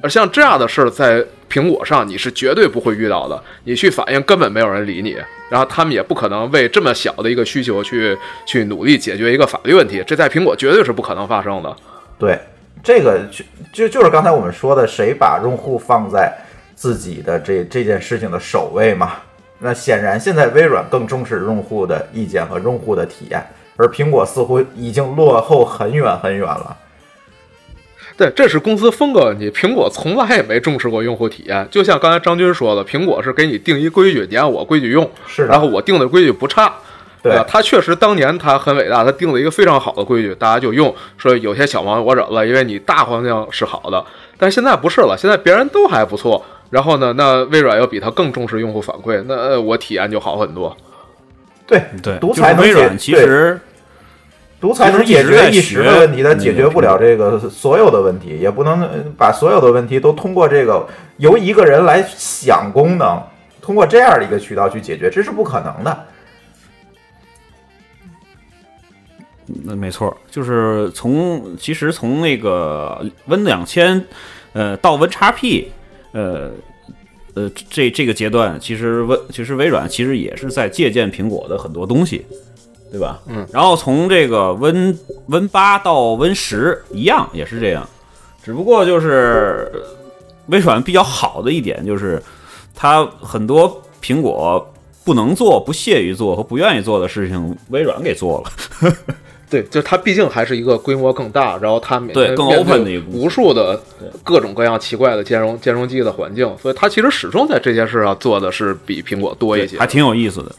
[0.04, 5.16] 而像这样的事儿在苹果上你是绝对不会遇到的，你去反映根本没有人理你，
[5.50, 8.16] 然后他们也不可能为这么小的一个需求去
[8.46, 11.76] 去努力解决一个法律问题，这在苹果绝对是不可能发生的。
[12.20, 12.38] 对，
[12.82, 13.44] 这个就
[13.74, 16.34] 就就是刚才我们说的，谁把用户放在
[16.76, 19.14] 自己的这这件事情的首位嘛？
[19.60, 23.46] 那显然现在微软更重视用户的意见和用户的体验，
[23.76, 26.78] 而苹果似乎已经落后很远很远了。
[28.16, 29.52] 对，这是公司风格问题。
[29.52, 36.74] 苹果从来也没重视过用户体验，就像刚才张军说的，苹果是给你定一规矩，你按我规矩用，是然后我定的规矩不差。
[37.22, 40.94] 对呃他确实当年他很伟大，他定了一个非常好的规矩，大家就用。
[41.18, 44.04] 说有些小毛病我忍了，因为你大方向是好的。
[44.38, 46.44] 但是现在不是了，现在别人都还不错。
[46.70, 50.78] 然后呢，那微软要比他更重视用户反馈，那呃我体验就好很多。
[51.66, 53.60] 对对，独裁能解微软其实
[54.62, 60.88] 独裁能解决一时的问题，它解决不了这个所有的问题，也不能呃把所有的问题都通过这个
[61.18, 63.22] 由一个人来想功能，
[63.62, 66.06] 通过这样的一个渠道去解决，这是不可能的。
[69.64, 74.06] 那没错，就是从其实从那个 Win 两千，
[74.54, 75.72] 呃，到 Win 叉 P，
[76.12, 76.52] 呃
[77.34, 82.26] 呃，这这个阶段，其实微其实微软其实也是在借鉴苹果的很多东西，
[82.92, 83.20] 对吧？
[83.28, 83.48] 嗯。
[83.52, 84.98] 然后从这个 Win
[85.28, 87.88] Win 八到 Win 十一样也是这样，
[88.44, 89.72] 只不过就是
[90.48, 92.22] 微软比较好的一点就是，
[92.76, 94.74] 它很多苹果
[95.06, 98.94] 不能做、不屑于做和不愿意做的事情，微软给做了。
[99.50, 103.82] 对，就是它毕竟还是一个规模更大，然后它每对更 open 的一个无数的
[104.24, 109.80] 各种各样奇怪的兼容兼容机的环境，所以它其实始终在这件事上做的是比苹果多一些。
[109.80, 110.52] 还挺有意思的。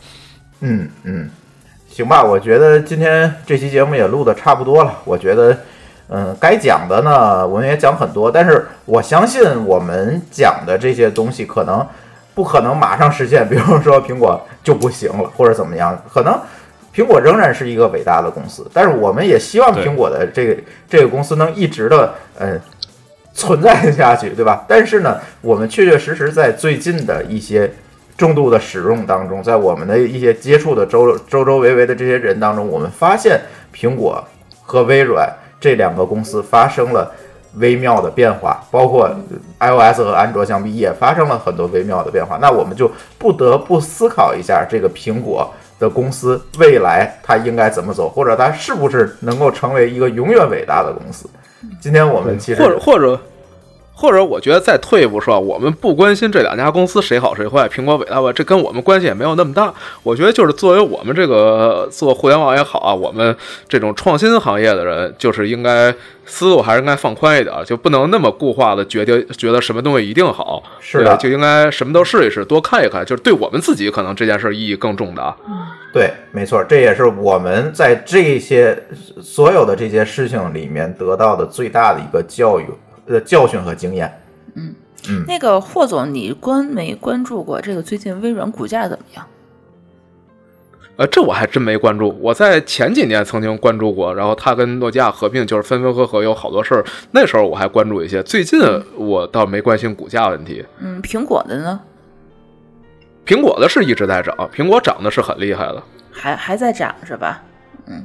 [0.59, 1.31] 嗯嗯，
[1.89, 4.99] 行吧，我觉得今天这期节目也录的差不多了。
[5.05, 5.57] 我觉得，
[6.09, 11.87] 嗯，该讲的呢，我们也讲很多，但是我相信我们讲的这些东西可能
[12.35, 16.37] 不可能马上实现，比如说苹果就不行了，或者怎么样，可能。
[16.95, 20.57] 苹果仍然是一个伟大的公司，但是我们也希望苹果的这个
[20.89, 22.61] 这个公司能一直的嗯
[23.33, 24.65] 存在下去，对吧？
[24.69, 27.73] 但是呢，我们确确实实在最近的一些
[28.19, 33.41] 重度的使用当中，在我们的一些接触的周周周围围的这些人当中，我们发现
[33.75, 34.23] 苹果
[34.63, 37.11] 和微软这两个公司发生了
[37.55, 39.09] 微妙的变化，包括
[39.59, 42.37] iOS 和安卓相比也发生了很多微妙的变化。
[42.43, 45.51] 那我们就不得不思考一下，这个苹果
[45.81, 51.29] 的公司未来它应该怎么走，或者它是不是能够成为一个永远伟大的公司？
[51.81, 53.21] 今天我们其实或者或者
[54.01, 59.73] 或者，我觉得再退一步说，我们不关心这两家公司谁好谁坏，苹果伟大吧，这跟我们关系也没有那么大。
[60.03, 63.37] 我觉得就是作为我们这个做互联网也好啊，我们
[63.69, 65.95] 这种创新行业的人，就是应该
[66.25, 75.37] 思路还是应该放宽一点，就不能那么固化的决定觉得什么东西一定好，是的就应该什么都试一试，多看一看，就是对我们自己可能这件事意义更重大。
[75.93, 78.81] 对，没错，这也是我们在这些
[79.21, 82.65] 所有的这些事情里面得到的最大的一个教育、
[83.11, 84.11] 呃教训和经验。
[84.55, 84.75] 嗯
[85.27, 89.27] 那个霍总，你关没关注过这个最近微软股价怎么样？
[90.97, 92.15] 呃，这我还真没关注。
[92.21, 96.85] 我在前几年曾经关注过，然后它跟诺基亚合并，就是分分合合，有好多事儿。
[97.13, 98.61] 那时候我还关注一些，最近
[98.95, 100.63] 我倒没关心股价问题。
[100.79, 101.81] 嗯，苹果的呢，
[103.25, 107.43] 苹果的是一直在涨，苹果涨的是很厉害的，还还在涨是吧？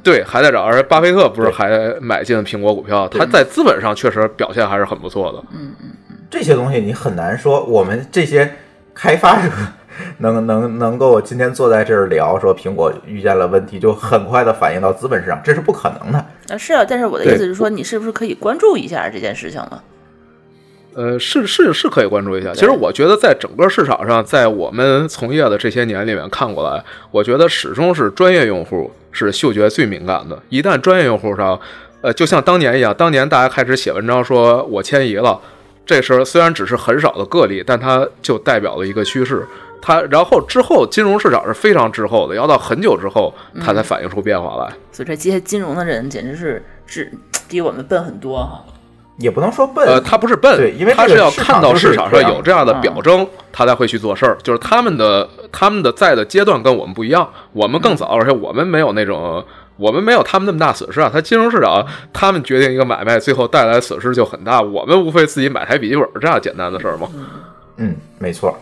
[0.02, 0.62] 对，还在找。
[0.62, 5.42] 而巴菲特不是还买进苹果股票，他在资本上确实表现还是很不错的。
[5.52, 5.90] 嗯嗯
[6.28, 8.56] 这些东西你很难说，我们这些
[8.92, 9.48] 开发者
[10.18, 16.18] 能 能能够今天坐在这儿聊，说苹果遇见了问题，就很快的反映到资本市场，这是不可能的。
[16.48, 19.82] 啊，是啊，但是我的意思是说，你是不是可以关注一下这件事情了？
[20.96, 22.54] 呃，是是是可以关注一下。
[22.54, 30.42] 其实我觉得，在整个市场上，在我们从业的这些年里面看过来，我觉得始终是专业用户是嗅觉最敏感的。
[30.48, 31.60] 一旦专业用户上，
[32.00, 35.38] 呃，就像当年一样，当年大家开始写文章说我迁移了，
[35.84, 39.46] 这时候虽然只是很少的个例，但它就代表了一个趋势。
[39.82, 44.72] 它然后之后金融市场是非常滞后的，要到很久之后它才反映出变化来。
[44.90, 47.12] 所以这些金融的人简直是是
[47.46, 48.64] 比我们笨很多哈。
[49.18, 54.36] 也不能说笨，呃，他不是笨，对因为他是要看到市场上有这样的表征，他才会去做事儿。
[54.42, 59.44] 就是他们的他们的在的阶段跟我们不一样，我们更早，而且我们没有那种。
[59.78, 61.10] 我们没有他们那么大损失啊！
[61.12, 64.58] 他金融市场，他们决定一个买卖，最后带来损失就很大。
[64.58, 67.06] 我们无非自己买台笔记本这样简单的事儿嘛。
[67.76, 68.58] 嗯，没错。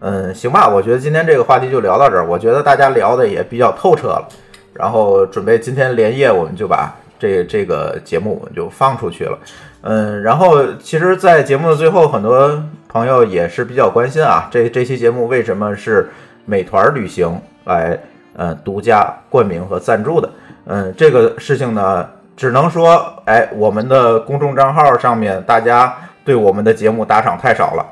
[0.00, 2.26] 嗯，行吧，我觉得今天这个话题就聊到这儿。
[2.26, 4.28] 我觉得大家聊的也比较透彻了，
[4.74, 9.38] 然后准备今天连夜我们就把这这个节目我们就放出去了。
[9.82, 16.10] 嗯，然后其实，在节目的最后，很多朋友也是比较关心啊，这这期节目为什么是
[16.44, 17.98] 美团旅行来
[18.34, 20.30] 呃独家冠名和赞助的？
[20.66, 27.86] 嗯，这个事情呢，只能说，哎，我们的公众账号上面大家对我们的节目打赏太少了。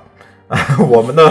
[0.89, 1.29] 我们的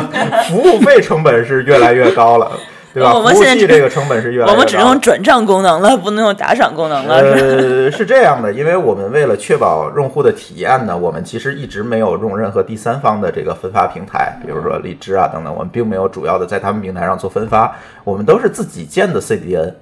[0.49, 2.51] 服务费成本是越来越高了，
[2.95, 3.13] 对吧？
[3.13, 4.53] 我们现在这个成本是越来越高。
[4.53, 7.15] 我们只用转账功能了，不能用打赏功能了。
[7.15, 19.73] 呃，是这样的，因为我们为了确保用户的体验呢，我们其实一直没有用任何第三方的这个分发平台，比如说荔枝啊等等，我们并没有主要的在他们平台上做分发，我们都是自己建的 CDN。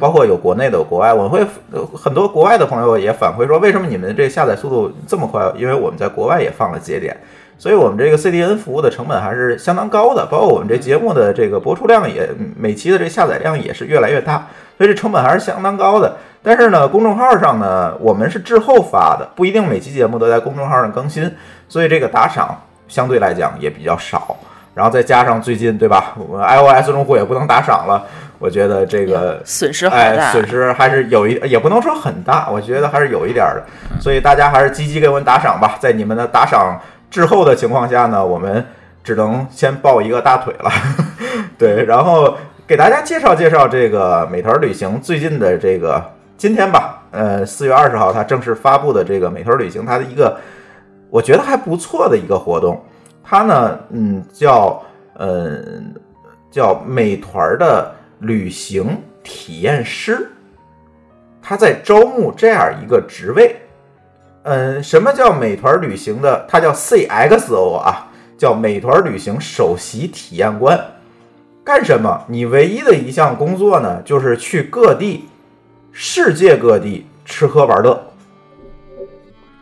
[0.00, 5.52] 包括有国内的、有国外，我会呃很多国外的朋友也反馈说，为什么你们这下载速度这么快？
[5.58, 7.14] 因为我们在国外也放了节点，
[7.56, 16.16] 所以我们这个 CDN 服务的成本还是相当高的，包括我们这节目的这个播出量也每期的这下载量也是越来越大，所以这成本还是相当高的。
[16.42, 21.32] 但是呢，公众号上呢，我们是滞后发的，不一定每期节目都在公众号上更新，
[21.68, 24.36] 所以这个打赏相对来讲也比较少。
[24.74, 28.04] 然后再加上最近对吧，我们 iOS 用户也不能打赏了，
[28.40, 33.62] 我觉得这个损失好哎，损失还是有一，也不能说很大，我觉得还是有一点儿的。
[34.00, 35.76] 所以大家还是积极给我们打赏吧。
[35.78, 36.76] 在你们的打赏
[37.14, 38.66] 滞后的情况下呢，我们
[39.04, 40.68] 只能先抱一个大腿了。
[41.56, 42.36] 对，然后
[42.66, 46.04] 给大家介绍介绍这个美团旅行最近的这个
[46.36, 50.36] 今天吧，呃，四月二十号它正式发布的这个美团旅行它的一个
[51.08, 52.82] 我觉得还不错的一个活动。
[53.22, 54.82] 它呢，嗯，叫
[55.16, 55.94] 嗯
[56.50, 60.32] 叫美团的旅行体验师，
[61.40, 63.54] 他在招募这样一个职位。
[64.44, 66.44] 嗯，什么叫美团旅行的？
[66.46, 68.06] 它叫 CXO 啊，
[68.36, 70.78] 叫美团旅行首席体验官。
[71.64, 72.22] 干什么？
[72.28, 75.24] 你唯一的一项工作呢，就是去各地、
[75.92, 77.98] 世界各地吃喝玩乐。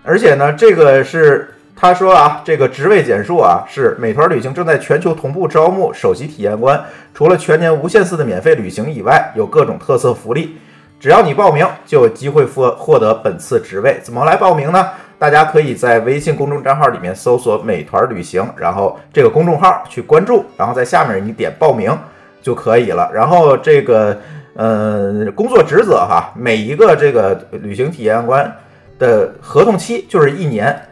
[0.03, 6.85] 而且呢，这个是他说啊，这个职位简述啊，是美团旅行正在全球同步招募首席体验官。
[7.15, 10.57] 除了全年无限次的免费旅行以外，有各种特色福利。
[11.03, 13.99] 只要你报名，就有机会获获得本次职位。
[14.05, 14.89] 怎么来报名呢？
[15.19, 21.93] 大家可以在微信公众账号里面搜索“美团旅行”，然后这个公众号去关注，然后在下面你点报名
[22.41, 23.11] 就可以了。
[23.13, 24.17] 然后这个
[24.55, 28.57] 呃工作职责哈，每一个这个旅行体验官
[29.01, 30.87] 的合同期就是一年，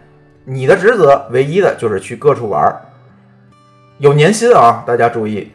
[0.45, 2.83] 你的职责唯一的就是去各处玩儿，
[3.99, 5.53] 有年薪啊，大家注意，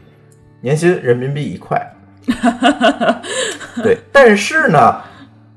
[0.62, 1.92] 年薪人民币一块。
[3.82, 5.00] 对，但是呢，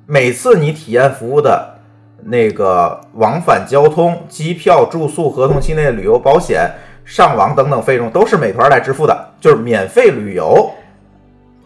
[0.05, 1.79] 每次你体验服务的
[2.23, 6.69] 那个往返交通、机票、住宿、合同期内的旅游保险、
[7.05, 10.71] 上网等等费用都是美团来支付的，就是免费旅游。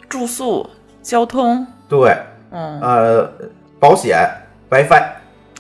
[0.07, 0.69] 住宿、
[1.01, 2.15] 交通，对，
[2.51, 3.31] 嗯，呃，
[3.79, 4.29] 保险、
[4.69, 5.01] WiFi，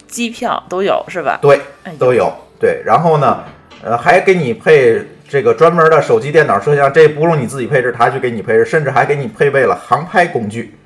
[0.07, 1.39] 机票都有是吧？
[1.41, 1.59] 对
[1.97, 2.31] 都有。
[2.59, 3.43] 对，然后呢，
[3.83, 10.77] 呃，还给你配这个专门的手机、电脑摄像，这不用你自己配置，他去给你配置，甚至还给你配备了航拍工具。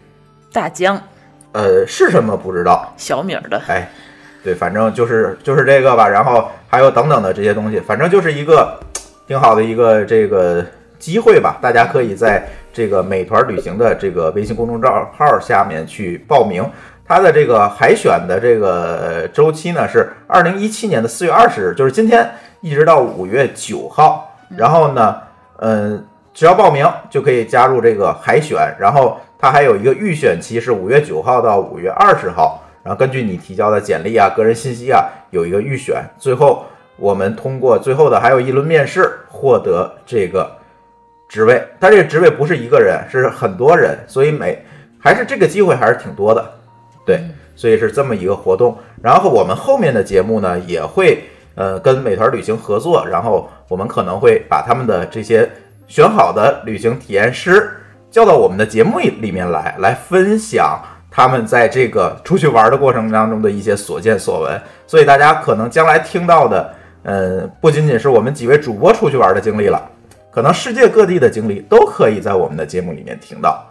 [0.57, 0.99] 大疆、
[1.51, 3.87] 呃，是什么不知道，小米儿的，哎，
[4.43, 8.75] 对，反正就是就是这个吧，然后还有等等的这些东西，反正就是一个
[9.27, 10.65] 挺好的一个这个
[10.97, 12.43] 机会吧，大家可以在
[12.73, 16.67] 这个美团旅行的这个微信公众账号下面去报名。
[17.07, 22.27] 它的这个海选的这个周期呢是二零一七年的四月二十日，就是今天
[22.61, 24.35] 一直到五月九号。
[24.57, 25.15] 然后呢，
[25.59, 26.03] 嗯，
[26.33, 32.63] 只要报名就可以加入这个海选，然后它还有一个预选期是五月九号到五月二十号。
[32.83, 36.65] 然后根据你提交的简历啊、个人信息啊，有一个预选，最后
[36.95, 40.49] 我们通过最后的还有一轮面试，获得这个
[41.27, 41.61] 职位。
[41.79, 44.63] 但这个职位不是一个人，是很多人，所以每
[44.97, 46.49] 还是这个机会还是挺多的，
[47.05, 47.19] 对，
[47.57, 48.77] 所以是这么一个活动。
[49.01, 55.49] 然后我们后面的节目呢，也会呃跟美团旅行合作，然后我们可能会把他们的这些
[55.89, 57.69] 选好的旅行体验师
[58.17, 60.81] 叫到我们的节目里面来，来分享
[61.11, 64.59] 他们在这个出去玩的过程当中的一些所见所闻。
[64.87, 66.73] 所以大家可能将来听到的，
[67.03, 69.79] 嗯，不仅仅是我们几位主播出去玩的经历了，
[70.31, 73.63] 可能世界各地的经历都可以在我们的节目里面听到。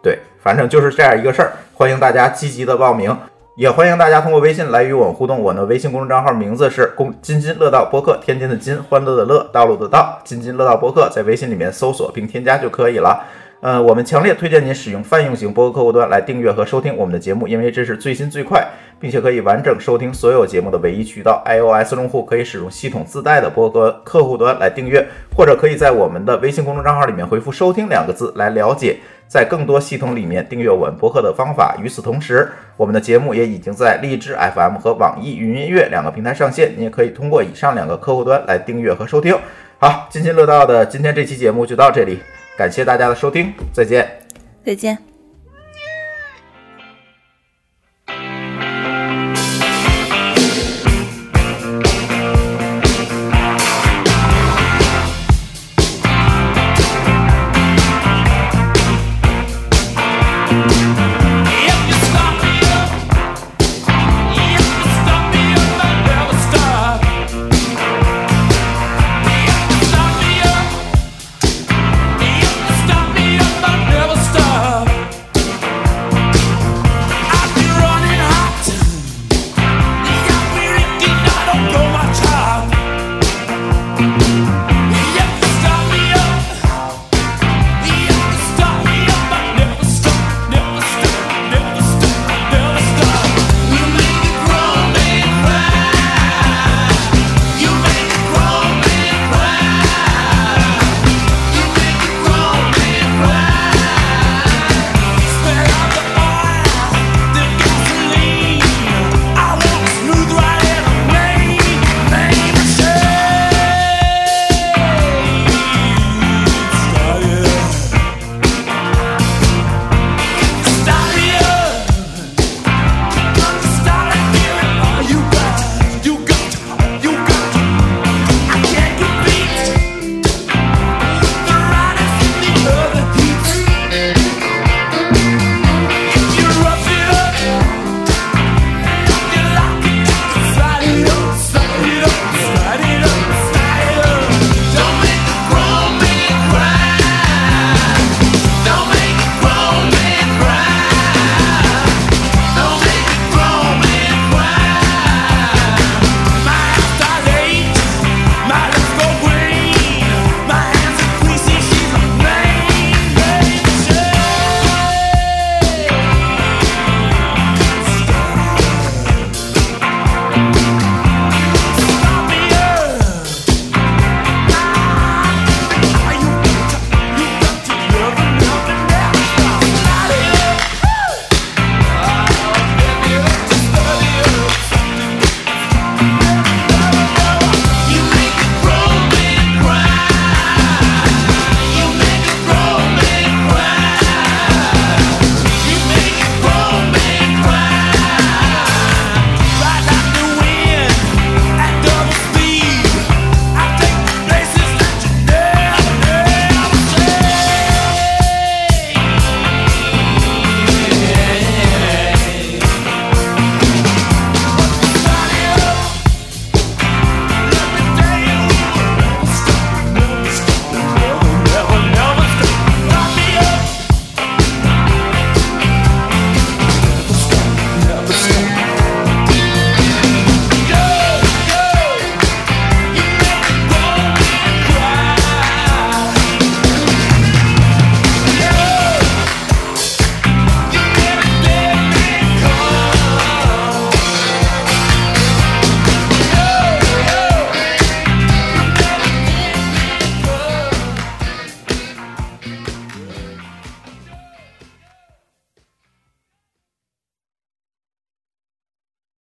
[0.00, 3.18] 对，反正就是这样一个事儿，欢迎大家积极的报名。
[3.56, 13.20] 也欢迎大家通过微信来与我们互动，我的微信公众账号名字是“公津津乐道播客”，天津的津，欢乐的乐，道路的道，津津乐道播客，在微信里面搜索并添加就可以了。
[13.60, 18.64] 呃，我们强烈推荐您使用泛用型播客客户端来订阅和收听我们的节目，因为这是最新最快，
[19.00, 21.42] 并且可以完整收听所有节目的唯一渠道。
[21.44, 25.04] iOS 用户可以使用系统自带的播客客户端来订阅，
[25.36, 31.76] 或者可以在我们的微信公众账号里面回复“收听”两个字来了解在更多系统里面订阅我们播客的方法。
[31.82, 39.36] 与此同时，我们的节目也已经在荔枝 FM 和网易云音乐两个平台上线，你也可以通过以上两个客户端来订阅和收听。
[39.80, 42.20] 好，津津乐道的今天这期节目就到这里，
[42.58, 44.18] 感谢大家的收听，再见。
[44.64, 45.07] 再见。